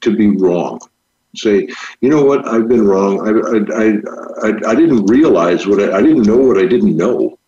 to 0.01 0.17
be 0.17 0.29
wrong. 0.29 0.81
Say, 1.35 1.69
you 2.01 2.09
know 2.09 2.25
what, 2.25 2.49
I've 2.49 2.69
been 2.69 2.87
wrong. 2.87 3.13
I 3.29 3.33
I, 3.85 3.87
I, 4.49 4.71
I 4.71 4.75
didn't 4.75 5.05
realize 5.19 5.67
what 5.67 5.79
I, 5.83 5.99
I 5.99 6.01
didn't 6.01 6.23
know 6.23 6.39
what 6.39 6.57
I 6.57 6.65
didn't 6.65 6.97
know 6.97 7.39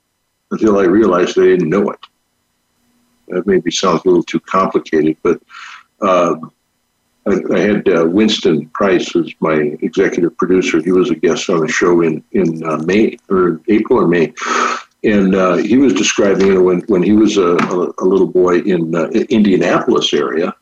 until 0.51 0.79
I 0.79 0.85
realized 0.85 1.39
I 1.39 1.45
didn't 1.45 1.71
know 1.71 1.89
it. 1.93 2.01
That 3.29 3.47
maybe 3.47 3.71
sounds 3.71 4.03
a 4.05 4.09
little 4.09 4.23
too 4.23 4.41
complicated, 4.41 5.17
but 5.23 5.39
um, 6.01 6.53
I, 7.27 7.59
had 7.59 7.89
uh, 7.89 8.07
Winston 8.07 8.69
Price 8.71 9.15
as 9.15 9.33
my 9.41 9.77
executive 9.83 10.37
producer. 10.37 10.83
He 10.83 10.93
was 10.93 11.11
a 11.11 11.15
guest 11.15 11.51
on 11.51 11.61
the 11.61 11.69
show 11.69 12.01
in 12.03 12.25
in 12.33 12.65
uh, 12.65 12.79
May 12.79 13.17
or 13.29 13.61
April 13.69 14.01
or 14.01 14.09
May, 14.09 14.33
and 15.05 15.35
uh, 15.35 15.57
he 15.57 15.77
was 15.77 15.95
describing 15.95 16.47
you 16.47 16.55
know 16.55 16.63
when 16.63 16.81
when 16.83 17.03
he 17.03 17.13
was 17.13 17.37
a, 17.37 17.57
a, 17.99 18.05
little 18.05 18.27
boy 18.27 18.61
in 18.61 18.95
uh, 18.95 19.09
Indianapolis 19.29 20.13
area, 20.15 20.55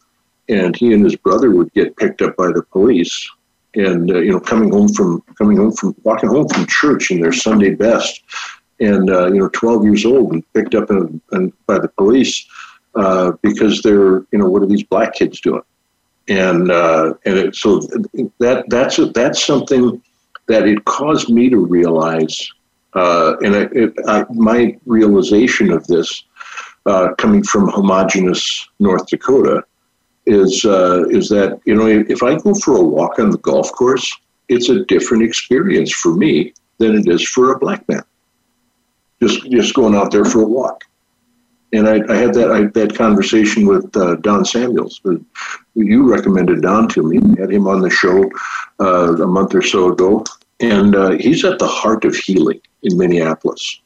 and 0.49 0.75
he 0.77 0.93
and 0.93 1.05
his 1.05 1.17
brother 1.17 1.51
would 1.51 1.73
get 1.73 1.97
picked 1.97 2.23
up 2.23 2.37
by 2.37 2.49
the 2.49 2.63
police, 2.63 3.29
and 3.75 4.11
uh, 4.11 4.19
you 4.19 4.33
know 4.33 4.41
coming 4.41 4.73
home 4.73 4.89
from 4.89 5.23
coming 5.39 5.57
home 5.57 5.73
from 5.73 5.95
walking 6.03 6.31
home 6.31 6.49
from 6.49 6.67
church 6.67 7.11
in 7.11 7.21
their 7.21 7.33
Sunday 7.33 7.75
best, 7.75 8.23
and 8.81 9.11
uh, 9.11 9.27
you 9.27 9.39
know 9.39 9.51
12 9.53 9.85
years 9.85 10.05
old 10.05 10.33
and 10.33 10.53
picked 10.53 10.75
up 10.75 10.91
in, 10.91 11.21
in, 11.33 11.53
by 11.67 11.79
the 11.79 11.89
police 11.89 12.47
uh, 12.97 13.33
because 13.43 13.83
they're 13.83 14.19
you 14.33 14.39
know 14.39 14.49
what 14.49 14.63
are 14.63 14.67
these 14.67 14.85
black 14.85 15.15
kids 15.15 15.41
doing? 15.41 15.63
And 16.29 16.71
uh, 16.71 17.15
and 17.25 17.39
it, 17.39 17.57
so 17.57 17.81
that 18.39 18.65
that's 18.69 18.99
a, 18.99 19.07
that's 19.07 19.45
something 19.45 20.03
that 20.49 20.67
it 20.67 20.85
caused 20.85 21.29
me 21.29 21.49
to 21.51 21.59
realize 21.59 22.51
uh, 22.97 23.37
and 23.43 23.55
it, 23.55 23.73
it, 23.75 23.95
I, 24.07 24.25
my 24.33 24.77
realization 24.87 25.71
of 25.71 25.87
this 25.87 26.25
uh, 26.87 27.13
coming 27.19 27.43
from 27.43 27.69
homogenous 27.69 28.69
North 28.81 29.07
Dakota 29.07 29.65
is 30.25 30.65
uh, 30.65 31.05
is 31.11 31.29
that 31.29 31.61
you 31.67 31.75
know 31.75 31.87
if 31.87 32.23
I 32.23 32.37
go 32.37 32.55
for 32.55 32.77
a 32.77 32.83
walk 32.83 33.19
on 33.19 33.31
the 33.31 33.39
golf 33.39 33.71
course 33.73 34.11
it's 34.49 34.71
a 34.71 34.85
different 34.87 35.25
experience 35.25 35.93
for 35.93 36.15
me 36.15 36.55
than 36.79 36.95
it 36.97 37.09
is 37.09 37.29
for 37.29 37.53
a 37.53 37.59
black 37.59 37.87
man. 37.89 38.03
Just 39.23 39.45
just 39.51 39.75
going 39.75 39.95
out 39.95 40.11
there 40.11 40.25
for 40.25 40.41
a 40.43 40.47
walk 40.47 40.85
and 41.77 41.89
I, 41.89 42.13
I 42.13 42.17
had 42.17 42.35
that 42.35 42.51
I, 42.51 42.65
that 42.81 42.95
conversation 42.95 43.67
with 43.67 43.97
uh, 43.97 44.17
Don 44.17 44.45
Samuels. 44.45 45.01
who 45.05 45.25
You 45.75 46.11
recommended 46.11 46.63
Don 46.63 46.89
to 46.89 47.03
me. 47.03 47.19
I 47.19 47.41
had 47.43 47.53
him 47.53 47.67
on 47.67 47.81
the 47.81 47.91
show 47.91 48.31
uh, 48.81 49.15
a 49.23 49.27
month 49.27 49.55
or 49.55 49.63
so 49.63 49.93
ago, 49.93 50.25
and 50.61 50.95
uh, 50.95 51.11
he's 51.11 51.45
at 51.45 51.59
the 51.59 51.67
heart 51.67 52.05
of 52.05 52.17
healing 52.17 52.61
in 52.83 52.97
Minneapolis. 52.97 53.81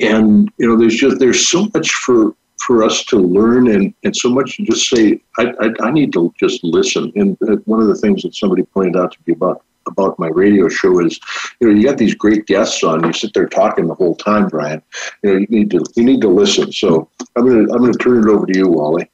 And 0.00 0.50
you 0.58 0.66
know, 0.66 0.76
there's 0.76 0.96
just 0.96 1.18
there's 1.18 1.46
so 1.46 1.68
much 1.74 1.92
for 1.92 2.34
for 2.66 2.82
us 2.82 3.04
to 3.06 3.18
learn, 3.18 3.68
and 3.68 3.94
and 4.04 4.16
so 4.16 4.30
much 4.30 4.56
to 4.56 4.64
just 4.64 4.88
say. 4.88 5.20
I 5.38 5.52
I, 5.60 5.86
I 5.86 5.90
need 5.90 6.12
to 6.14 6.32
just 6.38 6.64
listen. 6.64 7.12
And 7.14 7.36
uh, 7.42 7.56
one 7.66 7.80
of 7.80 7.88
the 7.88 7.96
things 7.96 8.22
that 8.22 8.34
somebody 8.34 8.62
pointed 8.62 8.96
out 8.96 9.12
to 9.12 9.18
me 9.26 9.34
about 9.34 9.64
about 9.86 10.18
my 10.18 10.28
radio 10.28 10.68
show 10.68 11.00
is, 11.00 11.18
you 11.60 11.68
know, 11.68 11.74
you 11.74 11.84
got 11.84 11.98
these 11.98 12.14
great 12.14 12.46
guests 12.46 12.82
on. 12.82 13.04
You 13.04 13.12
sit 13.12 13.34
there 13.34 13.46
talking 13.46 13.86
the 13.86 13.94
whole 13.94 14.16
time, 14.16 14.48
Brian. 14.48 14.82
You 15.22 15.32
know, 15.32 15.38
you 15.38 15.46
need 15.48 15.70
to 15.70 15.84
you 15.96 16.04
need 16.04 16.20
to 16.22 16.28
listen. 16.28 16.72
So 16.72 17.08
I'm 17.36 17.46
gonna 17.46 17.72
I'm 17.72 17.80
gonna 17.80 17.94
turn 17.94 18.26
it 18.26 18.30
over 18.30 18.46
to 18.46 18.58
you, 18.58 18.68
Wally. 18.68 19.10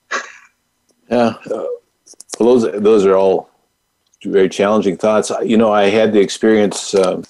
Yeah, 1.10 1.34
uh, 1.50 1.66
well, 2.38 2.58
those 2.58 2.82
those 2.82 3.06
are 3.06 3.16
all 3.16 3.50
very 4.24 4.48
challenging 4.48 4.96
thoughts. 4.96 5.32
You 5.44 5.56
know, 5.56 5.72
I 5.72 5.84
had 5.84 6.12
the 6.12 6.20
experience 6.20 6.94
uh, 6.94 7.22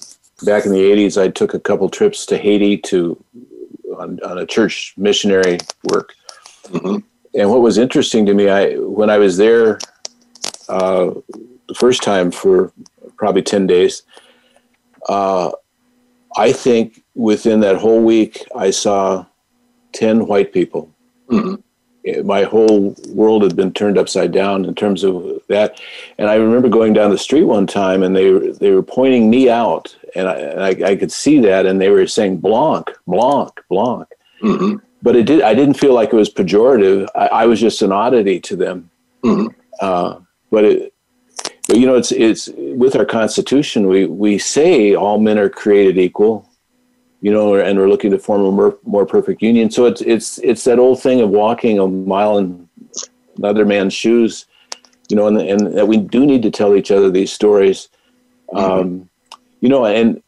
back 0.43 0.65
in 0.65 0.71
the 0.71 0.81
'80s. 0.81 1.21
I 1.21 1.29
took 1.29 1.53
a 1.53 1.59
couple 1.59 1.89
trips 1.89 2.25
to 2.27 2.37
Haiti 2.37 2.77
to 2.77 3.23
on, 3.97 4.19
on 4.23 4.37
a 4.37 4.45
church 4.45 4.93
missionary 4.97 5.57
work. 5.91 6.13
Mm-hmm. 6.65 6.97
And 7.33 7.49
what 7.49 7.61
was 7.61 7.77
interesting 7.77 8.25
to 8.25 8.33
me, 8.33 8.49
I 8.49 8.75
when 8.75 9.09
I 9.09 9.17
was 9.17 9.37
there 9.37 9.79
uh, 10.69 11.11
the 11.67 11.75
first 11.75 12.03
time 12.03 12.31
for 12.31 12.73
probably 13.21 13.43
10 13.43 13.67
days. 13.67 14.01
Uh, 15.07 15.51
I 16.37 16.51
think 16.51 17.03
within 17.13 17.59
that 17.59 17.75
whole 17.75 18.01
week, 18.01 18.43
I 18.55 18.71
saw 18.71 19.25
10 19.93 20.25
white 20.25 20.51
people. 20.51 20.89
Mm-hmm. 21.29 22.25
My 22.25 22.43
whole 22.45 22.95
world 23.09 23.43
had 23.43 23.55
been 23.55 23.73
turned 23.73 23.99
upside 23.99 24.31
down 24.31 24.65
in 24.65 24.73
terms 24.73 25.03
of 25.03 25.39
that. 25.49 25.79
And 26.17 26.31
I 26.31 26.35
remember 26.35 26.67
going 26.67 26.93
down 26.93 27.11
the 27.11 27.17
street 27.19 27.43
one 27.43 27.67
time 27.67 28.01
and 28.01 28.15
they, 28.15 28.31
they 28.53 28.71
were 28.71 28.81
pointing 28.81 29.29
me 29.29 29.51
out, 29.51 29.95
and 30.15 30.27
I, 30.27 30.33
and 30.33 30.63
I, 30.63 30.91
I 30.91 30.95
could 30.95 31.11
see 31.11 31.39
that, 31.41 31.67
and 31.67 31.79
they 31.79 31.91
were 31.91 32.07
saying 32.07 32.37
Blanc, 32.37 32.89
Blanc, 33.05 33.51
Blanc. 33.69 34.07
Mm-hmm. 34.41 34.77
But 35.03 35.15
it 35.15 35.27
did. 35.27 35.43
I 35.43 35.53
didn't 35.53 35.75
feel 35.75 35.93
like 35.93 36.11
it 36.11 36.15
was 36.15 36.33
pejorative. 36.33 37.07
I, 37.13 37.27
I 37.27 37.45
was 37.45 37.59
just 37.59 37.83
an 37.83 37.91
oddity 37.91 38.39
to 38.39 38.55
them. 38.55 38.89
Mm-hmm. 39.23 39.47
Uh, 39.79 40.19
but 40.49 40.65
it, 40.65 40.93
but 41.71 41.79
you 41.79 41.85
know, 41.85 41.95
it's 41.95 42.11
it's 42.11 42.49
with 42.57 42.97
our 42.97 43.05
Constitution. 43.05 43.87
We 43.87 44.05
we 44.05 44.37
say 44.37 44.93
all 44.93 45.17
men 45.19 45.37
are 45.37 45.47
created 45.47 45.97
equal, 45.97 46.49
you 47.21 47.31
know, 47.31 47.55
and 47.55 47.79
we're 47.79 47.87
looking 47.87 48.11
to 48.11 48.19
form 48.19 48.41
a 48.41 48.51
more, 48.51 48.77
more 48.83 49.05
perfect 49.05 49.41
union. 49.41 49.71
So 49.71 49.85
it's 49.85 50.01
it's 50.01 50.37
it's 50.39 50.65
that 50.65 50.79
old 50.79 51.01
thing 51.01 51.21
of 51.21 51.29
walking 51.29 51.79
a 51.79 51.87
mile 51.87 52.39
in 52.39 52.67
another 53.37 53.63
man's 53.63 53.93
shoes, 53.93 54.47
you 55.07 55.15
know, 55.15 55.27
and 55.27 55.37
and 55.37 55.77
that 55.77 55.87
we 55.87 55.95
do 55.95 56.25
need 56.25 56.41
to 56.41 56.51
tell 56.51 56.75
each 56.75 56.91
other 56.91 57.09
these 57.09 57.31
stories, 57.31 57.87
mm-hmm. 58.53 58.59
um, 58.59 59.09
you 59.61 59.69
know, 59.69 59.85
and 59.85 60.21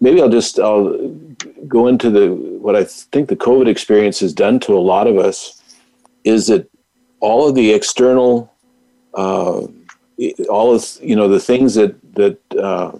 maybe 0.00 0.22
I'll 0.22 0.30
just 0.30 0.58
I'll 0.58 0.96
go 1.68 1.88
into 1.88 2.08
the 2.08 2.32
what 2.32 2.74
I 2.74 2.84
think 2.84 3.28
the 3.28 3.36
COVID 3.36 3.68
experience 3.68 4.18
has 4.20 4.32
done 4.32 4.60
to 4.60 4.72
a 4.72 4.80
lot 4.80 5.08
of 5.08 5.18
us 5.18 5.60
is 6.24 6.46
that 6.46 6.70
all 7.20 7.46
of 7.46 7.54
the 7.54 7.70
external 7.70 8.50
uh, 9.12 9.66
all 10.48 10.74
of 10.74 10.84
you 11.02 11.16
know 11.16 11.28
the 11.28 11.40
things 11.40 11.74
that 11.74 11.94
that 12.14 12.38
uh, 12.56 12.92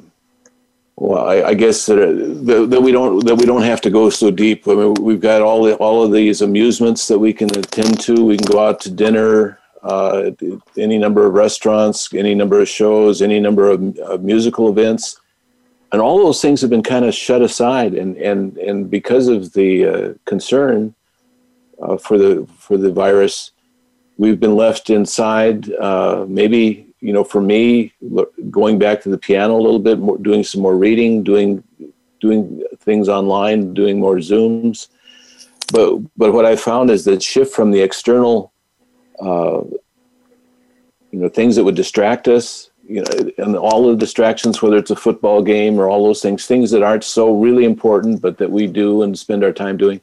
well, 0.96 1.26
I, 1.26 1.42
I 1.42 1.54
guess 1.54 1.86
that, 1.86 1.96
that, 1.96 2.70
that 2.70 2.80
we 2.80 2.92
don't 2.92 3.24
that 3.26 3.34
we 3.34 3.46
don't 3.46 3.62
have 3.62 3.80
to 3.82 3.90
go 3.90 4.10
so 4.10 4.30
deep. 4.30 4.68
I 4.68 4.74
mean, 4.74 4.94
we've 4.94 5.20
got 5.20 5.42
all 5.42 5.64
the, 5.64 5.74
all 5.76 6.04
of 6.04 6.12
these 6.12 6.40
amusements 6.40 7.08
that 7.08 7.18
we 7.18 7.32
can 7.32 7.50
attend 7.56 8.00
to. 8.02 8.24
We 8.24 8.36
can 8.36 8.46
go 8.46 8.64
out 8.64 8.80
to 8.82 8.90
dinner, 8.90 9.58
uh, 9.82 10.30
any 10.78 10.98
number 10.98 11.26
of 11.26 11.34
restaurants, 11.34 12.14
any 12.14 12.34
number 12.34 12.60
of 12.60 12.68
shows, 12.68 13.22
any 13.22 13.40
number 13.40 13.68
of, 13.68 13.98
of 13.98 14.22
musical 14.22 14.68
events, 14.68 15.20
and 15.90 16.00
all 16.00 16.18
those 16.18 16.40
things 16.40 16.60
have 16.60 16.70
been 16.70 16.82
kind 16.82 17.04
of 17.04 17.12
shut 17.12 17.42
aside. 17.42 17.94
And 17.94 18.16
and 18.16 18.56
and 18.58 18.88
because 18.88 19.26
of 19.26 19.52
the 19.52 19.84
uh, 19.84 20.14
concern 20.26 20.94
uh, 21.82 21.96
for 21.96 22.18
the 22.18 22.46
for 22.56 22.76
the 22.76 22.92
virus, 22.92 23.50
we've 24.16 24.38
been 24.38 24.54
left 24.54 24.90
inside. 24.90 25.72
Uh, 25.72 26.24
maybe 26.28 26.93
you 27.04 27.12
know, 27.12 27.22
for 27.22 27.42
me, 27.42 27.92
going 28.50 28.78
back 28.78 29.02
to 29.02 29.10
the 29.10 29.18
piano 29.18 29.54
a 29.54 29.60
little 29.60 29.78
bit, 29.78 29.98
more, 29.98 30.16
doing 30.16 30.42
some 30.42 30.62
more 30.62 30.74
reading, 30.74 31.22
doing 31.22 31.62
doing 32.18 32.64
things 32.78 33.10
online, 33.10 33.74
doing 33.74 34.00
more 34.00 34.16
Zooms. 34.16 34.88
But 35.70 35.98
but 36.16 36.32
what 36.32 36.46
I 36.46 36.56
found 36.56 36.90
is 36.90 37.04
that 37.04 37.22
shift 37.22 37.54
from 37.54 37.72
the 37.72 37.82
external, 37.82 38.54
uh, 39.20 39.60
you 41.10 41.18
know, 41.20 41.28
things 41.28 41.56
that 41.56 41.64
would 41.64 41.74
distract 41.74 42.26
us, 42.26 42.70
you 42.88 43.02
know, 43.02 43.30
and 43.36 43.54
all 43.54 43.86
the 43.86 43.96
distractions, 43.96 44.62
whether 44.62 44.78
it's 44.78 44.90
a 44.90 44.96
football 44.96 45.42
game 45.42 45.78
or 45.78 45.90
all 45.90 46.06
those 46.06 46.22
things, 46.22 46.46
things 46.46 46.70
that 46.70 46.82
aren't 46.82 47.04
so 47.04 47.36
really 47.36 47.66
important, 47.66 48.22
but 48.22 48.38
that 48.38 48.50
we 48.50 48.66
do 48.66 49.02
and 49.02 49.18
spend 49.18 49.44
our 49.44 49.52
time 49.52 49.76
doing. 49.76 50.00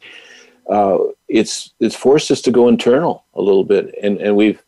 Uh, 0.69 0.99
it's 1.27 1.73
it's 1.79 1.95
forced 1.95 2.29
us 2.29 2.41
to 2.41 2.51
go 2.51 2.67
internal 2.67 3.25
a 3.33 3.41
little 3.41 3.63
bit, 3.63 3.95
and 4.03 4.19
and 4.21 4.35
we've 4.35 4.61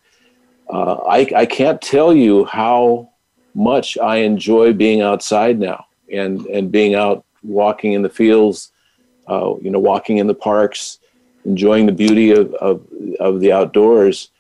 uh, 0.74 0.96
I, 1.08 1.28
I 1.36 1.46
can't 1.46 1.80
tell 1.80 2.14
you 2.16 2.46
how 2.46 3.10
much 3.54 3.96
I 4.00 4.18
enjoy 4.18 4.74
being 4.74 5.02
outside 5.02 5.60
now 5.60 5.86
and, 6.12 6.42
and 6.48 6.72
being 6.72 6.96
out 6.96 7.24
walking 7.44 7.94
in 7.94 8.02
the 8.02 8.10
fields, 8.10 8.72
uh, 9.28 9.54
you 9.62 9.70
know, 9.70 9.78
walking 9.78 10.18
in 10.18 10.26
the 10.26 10.34
parks, 10.34 10.98
enjoying 11.46 11.86
the 11.86 11.92
beauty 11.92 12.32
of, 12.32 12.54
of, 12.56 12.82
of 13.20 13.40
the 13.40 13.52
outdoors, 13.52 14.32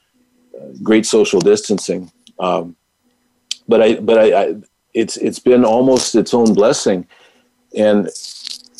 uh, 0.59 0.65
great 0.81 1.05
social 1.05 1.39
distancing. 1.39 2.11
Um, 2.39 2.75
but 3.67 3.83
I, 3.83 3.95
but 3.95 4.17
I, 4.17 4.41
I, 4.41 4.55
it's, 4.95 5.17
it's 5.17 5.39
been 5.39 5.63
almost 5.63 6.15
its 6.15 6.33
own 6.33 6.55
blessing. 6.55 7.05
And, 7.77 8.09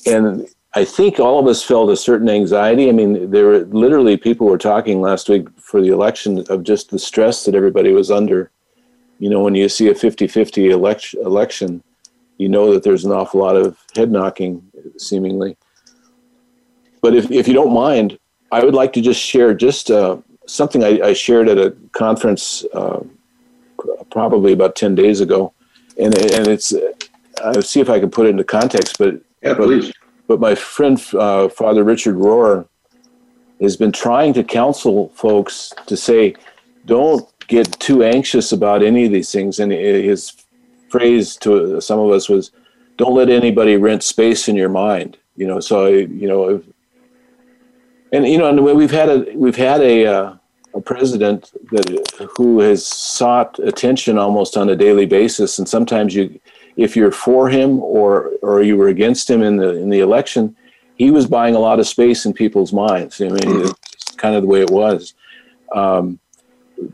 and 0.08 0.48
I 0.76 0.86
think 0.86 1.20
all 1.20 1.40
of 1.40 1.48
us 1.48 1.64
felt 1.64 1.92
a 1.92 1.96
certain 1.96 2.30
anxiety. 2.30 2.90
I 2.90 2.94
mean, 2.94 3.30
there 3.30 3.46
were 3.46 3.60
literally 3.66 4.18
people 4.18 4.48
were 4.48 4.58
talking 4.58 5.02
last 5.02 5.30
week 5.30 5.48
for 5.60 5.82
the 5.82 5.90
election 5.90 6.44
of 6.50 6.64
just 6.64 6.90
the 6.90 6.98
stress 6.98 7.46
that 7.46 7.54
everybody 7.54 7.92
was 7.92 8.10
under. 8.10 8.50
You 9.20 9.30
know, 9.30 9.42
when 9.42 9.54
you 9.54 9.70
see 9.70 9.90
a 9.90 9.96
50 9.96 10.28
50 10.28 10.70
election, 10.72 11.84
you 12.38 12.50
know 12.50 12.74
that 12.74 12.84
there's 12.84 13.06
an 13.06 13.12
awful 13.12 13.40
lot 13.40 13.56
of 13.56 13.78
head 13.96 14.12
knocking, 14.12 14.64
seemingly. 14.98 15.58
But 17.02 17.16
if, 17.16 17.30
if 17.30 17.48
you 17.48 17.54
don't 17.54 17.74
mind, 17.74 18.18
I 18.52 18.64
would 18.64 18.74
like 18.74 18.94
to 18.94 19.02
just 19.02 19.22
share 19.22 19.54
just 19.54 19.92
uh, 19.92 20.18
something 20.48 20.84
I, 20.84 21.00
I, 21.02 21.14
shared 21.14 21.50
at 21.50 21.58
a 21.58 21.76
conference 21.92 22.66
uh, 22.74 23.02
probably 24.10 24.54
about 24.54 24.76
10 24.76 24.96
days 24.96 25.22
ago. 25.22 25.54
And, 26.00 26.18
and 26.32 26.48
it's, 26.48 26.74
uh, 26.74 26.92
I'll 27.44 27.62
see 27.62 27.80
if 27.80 27.90
I 27.90 28.00
can 28.00 28.10
put 28.10 28.26
it 28.26 28.30
into 28.30 28.44
context, 28.44 28.98
but, 28.98 29.20
yeah, 29.42 29.54
please. 29.54 29.92
But 30.28 30.40
my 30.40 30.56
friend, 30.56 31.04
uh, 31.14 31.50
Father 31.50 31.84
Richard 31.84 32.16
Rohr, 32.16 32.68
has 33.62 33.78
been 33.78 33.92
trying 33.92 34.34
to 34.34 34.44
counsel 34.44 35.10
folks 35.16 35.74
to 35.86 35.96
say, 35.96 36.36
don't 36.86 37.28
get 37.48 37.80
too 37.80 38.04
anxious 38.04 38.52
about 38.52 38.84
any 38.84 39.06
of 39.06 39.12
these 39.12 39.32
things. 39.32 39.60
And 39.60 39.72
his 39.72 40.34
phrase 40.90 41.36
to 41.38 41.80
some 41.82 42.00
of 42.00 42.12
us 42.12 42.30
was, 42.30 42.52
don't 42.98 43.16
let 43.16 43.30
anybody 43.30 43.78
rent 43.78 44.04
space 44.04 44.48
in 44.48 44.56
your 44.56 44.70
mind. 44.70 45.18
You 45.36 45.48
know, 45.48 45.60
so, 45.60 45.88
you 45.88 46.28
know, 46.28 46.62
and, 48.12 48.28
you 48.28 48.38
know, 48.38 48.48
and 48.48 48.64
we've 48.64 48.92
had 48.92 49.10
a, 49.10 49.26
we've 49.36 49.56
had 49.56 49.82
a, 49.82 50.06
uh, 50.06 50.36
a 50.76 50.82
president 50.82 51.52
that 51.72 52.28
who 52.36 52.60
has 52.60 52.86
sought 52.86 53.58
attention 53.60 54.18
almost 54.18 54.58
on 54.58 54.70
a 54.70 54.76
daily 54.76 55.06
basis. 55.06 55.58
And 55.60 55.68
sometimes 55.68 56.16
you, 56.16 56.40
if 56.76 56.96
you're 56.96 57.12
for 57.12 57.50
him 57.50 57.80
or 57.82 58.32
or 58.42 58.62
you 58.62 58.78
were 58.78 58.88
against 58.88 59.30
him 59.30 59.42
in 59.42 59.58
the 59.58 59.76
in 59.76 59.90
the 59.90 60.00
election, 60.00 60.56
he 60.96 61.12
was 61.12 61.28
buying 61.28 61.56
a 61.56 61.60
lot 61.60 61.80
of 61.80 61.88
space 61.88 62.26
in 62.26 62.34
people's 62.34 62.74
minds. 62.74 63.22
I 63.22 63.30
mean, 63.30 63.40
it's 63.44 64.16
kind 64.18 64.36
of 64.36 64.42
the 64.42 64.48
way 64.48 64.62
it 64.62 64.72
was. 64.72 65.14
Um, 65.74 66.20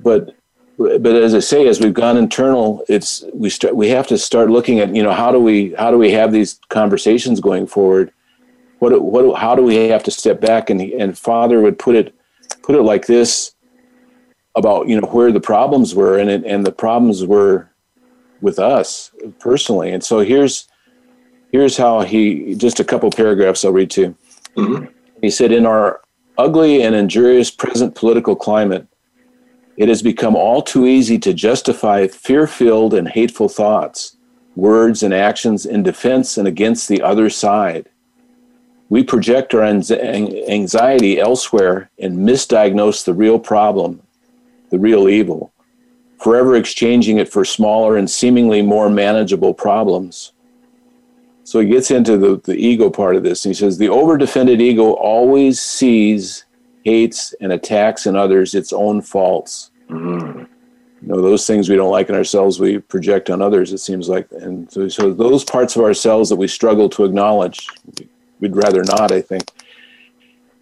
but 0.02 0.36
but 0.78 1.08
as 1.08 1.36
I 1.36 1.40
say, 1.40 1.68
as 1.68 1.82
we've 1.82 1.94
gone 1.94 2.16
internal, 2.16 2.84
it's 2.88 3.26
we 3.34 3.50
start 3.50 3.76
we 3.76 3.90
have 3.90 4.08
to 4.08 4.18
start 4.18 4.50
looking 4.50 4.80
at 4.80 4.96
you 4.96 5.04
know 5.04 5.12
how 5.12 5.32
do 5.32 5.40
we 5.40 5.74
how 5.74 5.92
do 5.92 5.98
we 5.98 6.12
have 6.12 6.32
these 6.32 6.60
conversations 6.70 7.40
going 7.40 7.68
forward? 7.68 8.12
What 8.80 9.02
what 9.02 9.38
how 9.38 9.56
do 9.56 9.64
we 9.64 9.76
have 9.76 10.04
to 10.04 10.12
step 10.12 10.40
back 10.40 10.70
and 10.70 10.82
and 10.82 11.18
Father 11.18 11.62
would 11.62 11.78
put 11.78 11.96
it 11.96 12.16
put 12.64 12.76
it 12.76 12.84
like 12.84 13.08
this 13.08 13.54
about 14.56 14.88
you 14.88 15.00
know 15.00 15.08
where 15.08 15.32
the 15.32 15.42
problems 15.42 15.94
were 15.94 16.18
and 16.18 16.30
it, 16.30 16.46
and 16.46 16.66
the 16.66 16.72
problems 16.72 17.26
were 17.26 17.69
with 18.42 18.60
us 18.60 19.12
personally. 19.40 19.92
And 19.92 20.04
so 20.04 20.20
here's 20.20 20.68
here's 21.52 21.78
how 21.78 22.02
he 22.02 22.56
just 22.56 22.80
a 22.80 22.84
couple 22.84 23.10
paragraphs 23.10 23.66
I'll 23.66 23.72
read 23.72 23.92
to 23.92 24.02
you. 24.02 24.16
Mm-hmm. 24.56 24.86
He 25.22 25.30
said, 25.30 25.52
"In 25.52 25.66
our 25.66 26.02
ugly 26.38 26.82
and 26.82 26.96
injurious 26.96 27.52
present 27.52 27.96
political 27.96 28.36
climate, 28.36 28.88
it 29.78 29.90
has 29.90 30.02
become 30.02 30.36
all 30.36 30.62
too 30.62 30.86
easy 30.86 31.18
to 31.20 31.34
justify 31.34 32.08
fear-filled 32.08 32.94
and 32.94 33.08
hateful 33.08 33.50
thoughts, 33.50 34.18
words, 34.56 35.04
and 35.04 35.14
actions 35.14 35.66
in 35.66 35.84
defense 35.84 36.38
and 36.38 36.48
against 36.48 36.88
the 36.88 37.02
other 37.02 37.30
side." 37.30 37.90
We 38.92 39.04
project 39.04 39.54
our 39.54 39.64
anxiety 39.64 41.20
elsewhere 41.20 41.92
and 42.00 42.28
misdiagnose 42.28 43.06
the 43.06 43.14
real 43.14 43.38
problem, 43.38 44.02
the 44.72 44.80
real 44.80 45.08
evil 45.08 45.52
forever 46.20 46.56
exchanging 46.56 47.18
it 47.18 47.30
for 47.30 47.46
smaller 47.46 47.96
and 47.98 48.10
seemingly 48.10 48.62
more 48.62 48.90
manageable 48.90 49.54
problems. 49.54 50.34
So 51.44 51.60
he 51.60 51.68
gets 51.68 51.90
into 51.90 52.18
the, 52.18 52.38
the 52.44 52.56
ego 52.56 52.90
part 52.90 53.16
of 53.16 53.24
this. 53.24 53.44
He 53.44 53.54
says 53.54 53.78
the 53.78 53.90
overdefended 53.90 54.62
ego 54.62 54.94
always 54.94 55.60
sees, 55.60 56.46
hates, 56.84 57.34
and 57.42 57.52
attacks 57.52 58.06
in 58.06 58.16
others 58.16 58.54
its 58.54 58.72
own 58.72 59.02
faults. 59.02 59.72
Mm-hmm. 59.90 60.44
You 61.02 61.08
know, 61.08 61.22
those 61.22 61.48
things 61.48 61.70
we 61.70 61.78
don't 61.78 61.92
like 61.92 62.10
in 62.10 62.16
ourselves, 62.16 62.60
we 62.60 62.80
project 62.80 63.30
on 63.30 63.42
others, 63.42 63.72
it 63.72 63.78
seems 63.78 64.10
like. 64.10 64.28
And 64.34 64.70
so, 64.70 64.90
so 64.90 65.14
those 65.14 65.46
parts 65.46 65.78
of 65.78 65.82
ourselves 65.82 66.30
that 66.30 66.36
we 66.36 66.48
struggle 66.48 66.90
to 66.90 67.06
acknowledge, 67.06 67.68
we'd 68.42 68.56
rather 68.56 68.84
not, 68.84 69.12
I 69.12 69.22
think. 69.22 69.50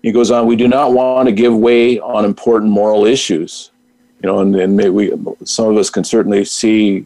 He 0.03 0.11
goes 0.11 0.29
on, 0.29 0.45
we 0.45 0.55
do 0.55 0.67
not 0.67 0.93
want 0.93 1.27
to 1.27 1.33
give 1.33 1.53
way 1.53 1.99
on 1.99 2.23
important 2.23 2.71
moral 2.71 3.05
issues 3.05 3.71
you 4.21 4.27
know, 4.27 4.39
and, 4.39 4.55
and 4.55 4.93
we 4.93 5.11
some 5.43 5.69
of 5.69 5.77
us 5.77 5.89
can 5.89 6.03
certainly 6.03 6.43
see 6.43 7.05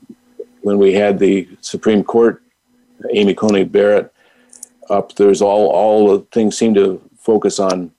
when 0.62 0.78
we 0.78 0.94
had 0.94 1.20
the 1.20 1.48
Supreme 1.62 2.04
Court, 2.04 2.42
Amy 3.12 3.34
Coney 3.34 3.64
Barrett 3.64 4.14
up. 4.90 5.16
There's 5.16 5.42
all 5.42 5.68
all 5.68 6.18
the 6.18 6.26
things 6.32 6.58
seem 6.58 6.74
to 6.76 7.02
focus 7.18 7.60
on 7.60 7.92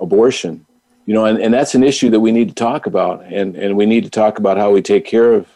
abortion, 0.00 0.66
you 1.06 1.14
know, 1.14 1.24
and, 1.24 1.38
and 1.38 1.52
that's 1.52 1.74
an 1.74 1.82
issue 1.82 2.10
that 2.10 2.20
we 2.20 2.30
need 2.30 2.48
to 2.48 2.54
talk 2.54 2.86
about, 2.86 3.24
and 3.24 3.56
and 3.56 3.76
we 3.76 3.86
need 3.86 4.04
to 4.04 4.10
talk 4.10 4.38
about 4.38 4.56
how 4.56 4.70
we 4.70 4.82
take 4.82 5.04
care 5.04 5.32
of 5.32 5.48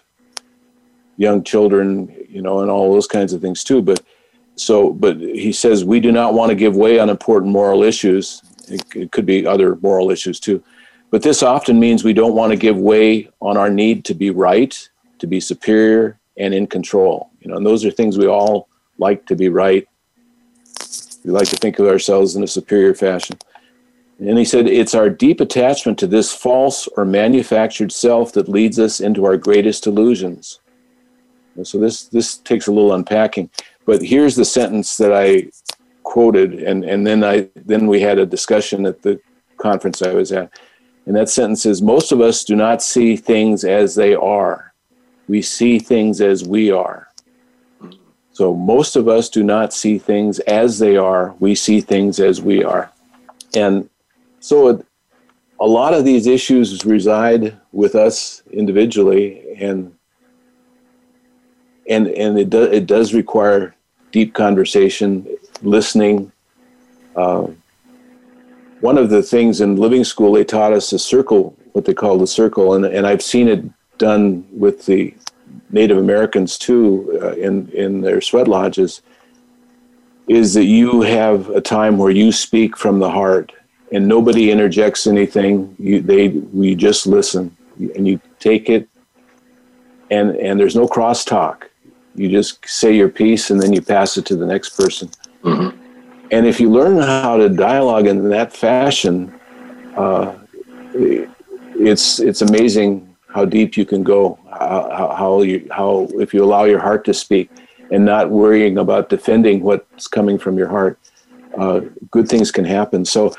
young 1.17 1.43
children, 1.45 2.15
you 2.29 2.43
know, 2.43 2.61
and 2.61 2.71
all 2.71 2.93
those 2.93 3.07
kinds 3.07 3.33
of 3.33 3.41
things 3.41 3.63
too. 3.63 3.81
But 3.81 4.03
so, 4.57 4.93
but 4.93 5.19
he 5.19 5.53
says 5.53 5.85
we 5.85 6.01
do 6.01 6.11
not 6.11 6.35
want 6.35 6.51
to 6.51 6.57
give 6.57 6.75
way 6.75 6.99
on 6.99 7.11
important 7.11 7.53
moral 7.53 7.85
issues. 7.85 8.43
It, 8.67 8.83
it 8.95 9.13
could 9.13 9.25
be 9.25 9.47
other 9.47 9.77
moral 9.77 10.11
issues 10.11 10.41
too 10.41 10.65
but 11.11 11.23
this 11.23 11.43
often 11.43 11.81
means 11.81 12.05
we 12.05 12.13
don't 12.13 12.35
want 12.35 12.53
to 12.53 12.57
give 12.57 12.77
way 12.77 13.31
on 13.41 13.57
our 13.57 13.71
need 13.71 14.05
to 14.07 14.15
be 14.15 14.31
right, 14.31 14.89
to 15.19 15.27
be 15.27 15.41
superior, 15.41 16.19
and 16.37 16.55
in 16.55 16.67
control. 16.67 17.31
You 17.41 17.51
know, 17.51 17.57
and 17.57 17.67
those 17.67 17.85
are 17.85 17.91
things 17.91 18.19
we 18.19 18.27
all 18.27 18.69
like 18.99 19.27
to 19.27 19.37
be 19.37 19.49
right. 19.49 19.87
We 21.25 21.31
like 21.31 21.49
to 21.49 21.57
think 21.57 21.79
of 21.79 21.87
ourselves 21.87 22.37
in 22.37 22.43
a 22.43 22.47
superior 22.47 22.95
fashion. 22.95 23.39
And 24.19 24.39
he 24.39 24.45
said, 24.45 24.67
it's 24.67 24.95
our 24.95 25.09
deep 25.09 25.41
attachment 25.41 25.99
to 25.99 26.07
this 26.07 26.33
false 26.33 26.89
or 26.97 27.05
manufactured 27.05 27.93
self 27.93 28.33
that 28.33 28.49
leads 28.49 28.79
us 28.79 29.01
into 29.01 29.25
our 29.25 29.37
greatest 29.37 29.87
illusions. 29.87 30.61
So 31.65 31.79
this 31.79 32.05
this 32.05 32.37
takes 32.37 32.67
a 32.67 32.73
little 32.73 32.93
unpacking. 32.93 33.51
But 33.85 34.03
here's 34.03 34.37
the 34.37 34.45
sentence 34.45 34.97
that 34.99 35.13
I 35.13 35.51
quoted, 36.03 36.55
and, 36.55 36.85
and 36.85 37.07
then 37.07 37.25
I 37.25 37.49
then 37.57 37.87
we 37.87 38.01
had 38.01 38.19
a 38.19 38.27
discussion 38.27 38.87
at 38.87 39.03
the 39.03 39.21
conference 39.57 40.03
I 40.03 40.13
was 40.13 40.31
at. 40.31 40.53
And 41.09 41.17
that 41.17 41.31
sentence 41.31 41.65
is 41.65 41.81
most 41.81 42.13
of 42.13 42.21
us 42.21 42.45
do 42.45 42.55
not 42.55 42.83
see 42.83 43.17
things 43.17 43.65
as 43.65 43.95
they 43.95 44.15
are. 44.15 44.75
We 45.27 45.41
see 45.41 45.79
things 45.79 46.21
as 46.21 46.45
we 46.45 46.71
are. 46.71 47.09
So 48.33 48.55
most 48.55 48.95
of 48.95 49.09
us 49.09 49.31
do 49.31 49.43
not 49.43 49.73
see 49.73 49.97
things 49.99 50.39
as 50.41 50.79
they 50.79 50.99
are. 50.99 51.35
We 51.41 51.55
see 51.55 51.81
things 51.81 52.21
as 52.21 52.43
we 52.43 52.63
are. 52.63 52.93
And 53.57 53.89
so 54.41 54.85
a 55.59 55.67
lot 55.67 55.95
of 55.95 56.05
these 56.05 56.27
issues 56.27 56.85
reside 56.85 57.57
with 57.73 57.95
us 57.95 58.43
individually 58.53 59.57
and 59.59 59.95
and 61.89 62.09
and 62.09 62.39
it 62.39 62.51
does 62.51 62.69
it 62.71 62.87
does 62.87 63.15
require 63.15 63.75
deep 64.13 64.35
conversation, 64.35 65.27
listening. 65.63 66.31
Uh, 67.17 67.47
one 68.81 68.99
of 68.99 69.11
the 69.11 69.23
things 69.23 69.61
in 69.61 69.77
living 69.77 70.05
school 70.05 70.33
they 70.33 70.45
taught 70.45 70.73
us 70.73 70.93
a 70.93 70.99
circle, 70.99 71.57
what 71.73 71.85
they 71.85 71.95
call 71.95 72.19
the 72.19 72.27
circle, 72.27 72.75
and 72.75 72.85
and 72.85 73.07
I've 73.07 73.23
seen 73.23 73.49
it 73.49 73.65
done 73.99 74.47
with 74.53 74.87
the 74.87 75.15
Native 75.71 75.99
Americans 75.99 76.57
too 76.59 77.19
uh, 77.23 77.33
in 77.33 77.69
in 77.71 78.01
their 78.01 78.21
sweat 78.21 78.49
lodges. 78.49 79.03
Is 80.29 80.55
that 80.55 80.65
you 80.65 81.03
have 81.03 81.49
a 81.51 81.61
time 81.61 81.97
where 81.97 82.11
you 82.11 82.33
speak 82.33 82.77
from 82.77 82.99
the 82.99 83.11
heart, 83.11 83.53
and 83.93 84.07
nobody 84.07 84.51
interjects 84.51 85.07
anything. 85.07 85.75
You 85.79 86.01
they 86.01 86.29
we 86.29 86.75
just 86.75 87.07
listen, 87.07 87.57
and 87.79 88.07
you 88.07 88.21
take 88.39 88.69
it, 88.69 88.89
and 90.11 90.37
and 90.37 90.61
there's 90.61 90.77
no 90.77 90.87
crosstalk. 90.87 91.65
You 92.15 92.29
just 92.29 92.67
say 92.69 92.95
your 92.95 93.09
piece, 93.09 93.51
and 93.51 93.61
then 93.61 93.73
you 93.73 93.81
pass 93.81 94.17
it 94.17 94.27
to 94.27 94.37
the 94.37 94.47
next 94.47 94.71
person. 94.71 95.09
Mm-hmm. 95.43 95.88
And 96.31 96.47
if 96.47 96.61
you 96.61 96.71
learn 96.71 96.99
how 96.99 97.37
to 97.37 97.49
dialogue 97.49 98.07
in 98.07 98.29
that 98.29 98.53
fashion, 98.53 99.33
uh, 99.97 100.37
it's 100.95 102.19
it's 102.21 102.43
amazing 102.43 103.17
how 103.29 103.45
deep 103.45 103.77
you 103.77 103.87
can 103.87 104.03
go. 104.03 104.39
How, 104.51 105.15
how 105.17 105.43
you 105.43 105.67
how 105.71 106.09
if 106.15 106.35
you 106.35 106.45
allow 106.45 106.65
your 106.65 106.81
heart 106.81 107.05
to 107.07 107.15
speak, 107.15 107.51
and 107.91 108.05
not 108.05 108.31
worrying 108.31 108.79
about 108.79 109.09
defending 109.09 109.63
what's 109.63 110.07
coming 110.09 110.39
from 110.39 110.59
your 110.59 110.69
heart, 110.69 110.99
uh, 111.57 111.81
good 112.11 112.29
things 112.29 112.51
can 112.51 112.65
happen. 112.65 113.05
So, 113.05 113.35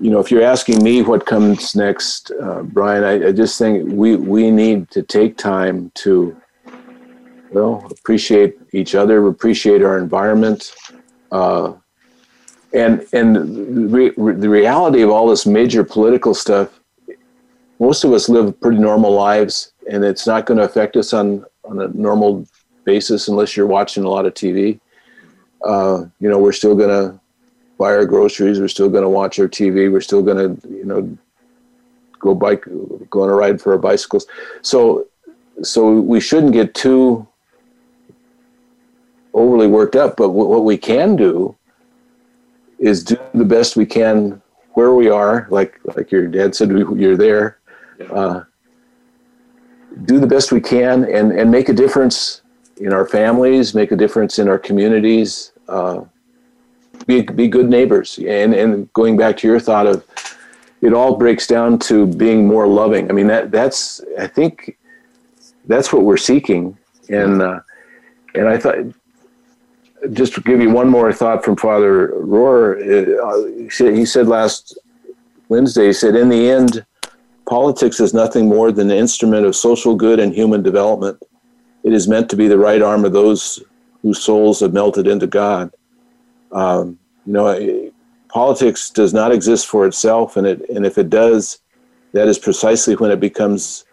you 0.00 0.10
know, 0.10 0.20
if 0.20 0.30
you're 0.30 0.42
asking 0.42 0.82
me 0.82 1.02
what 1.02 1.26
comes 1.26 1.74
next, 1.74 2.30
uh, 2.40 2.62
Brian, 2.62 3.04
I, 3.04 3.28
I 3.28 3.32
just 3.32 3.58
think 3.58 3.92
we 3.92 4.16
we 4.16 4.50
need 4.50 4.90
to 4.90 5.02
take 5.02 5.36
time 5.36 5.90
to 5.96 6.36
well 7.50 7.86
appreciate 7.90 8.58
each 8.72 8.94
other, 8.94 9.26
appreciate 9.26 9.82
our 9.82 9.98
environment. 9.98 10.72
Uh, 11.30 11.74
and 12.72 13.06
and 13.12 13.92
re, 13.92 14.10
the 14.10 14.48
reality 14.48 15.02
of 15.02 15.10
all 15.10 15.28
this 15.28 15.46
major 15.46 15.84
political 15.84 16.34
stuff 16.34 16.80
most 17.78 18.04
of 18.04 18.12
us 18.12 18.28
live 18.28 18.58
pretty 18.60 18.78
normal 18.78 19.12
lives 19.12 19.72
and 19.90 20.04
it's 20.04 20.26
not 20.26 20.44
going 20.46 20.58
to 20.58 20.64
affect 20.64 20.96
us 20.96 21.12
on 21.12 21.44
on 21.64 21.80
a 21.80 21.88
normal 21.88 22.46
basis 22.84 23.28
unless 23.28 23.56
you're 23.56 23.66
watching 23.66 24.04
a 24.04 24.08
lot 24.08 24.26
of 24.26 24.34
tv 24.34 24.78
uh, 25.64 26.04
you 26.20 26.28
know 26.28 26.38
we're 26.38 26.52
still 26.52 26.74
going 26.74 26.88
to 26.88 27.18
buy 27.78 27.92
our 27.92 28.04
groceries 28.04 28.60
we're 28.60 28.68
still 28.68 28.88
going 28.88 29.02
to 29.02 29.08
watch 29.08 29.38
our 29.38 29.48
tv 29.48 29.90
we're 29.90 30.00
still 30.00 30.22
going 30.22 30.36
to 30.36 30.68
you 30.68 30.84
know 30.84 31.18
go 32.18 32.34
bike 32.34 32.64
go 33.10 33.22
on 33.22 33.28
a 33.28 33.34
ride 33.34 33.60
for 33.60 33.72
our 33.72 33.78
bicycles. 33.78 34.26
So 34.62 35.06
so 35.62 35.92
we 35.92 36.20
shouldn't 36.20 36.52
get 36.52 36.74
too 36.74 37.26
overly 39.34 39.66
worked 39.66 39.96
up 39.96 40.16
but 40.16 40.30
what 40.30 40.64
we 40.64 40.76
can 40.76 41.16
do 41.16 41.54
is 42.78 43.04
do 43.04 43.18
the 43.34 43.44
best 43.44 43.76
we 43.76 43.86
can 43.86 44.40
where 44.74 44.94
we 44.94 45.08
are. 45.08 45.46
Like 45.50 45.80
like 45.96 46.10
your 46.10 46.26
dad 46.28 46.54
said, 46.54 46.70
you're 46.70 47.16
there. 47.16 47.58
Uh, 48.10 48.42
do 50.04 50.20
the 50.20 50.26
best 50.26 50.52
we 50.52 50.60
can 50.60 51.04
and 51.04 51.32
and 51.32 51.50
make 51.50 51.68
a 51.68 51.72
difference 51.72 52.42
in 52.76 52.92
our 52.92 53.06
families, 53.06 53.74
make 53.74 53.90
a 53.92 53.96
difference 53.96 54.38
in 54.38 54.48
our 54.48 54.58
communities. 54.58 55.52
Uh, 55.68 56.04
be 57.06 57.22
be 57.22 57.48
good 57.48 57.68
neighbors. 57.68 58.18
And 58.18 58.54
and 58.54 58.92
going 58.92 59.16
back 59.16 59.36
to 59.38 59.48
your 59.48 59.60
thought 59.60 59.86
of 59.86 60.04
it 60.80 60.92
all 60.92 61.16
breaks 61.16 61.46
down 61.46 61.78
to 61.80 62.06
being 62.06 62.46
more 62.46 62.66
loving. 62.66 63.10
I 63.10 63.12
mean 63.12 63.26
that 63.26 63.50
that's 63.50 64.00
I 64.18 64.26
think 64.26 64.78
that's 65.66 65.92
what 65.92 66.02
we're 66.02 66.16
seeking. 66.16 66.78
And 67.08 67.42
uh, 67.42 67.60
and 68.34 68.48
I 68.48 68.58
thought 68.58 68.76
just 70.12 70.34
to 70.34 70.40
give 70.40 70.60
you 70.60 70.70
one 70.70 70.88
more 70.88 71.12
thought 71.12 71.44
from 71.44 71.56
Father 71.56 72.08
Rohr, 72.08 72.78
uh, 73.18 73.94
he 73.94 74.04
said 74.04 74.28
last 74.28 74.78
Wednesday, 75.48 75.86
he 75.86 75.92
said, 75.92 76.14
in 76.14 76.28
the 76.28 76.50
end, 76.50 76.84
politics 77.48 78.00
is 78.00 78.12
nothing 78.14 78.48
more 78.48 78.70
than 78.70 78.90
an 78.90 78.96
instrument 78.96 79.46
of 79.46 79.56
social 79.56 79.94
good 79.94 80.20
and 80.20 80.34
human 80.34 80.62
development. 80.62 81.20
It 81.84 81.92
is 81.92 82.06
meant 82.06 82.28
to 82.30 82.36
be 82.36 82.48
the 82.48 82.58
right 82.58 82.82
arm 82.82 83.04
of 83.04 83.12
those 83.12 83.62
whose 84.02 84.22
souls 84.22 84.60
have 84.60 84.72
melted 84.72 85.06
into 85.06 85.26
God. 85.26 85.72
Um, 86.52 86.98
you 87.26 87.32
know, 87.32 87.90
politics 88.28 88.90
does 88.90 89.14
not 89.14 89.32
exist 89.32 89.66
for 89.66 89.86
itself, 89.86 90.36
and 90.36 90.46
it 90.46 90.68
and 90.70 90.86
if 90.86 90.98
it 90.98 91.10
does, 91.10 91.60
that 92.12 92.28
is 92.28 92.38
precisely 92.38 92.94
when 92.96 93.10
it 93.10 93.20
becomes 93.20 93.84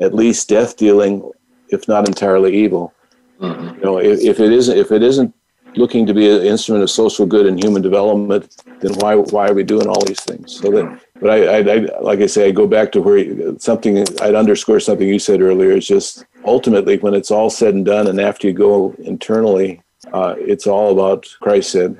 at 0.00 0.14
least 0.14 0.48
death 0.48 0.76
dealing, 0.76 1.30
if 1.68 1.88
not 1.88 2.06
entirely 2.06 2.54
evil. 2.56 2.92
Mm-hmm. 3.40 3.76
You 3.76 3.84
know, 3.84 3.98
if, 3.98 4.20
if 4.20 4.40
it 4.40 4.52
isn't 4.52 4.76
if 4.76 4.92
it 4.92 5.02
isn't 5.02 5.34
looking 5.76 6.06
to 6.06 6.14
be 6.14 6.30
an 6.30 6.42
instrument 6.42 6.82
of 6.82 6.90
social 6.90 7.26
good 7.26 7.46
and 7.46 7.62
human 7.62 7.82
development, 7.82 8.62
then 8.80 8.94
why 8.94 9.14
why 9.14 9.48
are 9.48 9.54
we 9.54 9.62
doing 9.62 9.86
all 9.86 10.04
these 10.04 10.22
things? 10.22 10.58
So 10.60 10.70
that, 10.70 11.00
but 11.20 11.30
I, 11.30 11.58
I, 11.58 11.74
I 11.74 12.00
like 12.00 12.20
I 12.20 12.26
say, 12.26 12.48
I 12.48 12.50
go 12.50 12.66
back 12.66 12.92
to 12.92 13.00
where 13.00 13.58
something 13.58 13.98
I'd 14.20 14.34
underscore 14.34 14.80
something 14.80 15.08
you 15.08 15.18
said 15.18 15.40
earlier 15.40 15.72
is 15.72 15.86
just 15.86 16.24
ultimately 16.44 16.98
when 16.98 17.14
it's 17.14 17.30
all 17.30 17.50
said 17.50 17.74
and 17.74 17.84
done, 17.84 18.06
and 18.06 18.20
after 18.20 18.46
you 18.46 18.52
go 18.52 18.94
internally, 18.98 19.82
uh, 20.12 20.34
it's 20.38 20.66
all 20.66 20.92
about 20.92 21.26
Christ 21.40 21.72
said, 21.72 21.96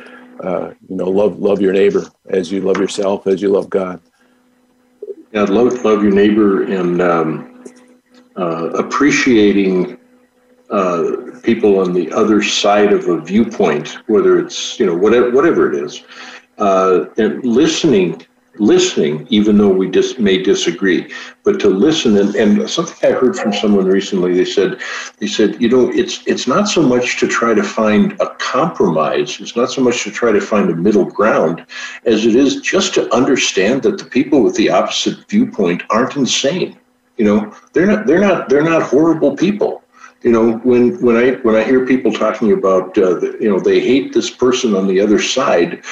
uh, 0.42 0.72
you 0.88 0.96
know, 0.96 1.08
love 1.08 1.38
love 1.38 1.60
your 1.60 1.72
neighbor 1.72 2.04
as 2.28 2.50
you 2.50 2.60
love 2.60 2.78
yourself, 2.78 3.26
as 3.26 3.42
you 3.42 3.48
love 3.50 3.70
God. 3.70 4.00
Yeah, 5.32 5.44
love 5.44 5.84
love 5.84 6.02
your 6.02 6.12
neighbor 6.12 6.64
and 6.64 7.00
um, 7.00 7.64
uh, 8.36 8.70
appreciating 8.70 9.98
uh, 10.72 11.38
people 11.42 11.78
on 11.78 11.92
the 11.92 12.10
other 12.12 12.42
side 12.42 12.92
of 12.92 13.06
a 13.06 13.20
viewpoint, 13.20 13.98
whether 14.06 14.38
it's 14.38 14.80
you 14.80 14.86
know 14.86 14.96
whatever 14.96 15.30
whatever 15.30 15.70
it 15.70 15.84
is, 15.84 16.02
uh, 16.58 17.04
and 17.18 17.44
listening, 17.44 18.24
listening, 18.56 19.26
even 19.28 19.58
though 19.58 19.68
we 19.68 19.90
just 19.90 20.18
may 20.18 20.42
disagree, 20.42 21.12
but 21.44 21.60
to 21.60 21.68
listen 21.68 22.16
and, 22.16 22.34
and 22.36 22.70
something 22.70 22.96
I 23.10 23.12
heard 23.12 23.36
from 23.36 23.52
someone 23.52 23.84
recently, 23.84 24.34
they 24.34 24.46
said 24.46 24.80
they 25.18 25.26
said 25.26 25.60
you 25.60 25.68
know 25.68 25.90
it's 25.90 26.26
it's 26.26 26.46
not 26.46 26.68
so 26.68 26.80
much 26.80 27.20
to 27.20 27.28
try 27.28 27.52
to 27.52 27.62
find 27.62 28.18
a 28.20 28.34
compromise, 28.36 29.40
it's 29.40 29.54
not 29.54 29.70
so 29.70 29.82
much 29.82 30.02
to 30.04 30.10
try 30.10 30.32
to 30.32 30.40
find 30.40 30.70
a 30.70 30.74
middle 30.74 31.04
ground, 31.04 31.66
as 32.06 32.24
it 32.24 32.34
is 32.34 32.62
just 32.62 32.94
to 32.94 33.14
understand 33.14 33.82
that 33.82 33.98
the 33.98 34.06
people 34.06 34.42
with 34.42 34.56
the 34.56 34.70
opposite 34.70 35.28
viewpoint 35.28 35.82
aren't 35.90 36.16
insane. 36.16 36.78
You 37.18 37.26
know, 37.26 37.54
they're 37.74 37.86
not 37.86 38.06
they're 38.06 38.20
not 38.20 38.48
they're 38.48 38.64
not 38.64 38.82
horrible 38.82 39.36
people 39.36 39.81
you 40.22 40.30
know 40.30 40.58
when 40.58 41.00
when 41.00 41.16
i 41.16 41.32
when 41.42 41.56
i 41.56 41.62
hear 41.62 41.86
people 41.86 42.12
talking 42.12 42.52
about 42.52 42.96
uh, 42.98 43.20
you 43.40 43.48
know 43.48 43.58
they 43.58 43.80
hate 43.80 44.12
this 44.12 44.30
person 44.30 44.74
on 44.74 44.86
the 44.86 45.00
other 45.00 45.20
side 45.20 45.82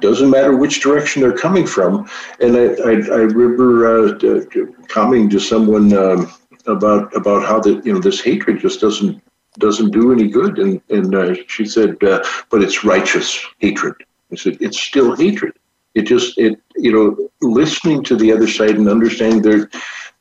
doesn't 0.00 0.30
matter 0.30 0.56
which 0.56 0.80
direction 0.80 1.22
they're 1.22 1.36
coming 1.36 1.66
from. 1.66 2.08
And 2.40 2.56
i 2.56 2.66
i, 2.90 2.92
I 2.92 3.22
remember 3.32 4.08
uh, 4.10 4.18
to 4.18 5.38
someone 5.38 5.92
um, 5.94 6.32
about 6.66 7.14
about 7.14 7.44
how 7.44 7.60
that 7.60 7.84
you 7.84 7.92
know 7.92 8.00
this 8.00 8.20
hatred 8.20 8.60
just 8.60 8.80
doesn't 8.80 9.22
doesn't 9.58 9.90
do 9.90 10.12
any 10.12 10.28
good. 10.28 10.58
And 10.58 10.80
and 10.90 11.14
uh, 11.14 11.34
she 11.48 11.64
said 11.64 12.02
uh, 12.02 12.24
but 12.50 12.62
it's 12.62 12.84
righteous 12.84 13.44
hatred. 13.58 13.94
I 14.32 14.36
said 14.36 14.58
it's 14.60 14.80
still 14.80 15.14
hatred. 15.16 15.52
It 15.94 16.02
just 16.02 16.38
it 16.38 16.60
you 16.76 16.92
know 16.92 17.30
listening 17.40 18.02
to 18.04 18.16
the 18.16 18.32
other 18.32 18.48
side 18.48 18.76
and 18.76 18.88
understanding 18.88 19.42
they're 19.42 19.70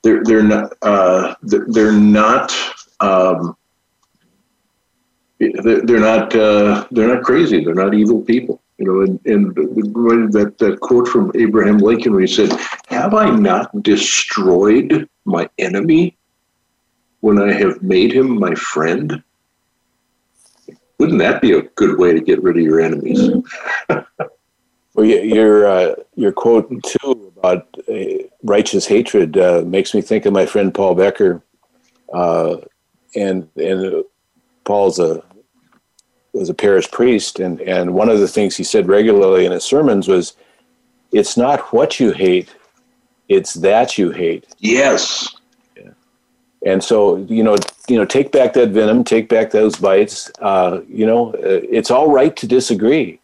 they're 0.03 0.23
they're 0.23 0.43
not 0.43 0.73
uh, 0.81 1.35
they're 1.41 1.91
not 1.91 2.53
um, 3.03 3.57
they're 5.39 5.99
not 5.99 6.35
uh, 6.35 6.87
they're 6.91 7.13
not 7.15 7.23
crazy. 7.23 7.63
They're 7.63 7.75
not 7.75 7.93
evil 7.93 8.21
people. 8.21 8.61
You 8.77 8.85
know, 8.85 9.01
and, 9.01 9.19
and 9.25 9.55
that, 10.33 10.55
that 10.57 10.79
quote 10.79 11.07
from 11.07 11.31
Abraham 11.35 11.77
Lincoln 11.77 12.13
where 12.13 12.21
he 12.21 12.27
said, 12.27 12.51
Have 12.87 13.13
I 13.13 13.29
not 13.29 13.83
destroyed 13.83 15.07
my 15.25 15.47
enemy 15.59 16.17
when 17.19 17.39
I 17.39 17.53
have 17.53 17.83
made 17.83 18.11
him 18.11 18.39
my 18.39 18.55
friend? 18.55 19.23
Wouldn't 20.97 21.19
that 21.19 21.41
be 21.41 21.53
a 21.53 21.61
good 21.61 21.99
way 21.99 22.13
to 22.13 22.19
get 22.19 22.41
rid 22.41 22.57
of 22.57 22.63
your 22.63 22.81
enemies? 22.81 23.29
well, 24.95 25.05
your 25.05 25.67
uh, 25.67 25.95
your 26.15 26.31
quote 26.31 26.71
too 26.83 27.31
about 27.37 27.67
uh, 27.87 28.23
righteous 28.43 28.87
hatred 28.87 29.37
uh, 29.37 29.63
makes 29.65 29.93
me 29.93 30.01
think 30.01 30.25
of 30.25 30.33
my 30.33 30.45
friend 30.45 30.73
Paul 30.73 30.95
Becker, 30.95 31.43
uh, 32.13 32.57
and 33.15 33.47
and 33.57 34.03
Paul's 34.63 34.99
a 34.99 35.23
was 36.33 36.49
a 36.49 36.53
parish 36.53 36.89
priest, 36.91 37.39
and 37.39 37.61
and 37.61 37.93
one 37.93 38.09
of 38.09 38.19
the 38.19 38.27
things 38.27 38.57
he 38.57 38.63
said 38.63 38.87
regularly 38.87 39.45
in 39.45 39.51
his 39.51 39.63
sermons 39.63 40.07
was, 40.07 40.35
"It's 41.11 41.37
not 41.37 41.71
what 41.71 41.99
you 41.99 42.11
hate, 42.11 42.53
it's 43.29 43.53
that 43.55 43.97
you 43.97 44.11
hate." 44.11 44.47
Yes. 44.59 45.29
Yeah. 45.77 45.91
And 46.65 46.83
so 46.83 47.17
you 47.17 47.43
know, 47.43 47.55
you 47.87 47.97
know, 47.97 48.05
take 48.05 48.31
back 48.31 48.53
that 48.53 48.69
venom, 48.69 49.03
take 49.03 49.29
back 49.29 49.51
those 49.51 49.75
bites. 49.75 50.31
Uh, 50.41 50.81
you 50.89 51.05
know, 51.05 51.33
uh, 51.35 51.61
it's 51.69 51.91
all 51.91 52.09
right 52.09 52.35
to 52.35 52.47
disagree, 52.47 53.19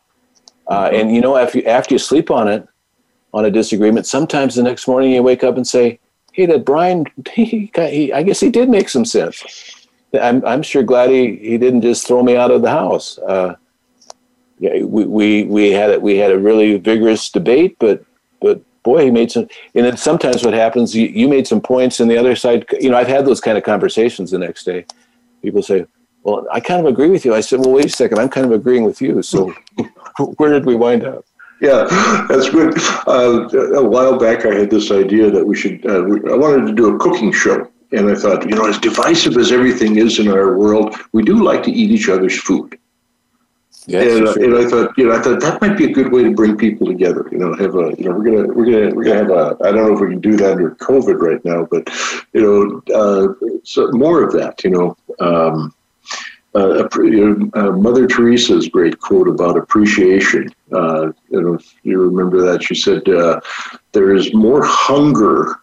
uh, 0.67 0.85
mm-hmm. 0.85 0.95
and 0.95 1.15
you 1.15 1.21
know, 1.21 1.35
after 1.35 1.67
after 1.67 1.95
you 1.95 1.99
sleep 1.99 2.29
on 2.29 2.47
it, 2.47 2.67
on 3.33 3.45
a 3.45 3.51
disagreement, 3.51 4.05
sometimes 4.05 4.55
the 4.55 4.63
next 4.63 4.87
morning 4.87 5.11
you 5.11 5.23
wake 5.23 5.43
up 5.43 5.57
and 5.57 5.67
say, 5.67 5.99
"Hey, 6.31 6.45
that 6.45 6.63
Brian, 6.63 7.05
he, 7.33 7.71
he 7.75 8.13
I 8.13 8.21
guess 8.21 8.39
he 8.39 8.51
did 8.51 8.69
make 8.69 8.87
some 8.87 9.05
sense." 9.05 9.78
I'm 10.13 10.45
I'm 10.45 10.63
sure 10.63 10.83
glad 10.83 11.09
he, 11.09 11.35
he 11.35 11.57
didn't 11.57 11.81
just 11.81 12.07
throw 12.07 12.23
me 12.23 12.35
out 12.35 12.51
of 12.51 12.61
the 12.61 12.69
house. 12.71 13.17
Uh, 13.19 13.55
yeah, 14.59 14.83
we, 14.83 15.05
we 15.05 15.43
we 15.43 15.71
had 15.71 15.89
it. 15.89 16.01
We 16.01 16.17
had 16.17 16.31
a 16.31 16.39
really 16.39 16.77
vigorous 16.77 17.29
debate, 17.29 17.77
but 17.79 18.03
but 18.41 18.61
boy, 18.83 19.05
he 19.05 19.11
made 19.11 19.31
some. 19.31 19.47
And 19.75 19.85
then 19.85 19.97
sometimes 19.97 20.43
what 20.43 20.53
happens, 20.53 20.95
you, 20.95 21.07
you 21.07 21.27
made 21.27 21.47
some 21.47 21.61
points, 21.61 21.99
and 21.99 22.09
the 22.09 22.17
other 22.17 22.35
side. 22.35 22.65
You 22.79 22.89
know, 22.89 22.97
I've 22.97 23.07
had 23.07 23.25
those 23.25 23.41
kind 23.41 23.57
of 23.57 23.63
conversations 23.63 24.31
the 24.31 24.39
next 24.39 24.63
day. 24.63 24.85
People 25.41 25.61
say, 25.61 25.85
"Well, 26.23 26.47
I 26.51 26.59
kind 26.59 26.79
of 26.79 26.91
agree 26.91 27.09
with 27.09 27.23
you." 27.25 27.33
I 27.33 27.41
said, 27.41 27.59
"Well, 27.59 27.71
wait 27.71 27.85
a 27.85 27.89
second. 27.89 28.19
I'm 28.19 28.29
kind 28.29 28.45
of 28.45 28.51
agreeing 28.51 28.83
with 28.83 29.01
you." 29.01 29.21
So, 29.21 29.53
where 30.37 30.51
did 30.51 30.65
we 30.65 30.75
wind 30.75 31.05
up? 31.05 31.25
Yeah, 31.61 31.85
that's 32.29 32.49
good. 32.49 32.77
Uh, 33.05 33.49
a 33.75 33.83
while 33.83 34.17
back, 34.17 34.45
I 34.45 34.53
had 34.53 34.69
this 34.69 34.91
idea 34.91 35.29
that 35.29 35.45
we 35.45 35.55
should. 35.55 35.85
Uh, 35.85 36.03
I 36.31 36.35
wanted 36.35 36.67
to 36.67 36.73
do 36.73 36.95
a 36.95 36.99
cooking 36.99 37.33
show, 37.33 37.69
and 37.91 38.09
I 38.09 38.15
thought, 38.15 38.47
you 38.47 38.55
know, 38.55 38.67
as 38.67 38.77
divisive 38.77 39.37
as 39.37 39.51
everything 39.51 39.97
is 39.97 40.19
in 40.19 40.27
our 40.27 40.57
world, 40.57 40.95
we 41.11 41.23
do 41.23 41.43
like 41.43 41.63
to 41.63 41.71
eat 41.71 41.91
each 41.91 42.09
other's 42.09 42.39
food. 42.39 42.77
Yes, 43.87 44.17
and, 44.17 44.27
uh, 44.27 44.33
sure. 44.33 44.43
and 44.43 44.55
I 44.55 44.69
thought, 44.69 44.97
you 44.97 45.07
know, 45.07 45.15
I 45.15 45.21
thought 45.21 45.39
that 45.39 45.61
might 45.61 45.75
be 45.75 45.85
a 45.85 45.91
good 45.91 46.11
way 46.11 46.23
to 46.23 46.31
bring 46.31 46.55
people 46.57 46.85
together. 46.85 47.27
You 47.31 47.39
know, 47.39 47.55
have 47.55 47.73
a, 47.75 47.95
you 47.97 48.05
know, 48.05 48.11
we're 48.11 48.23
gonna, 48.23 48.53
we're 48.53 48.65
gonna, 48.65 48.95
we're 48.95 49.03
gonna 49.03 49.17
have 49.17 49.31
a. 49.31 49.57
I 49.63 49.71
don't 49.71 49.87
know 49.87 49.93
if 49.93 49.99
we 49.99 50.09
can 50.09 50.19
do 50.19 50.35
that 50.35 50.51
under 50.51 50.71
COVID 50.75 51.19
right 51.19 51.43
now, 51.43 51.65
but 51.65 51.89
you 52.33 52.41
know, 52.41 52.95
uh, 52.95 53.33
so 53.63 53.89
more 53.91 54.21
of 54.21 54.31
that. 54.33 54.63
You 54.63 54.69
know, 54.69 54.97
um, 55.19 55.73
uh, 56.53 56.87
you 56.97 57.35
know, 57.35 57.51
uh, 57.55 57.71
Mother 57.71 58.05
Teresa's 58.05 58.67
great 58.67 58.99
quote 58.99 59.27
about 59.27 59.57
appreciation. 59.57 60.53
Uh, 60.71 61.11
you 61.29 61.41
know, 61.41 61.53
if 61.55 61.73
you 61.83 61.99
remember 61.99 62.41
that 62.41 62.61
she 62.61 62.75
said, 62.75 63.07
uh, 63.09 63.39
"There 63.93 64.13
is 64.13 64.33
more 64.35 64.63
hunger 64.63 65.58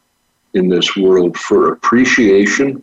in 0.57 0.68
this 0.68 0.96
world 0.96 1.36
for 1.36 1.72
appreciation 1.72 2.82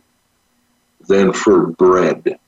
than 1.08 1.32
for 1.32 1.66
bread." 1.66 2.38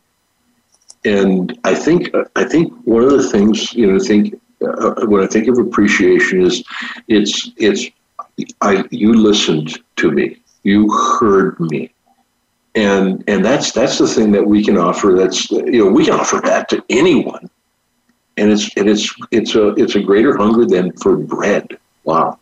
and 1.06 1.58
I 1.64 1.74
think 1.74 2.14
I 2.34 2.44
think 2.44 2.72
one 2.84 3.04
of 3.04 3.12
the 3.12 3.28
things 3.30 3.72
you 3.72 3.90
know 3.90 3.98
think 3.98 4.34
uh, 4.60 5.06
when 5.06 5.22
I 5.22 5.26
think 5.26 5.48
of 5.48 5.56
appreciation 5.58 6.42
is 6.42 6.64
it's 7.08 7.50
it's 7.56 7.86
I 8.60 8.84
you 8.90 9.14
listened 9.14 9.78
to 9.96 10.10
me. 10.10 10.38
You 10.64 10.90
heard 10.90 11.58
me. 11.60 11.92
And 12.74 13.24
and 13.28 13.44
that's 13.44 13.72
that's 13.72 13.98
the 13.98 14.08
thing 14.08 14.32
that 14.32 14.46
we 14.46 14.64
can 14.64 14.76
offer 14.76 15.14
that's 15.16 15.50
you 15.50 15.84
know 15.84 15.90
we 15.90 16.04
can 16.04 16.14
offer 16.14 16.40
that 16.44 16.68
to 16.70 16.84
anyone. 16.90 17.48
And 18.36 18.50
it's 18.50 18.68
and 18.76 18.88
it's 18.88 19.14
it's 19.30 19.54
a 19.54 19.68
it's 19.74 19.94
a 19.94 20.02
greater 20.02 20.36
hunger 20.36 20.66
than 20.66 20.92
for 20.98 21.16
bread. 21.16 21.78
Wow 22.04 22.38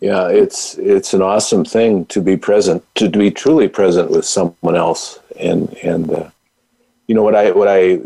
Yeah, 0.00 0.28
it's 0.28 0.78
it's 0.78 1.12
an 1.12 1.20
awesome 1.20 1.64
thing 1.64 2.06
to 2.06 2.22
be 2.22 2.36
present, 2.36 2.82
to 2.94 3.10
be 3.10 3.30
truly 3.30 3.68
present 3.68 4.10
with 4.10 4.24
someone 4.24 4.74
else, 4.74 5.18
and 5.38 5.68
and 5.78 6.10
uh, 6.10 6.30
you 7.06 7.14
know 7.14 7.22
what 7.22 7.34
I 7.34 7.50
what 7.50 7.68
I 7.68 8.00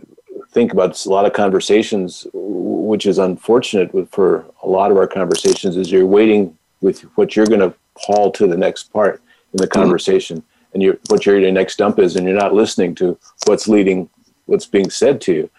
think 0.50 0.72
about 0.72 1.04
a 1.04 1.08
lot 1.08 1.24
of 1.24 1.32
conversations, 1.32 2.26
which 2.32 3.06
is 3.06 3.18
unfortunate 3.18 3.92
for 4.10 4.44
a 4.62 4.68
lot 4.68 4.90
of 4.90 4.96
our 4.96 5.06
conversations, 5.06 5.76
is 5.76 5.92
you're 5.92 6.06
waiting 6.06 6.56
with 6.80 7.02
what 7.16 7.36
you're 7.36 7.46
going 7.46 7.60
to 7.60 7.74
haul 7.96 8.32
to 8.32 8.48
the 8.48 8.56
next 8.56 8.92
part 8.92 9.22
in 9.52 9.58
the 9.58 9.68
conversation, 9.68 10.42
and 10.72 10.82
you 10.82 10.98
what 11.10 11.24
your 11.26 11.38
next 11.52 11.76
dump 11.76 12.00
is, 12.00 12.16
and 12.16 12.26
you're 12.26 12.36
not 12.36 12.54
listening 12.54 12.96
to 12.96 13.16
what's 13.46 13.68
leading, 13.68 14.10
what's 14.46 14.66
being 14.66 14.90
said 14.90 15.20
to 15.20 15.32
you, 15.32 15.50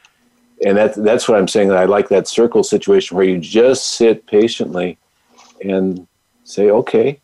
and 0.66 0.78
that's 0.78 0.98
that's 0.98 1.30
what 1.30 1.38
I'm 1.38 1.48
saying. 1.48 1.70
That 1.70 1.78
I 1.78 1.86
like 1.86 2.10
that 2.10 2.28
circle 2.28 2.62
situation 2.62 3.16
where 3.16 3.26
you 3.26 3.38
just 3.38 3.94
sit 3.94 4.26
patiently, 4.28 4.98
and 5.64 6.06
say 6.46 6.70
okay. 6.70 7.20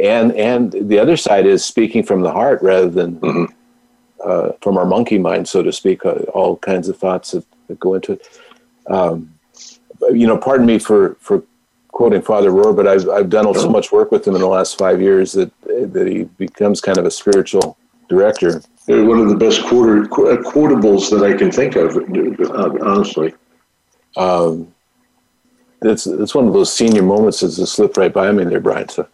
And 0.00 0.32
and 0.32 0.72
the 0.72 0.98
other 0.98 1.16
side 1.16 1.46
is 1.46 1.64
speaking 1.64 2.04
from 2.04 2.20
the 2.20 2.30
heart 2.30 2.62
rather 2.62 2.88
than 2.88 3.16
Mhm. 3.20 3.48
uh, 4.24 4.52
from 4.62 4.78
our 4.78 4.86
monkey 4.86 5.18
mind 5.18 5.48
so 5.48 5.62
to 5.62 5.72
speak 5.72 6.04
uh, 6.06 6.12
all 6.34 6.56
kinds 6.56 6.88
of 6.88 6.96
thoughts 6.96 7.32
that, 7.32 7.44
that 7.66 7.80
go 7.80 7.94
into 7.94 8.12
it. 8.12 8.28
Um, 8.86 9.32
you 10.12 10.26
know 10.26 10.36
pardon 10.38 10.66
me 10.66 10.78
for 10.78 11.16
for 11.20 11.42
quoting 11.88 12.22
father 12.22 12.50
rohr 12.50 12.74
but 12.74 12.86
i've, 12.86 13.06
I've 13.08 13.28
done 13.28 13.52
so 13.54 13.68
much 13.68 13.92
work 13.92 14.10
with 14.10 14.26
him 14.26 14.34
in 14.34 14.40
the 14.40 14.48
last 14.48 14.78
five 14.78 15.00
years 15.02 15.32
that 15.32 15.50
that 15.92 16.06
he 16.06 16.24
becomes 16.38 16.80
kind 16.80 16.96
of 16.98 17.04
a 17.04 17.10
spiritual 17.10 17.76
director. 18.08 18.62
They're 18.86 19.04
one 19.04 19.20
of 19.20 19.28
the 19.28 19.36
best 19.36 19.62
quarter, 19.64 20.04
qu- 20.06 20.36
quotables 20.42 21.10
that 21.10 21.22
I 21.24 21.36
can 21.36 21.50
think 21.52 21.76
of 21.76 21.96
uh, 21.96 22.84
honestly. 22.84 23.32
Um, 24.16 24.74
that's 25.80 26.04
that's 26.04 26.34
one 26.34 26.46
of 26.46 26.52
those 26.52 26.72
senior 26.72 27.02
moments 27.02 27.40
just 27.40 27.72
slipped 27.72 27.96
right 27.96 28.12
by 28.12 28.30
me 28.32 28.44
there 28.44 28.60
brian 28.60 28.88
so 28.88 29.06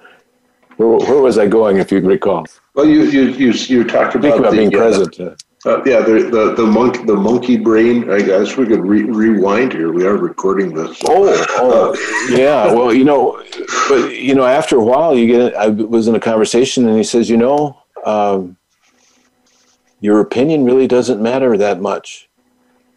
where, 0.76 0.88
where 0.88 1.22
was 1.22 1.38
i 1.38 1.46
going 1.46 1.78
if 1.78 1.90
you 1.90 2.00
recall 2.00 2.44
well 2.74 2.86
you 2.86 3.04
you 3.04 3.22
you, 3.30 3.52
you 3.52 3.84
talked 3.84 4.14
about, 4.14 4.38
about 4.38 4.50
the, 4.50 4.56
being 4.56 4.74
uh, 4.74 4.78
present 4.78 5.20
uh, 5.20 5.34
Uh, 5.66 5.82
yeah, 5.84 6.00
the 6.00 6.30
the 6.30 6.54
the 6.54 6.66
monk 6.66 7.06
the 7.06 7.16
monkey 7.16 7.56
brain. 7.56 8.08
I 8.08 8.20
guess 8.22 8.56
we 8.56 8.66
could 8.66 8.84
re- 8.86 9.02
rewind 9.02 9.72
here. 9.72 9.90
We 9.90 10.06
are 10.06 10.16
recording 10.16 10.72
this. 10.72 10.96
Oh, 11.08 11.44
oh, 11.58 12.28
yeah. 12.30 12.72
Well, 12.72 12.94
you 12.94 13.02
know, 13.02 13.42
but 13.88 14.14
you 14.14 14.36
know, 14.36 14.44
after 14.44 14.76
a 14.76 14.84
while, 14.84 15.16
you 15.16 15.26
get. 15.26 15.56
I 15.56 15.68
was 15.68 16.06
in 16.06 16.14
a 16.14 16.20
conversation, 16.20 16.86
and 16.86 16.96
he 16.96 17.02
says, 17.02 17.28
you 17.28 17.36
know, 17.36 17.82
um, 18.04 18.56
your 20.00 20.20
opinion 20.20 20.64
really 20.64 20.86
doesn't 20.86 21.20
matter 21.20 21.56
that 21.56 21.80
much. 21.80 22.28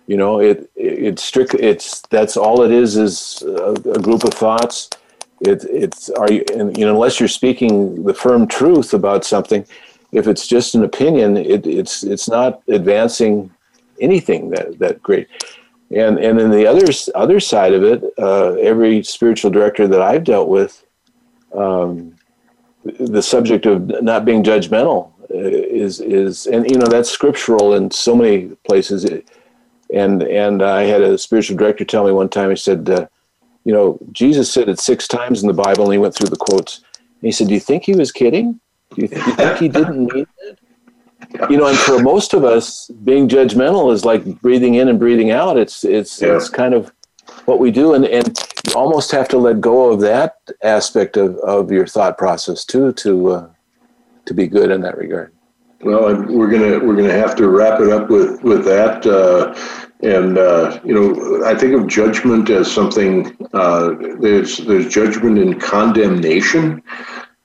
You 0.10 0.18
know, 0.18 0.40
it, 0.40 0.72
it 0.76 0.94
it's 1.08 1.24
strict. 1.24 1.54
It's 1.54 2.02
that's 2.10 2.36
all 2.36 2.64
it 2.64 2.72
is 2.72 2.98
is 2.98 3.44
a, 3.44 3.74
a 3.98 4.02
group 4.02 4.24
of 4.24 4.34
thoughts. 4.34 4.90
It, 5.42 5.64
it's 5.66 6.10
are 6.10 6.32
you 6.32 6.44
and, 6.56 6.76
you 6.76 6.84
know 6.86 6.96
unless 6.96 7.20
you're 7.20 7.30
speaking 7.42 8.04
the 8.04 8.16
firm 8.16 8.48
truth 8.48 8.96
about 8.96 9.24
something, 9.24 9.64
if 10.12 10.26
it's 10.28 10.48
just 10.48 10.74
an 10.74 10.84
opinion, 10.84 11.38
it, 11.38 11.68
it's 11.68 12.04
it's 12.04 12.28
not 12.28 12.64
advancing 12.68 13.52
anything 14.02 14.50
that 14.50 14.80
that 14.80 15.04
great. 15.04 15.28
And 15.92 16.18
and 16.18 16.40
then 16.40 16.50
the 16.50 16.66
other 16.66 16.88
other 17.14 17.40
side 17.40 17.74
of 17.74 17.84
it, 17.84 18.04
uh, 18.18 18.54
every 18.54 19.04
spiritual 19.04 19.52
director 19.52 19.88
that 19.88 20.02
I've 20.02 20.24
dealt 20.24 20.50
with, 20.50 20.84
um, 21.56 22.16
the 22.84 23.22
subject 23.22 23.68
of 23.68 24.02
not 24.02 24.26
being 24.26 24.42
judgmental 24.42 25.12
uh, 25.30 25.38
is 25.38 26.02
is 26.02 26.48
and 26.48 26.68
you 26.68 26.80
know 26.80 26.88
that's 26.88 27.12
scriptural 27.12 27.76
in 27.76 27.92
so 27.92 28.16
many 28.16 28.48
places. 28.68 29.06
And 29.94 30.24
and 30.24 30.62
I 30.62 30.84
had 30.84 31.02
a 31.02 31.18
spiritual 31.18 31.58
director 31.58 31.86
tell 31.86 32.06
me 32.06 32.12
one 32.12 32.30
time. 32.30 32.50
He 32.50 32.56
said, 32.56 32.90
uh, 32.90 33.08
you 33.64 33.74
know, 33.74 34.00
Jesus 34.12 34.52
said 34.52 34.70
it 34.70 34.80
six 34.80 35.08
times 35.08 35.42
in 35.42 35.48
the 35.48 35.54
Bible, 35.54 35.86
and 35.86 35.94
he 35.94 36.00
went 36.00 36.16
through 36.16 36.30
the 36.30 36.38
quotes. 36.38 36.82
And 36.96 37.28
he 37.28 37.32
said, 37.32 37.48
"Do 37.48 37.54
you 37.54 37.60
think 37.60 37.84
he 37.84 37.96
was 37.96 38.12
kidding? 38.12 38.60
Do 38.96 39.02
you, 39.02 39.08
do 39.08 39.16
you 39.16 39.36
think 39.36 39.58
he 39.58 39.68
didn't 39.68 40.14
mean 40.14 40.28
it?" 40.40 40.60
you 41.50 41.58
know, 41.58 41.68
and 41.68 41.78
for 41.78 42.00
most 42.02 42.34
of 42.34 42.44
us, 42.44 42.88
being 43.04 43.28
judgmental 43.28 43.92
is 43.94 44.06
like 44.06 44.42
breathing 44.42 44.76
in 44.76 44.88
and 44.88 45.00
breathing 45.00 45.32
out. 45.32 45.58
It's 45.58 45.84
it's 45.84 46.22
Yeah. 46.22 46.36
it's 46.36 46.50
kind 46.50 46.74
of 46.74 46.92
what 47.46 47.60
we 47.60 47.72
do, 47.72 47.94
and 47.94 48.06
and 48.06 48.38
you 48.68 48.74
almost 48.76 49.12
have 49.12 49.28
to 49.30 49.38
let 49.38 49.62
go 49.62 49.92
of 49.92 50.00
that 50.02 50.36
aspect 50.64 51.18
of, 51.18 51.38
of 51.38 51.72
your 51.72 51.88
thought 51.88 52.18
process 52.18 52.66
too 52.66 52.94
to 52.94 53.32
uh, 53.32 53.48
to 54.26 54.34
be 54.34 54.48
good 54.48 54.72
in 54.72 54.82
that 54.82 54.98
regard. 54.98 55.32
Well, 55.82 56.14
we're 56.26 56.50
gonna 56.50 56.80
we're 56.80 56.96
gonna 56.96 57.14
have 57.14 57.36
to 57.38 57.48
wrap 57.48 57.80
it 57.80 57.90
up 57.90 58.10
with 58.10 58.44
with 58.44 58.66
that. 58.66 59.06
Uh, 59.06 59.56
and 60.02 60.38
uh, 60.38 60.80
you 60.84 60.94
know, 60.94 61.46
I 61.46 61.56
think 61.56 61.74
of 61.74 61.88
judgment 61.88 62.50
as 62.50 62.70
something. 62.70 63.36
Uh, 63.54 63.96
there's 64.20 64.58
there's 64.58 64.94
judgment 64.94 65.40
and 65.40 65.62
condemnation, 65.62 66.84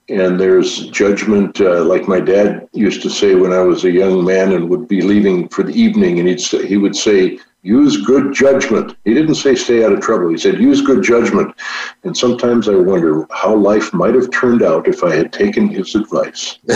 and 0.09 0.37
there's 0.39 0.87
judgment. 0.87 1.61
Uh, 1.61 1.85
like 1.85 2.09
my 2.09 2.19
dad 2.19 2.67
used 2.73 3.01
to 3.03 3.09
say 3.09 3.35
when 3.35 3.53
I 3.53 3.61
was 3.61 3.85
a 3.85 3.91
young 3.91 4.25
man 4.25 4.51
and 4.51 4.69
would 4.69 4.87
be 4.87 5.01
leaving 5.01 5.47
for 5.47 5.63
the 5.63 5.73
evening, 5.73 6.19
and 6.19 6.27
he'd 6.27 6.41
say, 6.41 6.65
he 6.65 6.75
would 6.75 6.95
say, 6.95 7.39
"Use 7.63 8.05
good 8.05 8.33
judgment." 8.33 8.97
He 9.05 9.13
didn't 9.13 9.35
say 9.35 9.55
stay 9.55 9.85
out 9.85 9.93
of 9.93 10.01
trouble. 10.01 10.29
He 10.29 10.37
said, 10.37 10.59
"Use 10.59 10.81
good 10.81 11.03
judgment." 11.03 11.55
And 12.03 12.15
sometimes 12.15 12.67
I 12.67 12.75
wonder 12.75 13.25
how 13.31 13.55
life 13.55 13.93
might 13.93 14.15
have 14.15 14.29
turned 14.31 14.61
out 14.61 14.89
if 14.89 15.05
I 15.05 15.15
had 15.15 15.31
taken 15.31 15.69
his 15.69 15.95
advice. 15.95 16.59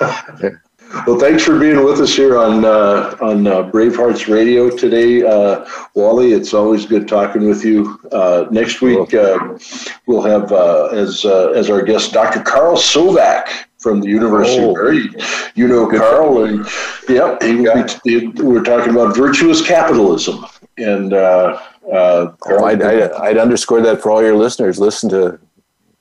Well, 1.08 1.18
thanks 1.18 1.42
for 1.42 1.58
being 1.58 1.82
with 1.84 1.98
us 2.00 2.14
here 2.14 2.38
on 2.38 2.64
uh, 2.64 3.16
on 3.20 3.46
uh, 3.48 3.64
Bravehearts 3.70 4.32
Radio 4.32 4.70
today, 4.70 5.22
uh, 5.24 5.66
Wally. 5.96 6.32
It's 6.34 6.54
always 6.54 6.86
good 6.86 7.08
talking 7.08 7.48
with 7.48 7.64
you. 7.64 7.98
Uh, 8.12 8.46
next 8.52 8.80
week 8.80 9.12
uh, 9.12 9.58
we'll 10.06 10.22
have 10.22 10.52
uh, 10.52 10.86
as 10.92 11.24
uh, 11.24 11.48
as 11.48 11.68
our 11.68 11.82
guest 11.82 12.12
Dr. 12.12 12.42
Carl 12.42 12.76
Sovak 12.76 13.48
from 13.78 14.02
the 14.02 14.08
University 14.08 14.62
Oh. 14.62 14.70
of 14.70 14.76
Mary. 14.76 15.08
You 15.56 15.66
know 15.66 15.88
Carl, 15.88 16.44
and 16.44 16.64
yeah, 17.08 17.36
will 17.40 17.86
be, 18.04 18.28
we're 18.42 18.62
talking 18.62 18.92
about 18.94 19.16
virtuous 19.16 19.66
capitalism, 19.66 20.44
and 20.78 21.12
uh, 21.12 21.60
uh, 21.92 22.32
Oh, 22.46 22.64
I'd, 22.66 22.82
I'd, 22.82 23.10
I'd 23.12 23.38
underscore 23.38 23.80
that 23.82 24.00
for 24.00 24.10
all 24.12 24.22
your 24.22 24.36
listeners. 24.36 24.78
Listen 24.78 25.10
to 25.10 25.40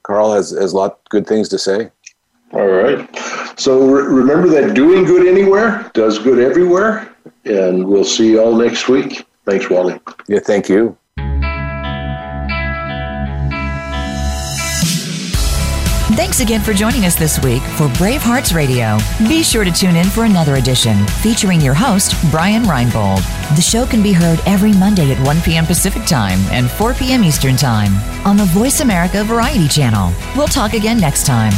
Carl 0.03 0.33
has 0.33 0.51
has 0.51 0.73
a 0.73 0.77
lot 0.77 0.91
of 0.91 0.97
good 1.09 1.25
things 1.25 1.49
to 1.49 1.57
say. 1.57 1.89
All 2.53 2.67
right. 2.67 3.09
So 3.59 3.87
re- 3.87 4.03
remember 4.03 4.47
that 4.49 4.73
doing 4.73 5.05
good 5.05 5.27
anywhere 5.27 5.89
does 5.93 6.19
good 6.19 6.39
everywhere, 6.39 7.13
and 7.45 7.85
we'll 7.85 8.03
see 8.03 8.31
you 8.31 8.41
all 8.41 8.55
next 8.55 8.87
week. 8.87 9.25
Thanks, 9.45 9.69
Wally. 9.69 9.99
Yeah, 10.27 10.39
thank 10.39 10.69
you. 10.69 10.95
Thanks 16.15 16.41
again 16.41 16.61
for 16.61 16.73
joining 16.73 17.05
us 17.05 17.15
this 17.15 17.41
week 17.43 17.63
for 17.75 17.91
Brave 17.97 18.21
Hearts 18.21 18.53
Radio. 18.53 18.99
Be 19.27 19.41
sure 19.41 19.63
to 19.63 19.71
tune 19.71 19.95
in 19.95 20.05
for 20.05 20.25
another 20.25 20.55
edition 20.55 21.07
featuring 21.23 21.59
your 21.59 21.73
host, 21.73 22.13
Brian 22.29 22.63
Reinbold. 22.63 23.23
The 23.55 23.61
show 23.61 23.87
can 23.87 24.03
be 24.03 24.13
heard 24.13 24.39
every 24.45 24.73
Monday 24.73 25.11
at 25.11 25.25
1 25.25 25.41
p.m. 25.41 25.65
Pacific 25.65 26.05
Time 26.05 26.39
and 26.51 26.69
4 26.69 26.93
p.m. 26.93 27.23
Eastern 27.23 27.55
Time 27.55 27.93
on 28.27 28.37
the 28.37 28.45
Voice 28.45 28.81
America 28.81 29.23
Variety 29.23 29.67
Channel. 29.67 30.13
We'll 30.37 30.47
talk 30.47 30.73
again 30.73 30.99
next 30.99 31.25
time. 31.25 31.51